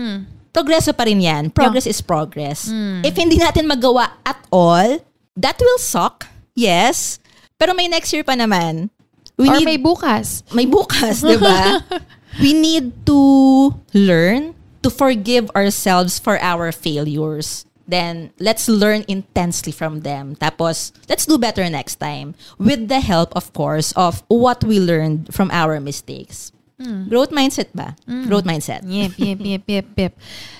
[0.50, 1.50] progreso pa rin yan.
[1.50, 2.66] Progress is progress.
[3.02, 5.02] If hindi natin magawa at all,
[5.34, 6.26] that will suck.
[6.54, 7.18] Yes.
[7.58, 8.90] Pero may next year pa naman.
[9.34, 10.46] We Or need, may bukas.
[10.54, 11.82] may bukas, di ba?
[12.40, 17.66] We need to learn to forgive ourselves for our failures.
[17.86, 20.36] Then, let's learn intensely from them.
[20.36, 22.34] Tapos, let's do better next time.
[22.56, 26.53] With the help, of course, of what we learned from our mistakes.
[26.74, 27.94] Growth mindset ba?
[28.26, 28.82] Growth mindset.
[28.82, 30.12] Yep, yep, yep, yep, yep.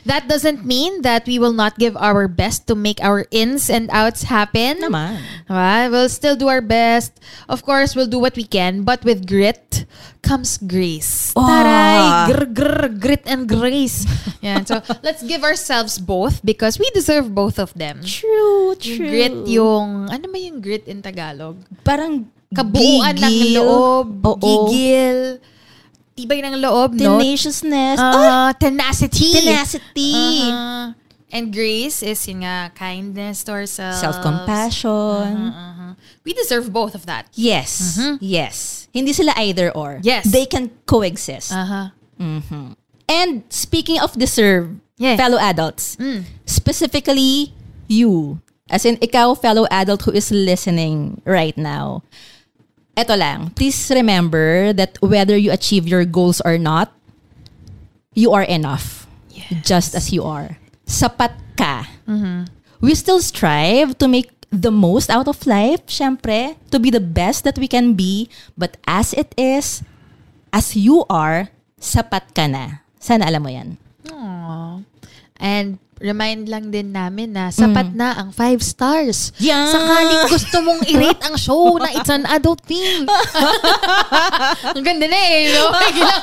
[0.07, 3.91] That doesn't mean that we will not give our best to make our ins and
[3.91, 4.79] outs happen.
[4.79, 5.19] Naman.
[5.51, 5.91] Diba?
[5.91, 7.19] We'll still do our best.
[7.51, 8.87] Of course, we'll do what we can.
[8.87, 9.91] But with grit
[10.23, 11.35] comes grace.
[11.35, 11.43] Oh.
[11.43, 12.31] Taray!
[12.31, 14.07] Grr, grr, grit and grace.
[14.47, 14.65] Yan.
[14.71, 18.07] So, let's give ourselves both because we deserve both of them.
[18.07, 21.59] True, Yung grit yung, ano ba yung grit in Tagalog?
[21.83, 24.39] Parang Kabuuan ng loob, Oo.
[24.39, 25.43] gigil,
[26.17, 27.19] tibay ng loob, no?
[27.19, 27.99] Tenaciousness.
[28.01, 29.33] Ah, tenacity.
[29.35, 30.15] tenacity.
[30.49, 30.93] Uh-huh.
[31.35, 33.99] And grace is yun nga, kindness to ourselves.
[33.99, 35.51] Self-compassion.
[35.51, 35.93] Uh-huh.
[36.23, 37.27] We deserve both of that.
[37.35, 37.99] Yes.
[38.23, 38.87] Yes.
[38.95, 39.99] Hindi sila either or.
[40.03, 40.31] Yes.
[40.31, 41.51] They can coexist.
[41.51, 41.91] Uh-huh.
[42.23, 42.77] Mhm.
[43.11, 45.19] And speaking of deserve, Yeah.
[45.19, 46.23] fellow adults, Mm.
[46.47, 47.51] specifically
[47.91, 48.39] you,
[48.71, 52.07] as in ikaw, fellow adult who is listening right now,
[52.97, 56.95] eto lang, please remember that whether you achieve your goals or not,
[58.15, 59.07] you are enough.
[59.67, 60.57] Just as you are.
[60.87, 61.91] Sapat ka.
[62.81, 67.45] We still strive to make the most out of life, syempre, to be the best
[67.45, 68.31] that we can be.
[68.57, 69.83] But as it is,
[70.53, 72.87] as you are, sapat ka na.
[72.97, 73.77] Sana alam mo yan.
[74.09, 74.85] Aww.
[75.37, 79.31] And remind lang din namin na sapat na ang five stars.
[79.39, 79.71] Yeah.
[79.71, 83.07] Sakaling gusto mong i-rate ang show na it's an adult thing.
[84.77, 85.71] ang ganda na eh, no?
[85.85, 86.23] Biglang,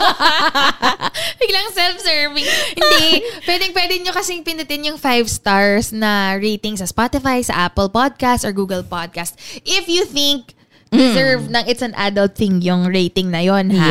[1.41, 2.47] biglang self-serving.
[2.77, 3.07] Hindi.
[3.47, 8.43] Pwedeng pwede nyo kasing pindutin yung five stars na rating sa Spotify, sa Apple Podcast,
[8.43, 9.35] or Google Podcast.
[9.63, 10.60] If you think
[10.91, 13.87] deserve ng it's an adult thing yung rating na yon ha?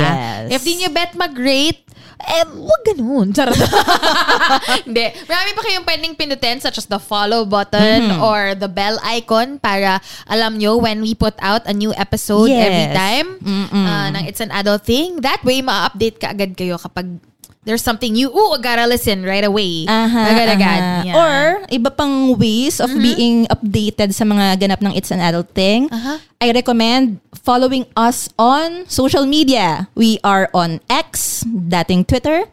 [0.47, 0.53] Yes.
[0.53, 1.81] If di nyo bet mag-rate,
[2.21, 3.33] eh, wag ganun.
[3.33, 3.57] Charot.
[4.87, 5.07] Hindi.
[5.25, 8.21] Marami pa kayong pwedeng pindutin such as the follow button Mm-hmm.
[8.21, 12.69] or the bell icon para alam nyo when we put out a new episode Yes.
[12.69, 13.87] every time Mm-mm.
[13.89, 15.25] uh, ng It's an Adult Thing.
[15.25, 17.17] That way, ma-update ka agad kayo kapag
[17.65, 19.85] there's something you, ooh, gotta listen right away.
[19.89, 20.81] Aha, Agad-agad.
[20.81, 21.03] aha.
[21.05, 21.17] Yeah.
[21.17, 21.39] Or,
[21.69, 25.89] iba pang ways of being updated sa mga ganap ng It's an Adult Thing.
[25.93, 26.21] Aha.
[26.41, 29.89] I recommend following us on social media.
[29.95, 32.49] We are on X, dating Twitter,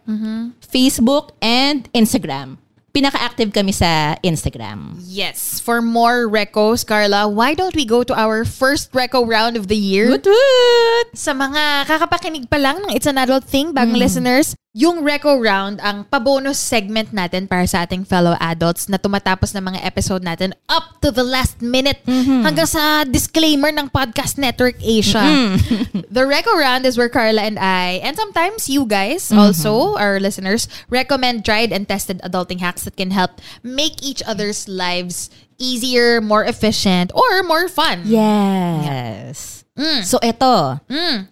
[0.60, 2.60] Facebook, and Instagram.
[2.92, 4.98] Pinaka-active kami sa Instagram.
[5.06, 5.62] Yes.
[5.62, 9.78] For more recos, Carla, why don't we go to our first reco round of the
[9.78, 10.10] year?
[10.10, 11.08] Woot woot!
[11.14, 15.82] Sa mga kakapakinig pa lang ng It's an Adult Thing, bagong listeners, yung Reco Round
[15.82, 20.54] ang pabonus segment natin para sa ating fellow adults na tumatapos ng mga episode natin
[20.70, 25.58] up to the last minute hanggang sa disclaimer ng Podcast Network Asia.
[26.14, 30.70] the Reco Round is where Carla and I, and sometimes you guys also, our listeners,
[30.94, 36.46] recommend tried and tested adulting hacks that can help make each other's lives easier, more
[36.46, 38.06] efficient, or more fun.
[38.06, 39.58] Yes.
[40.06, 40.82] So, eto.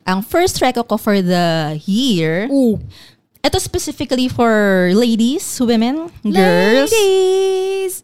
[0.06, 2.78] Ang first reco ko for the year, Ooh.
[3.46, 6.90] Ito specifically for ladies, women, girls.
[6.90, 8.02] Ladies!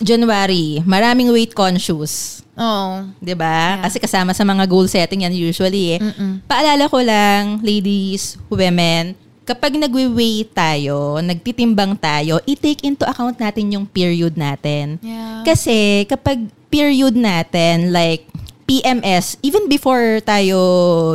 [0.00, 2.42] January, maraming weight conscious.
[2.56, 3.06] Oh.
[3.20, 3.80] 'Di ba?
[3.84, 6.00] Kasi kasama sa mga goal setting yan usually eh.
[6.48, 13.86] Paalala ko lang, ladies, women, kapag nagwe-weigh tayo, nagtitimbang tayo, i-take into account natin yung
[13.86, 14.98] period natin.
[15.02, 15.42] Yeah.
[15.46, 18.26] Kasi kapag period natin, like
[18.64, 20.56] PMS, even before tayo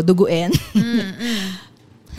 [0.04, 1.67] duguin, That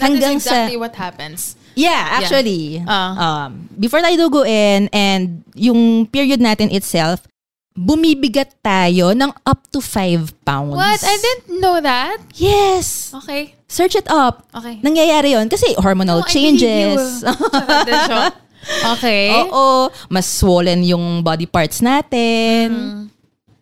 [0.00, 0.82] hanggang is exactly sa...
[0.82, 1.58] what happens.
[1.78, 2.82] Yeah, actually.
[2.82, 3.14] Ah.
[3.46, 7.22] um, before tayo duguin and yung period natin itself,
[7.78, 10.74] bumibigat tayo ng up to 5 pounds.
[10.74, 10.98] What?
[10.98, 12.18] I didn't know that.
[12.34, 13.14] Yes!
[13.22, 13.54] Okay.
[13.70, 14.50] Search it up.
[14.50, 14.82] Okay.
[14.82, 17.22] Nangyayari yon kasi hormonal Oh, changes.
[18.98, 19.30] okay.
[19.38, 19.94] Oo.
[20.10, 22.74] Mas swollen yung body parts natin.
[22.74, 23.02] Mm.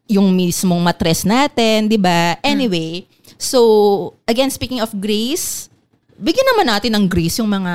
[0.09, 2.41] Yung mismong matres natin, di ba?
[2.41, 2.47] Mm.
[2.47, 3.05] Anyway,
[3.37, 5.69] so, again, speaking of grace,
[6.17, 7.75] bigyan naman natin ng grace yung mga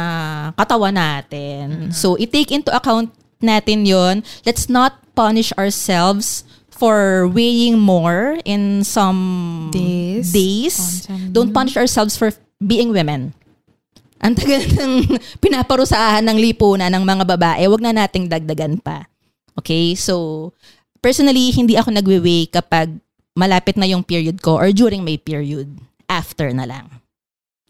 [0.57, 1.63] katawan natin.
[1.69, 1.91] Mm-hmm.
[1.93, 4.25] So, i-take into account natin yon.
[4.45, 10.33] Let's not punish ourselves for weighing more in some Days.
[10.33, 11.05] days.
[11.29, 13.37] Don't punish ourselves for being women.
[14.25, 19.09] Ang tagal ng pinaparusahan ng lipunan ng mga babae, wag na nating dagdagan pa.
[19.57, 19.97] Okay?
[19.97, 20.53] So,
[21.01, 22.93] personally, hindi ako nagwe-weigh kapag
[23.33, 25.73] malapit na yung period ko or during my period.
[26.05, 27.01] After na lang.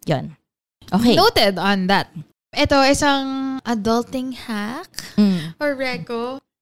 [0.04, 0.36] Yon.
[0.92, 1.16] Okay.
[1.16, 2.12] Noted on that.
[2.52, 5.56] Ito, isang adulting hack Mm.
[5.56, 6.22] or reco.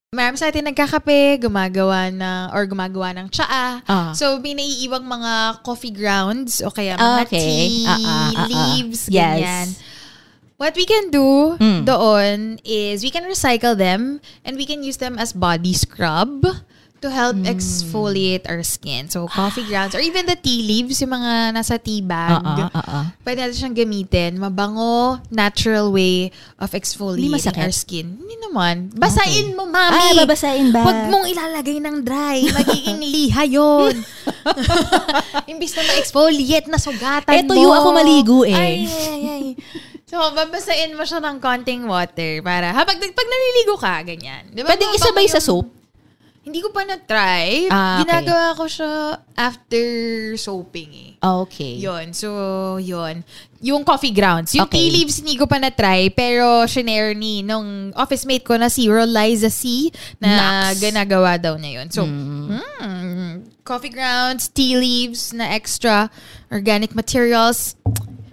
[0.09, 3.81] Marami sa atin nagkakape, gumagawa na, or gumagawa ng tsaa.
[3.85, 4.09] Ah.
[4.13, 7.41] So, may naiiwang mga coffee grounds o kaya mga Okay.
[7.41, 8.45] tea, Ah, ah, ah, ah.
[8.49, 9.37] leaves, Yes.
[9.37, 9.67] ganyan.
[10.57, 11.85] What we can do Mm.
[11.85, 16.41] doon is we can recycle them and we can use them as body scrub
[16.99, 19.07] to help exfoliate our skin.
[19.07, 22.43] So, coffee grounds or even the tea leaves, yung mga nasa tea bag.
[22.43, 22.99] Oo, oo.
[23.23, 24.35] Pwede natin siyang gamitin.
[24.35, 28.19] Mabango, natural way of exfoliating our skin.
[28.19, 28.91] Hindi naman.
[28.91, 29.95] Basain mo, mami!
[29.95, 30.83] Ah, babasain ba?
[30.83, 32.43] Huwag mong ilalagay ng dry.
[32.51, 33.95] Magiging liha yun.
[35.51, 37.63] Imbis na ma-exfoliate na sugatan Eto mo.
[37.63, 38.53] yung ako maligo eh.
[38.53, 39.45] Ay, ay, ay.
[40.09, 44.49] So, babasain mo siya ng konting water para, ha, pag, naliligo ka, ganyan.
[44.51, 45.78] Di ba, Pwedeng isabay sa soap?
[46.49, 47.69] Hindi ko pa na-try.
[47.69, 48.09] Ah, okay.
[48.09, 49.83] Ginagawa ko siya after
[50.33, 51.11] soaping eh.
[51.21, 51.77] Okay.
[51.77, 52.09] Yun.
[52.09, 52.27] So,
[52.81, 53.21] yun.
[53.61, 54.57] Yung coffee grounds.
[54.57, 54.81] Yung Okay.
[54.81, 56.09] tea leaves, hindi ko pa na-try.
[56.09, 60.81] Pero, shinare ni nung office mate ko na si Liza C na Nax.
[60.81, 61.87] ginagawa daw niya yun.
[61.93, 66.09] So, mm, coffee grounds, tea leaves na extra,
[66.49, 67.77] organic materials,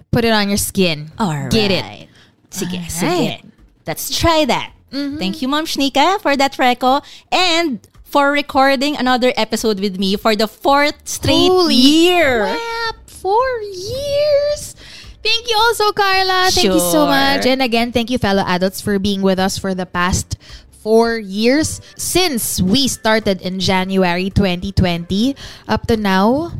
[0.09, 1.13] put it on your skin.
[1.21, 1.53] Alright.
[1.53, 2.09] Get it.
[2.49, 2.89] Sige, Alright.
[2.89, 3.45] sige.
[3.85, 4.73] Let's try that.
[4.89, 7.05] Thank you, Mom Shnika, for that reco.
[7.29, 12.47] And for recording another episode with me for the fourth straight Holy year.
[12.47, 12.97] crap!
[13.11, 14.75] Four years!
[15.23, 16.49] Thank you also, Carla.
[16.55, 17.11] Thank you so Sure.
[17.11, 17.43] much.
[17.51, 20.39] And again, thank you, fellow adults, for being with us for the past
[20.71, 25.35] four years since we started in January 2020
[25.67, 26.55] up to now.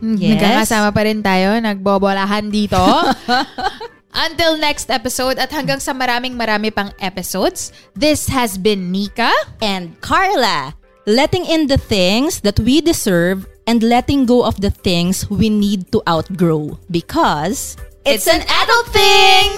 [0.00, 0.40] Yes.
[0.40, 1.60] Nagkakasama pa rin tayo.
[1.60, 2.80] Nagbobolahan dito.
[4.10, 9.30] Until next episode at hanggang sa maraming marami pang episodes, this has been Nika.
[9.62, 10.74] And Carla,
[11.06, 15.92] letting in the things that we deserve and letting go of the things we need
[15.94, 19.48] to outgrow because it's, an adult thing.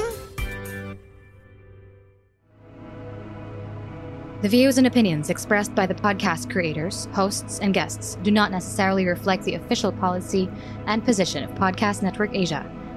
[4.42, 9.06] The views and opinions expressed by the podcast creators, hosts, and guests do not necessarily
[9.06, 10.50] reflect the official policy
[10.86, 12.66] and position of Podcast Network Asia,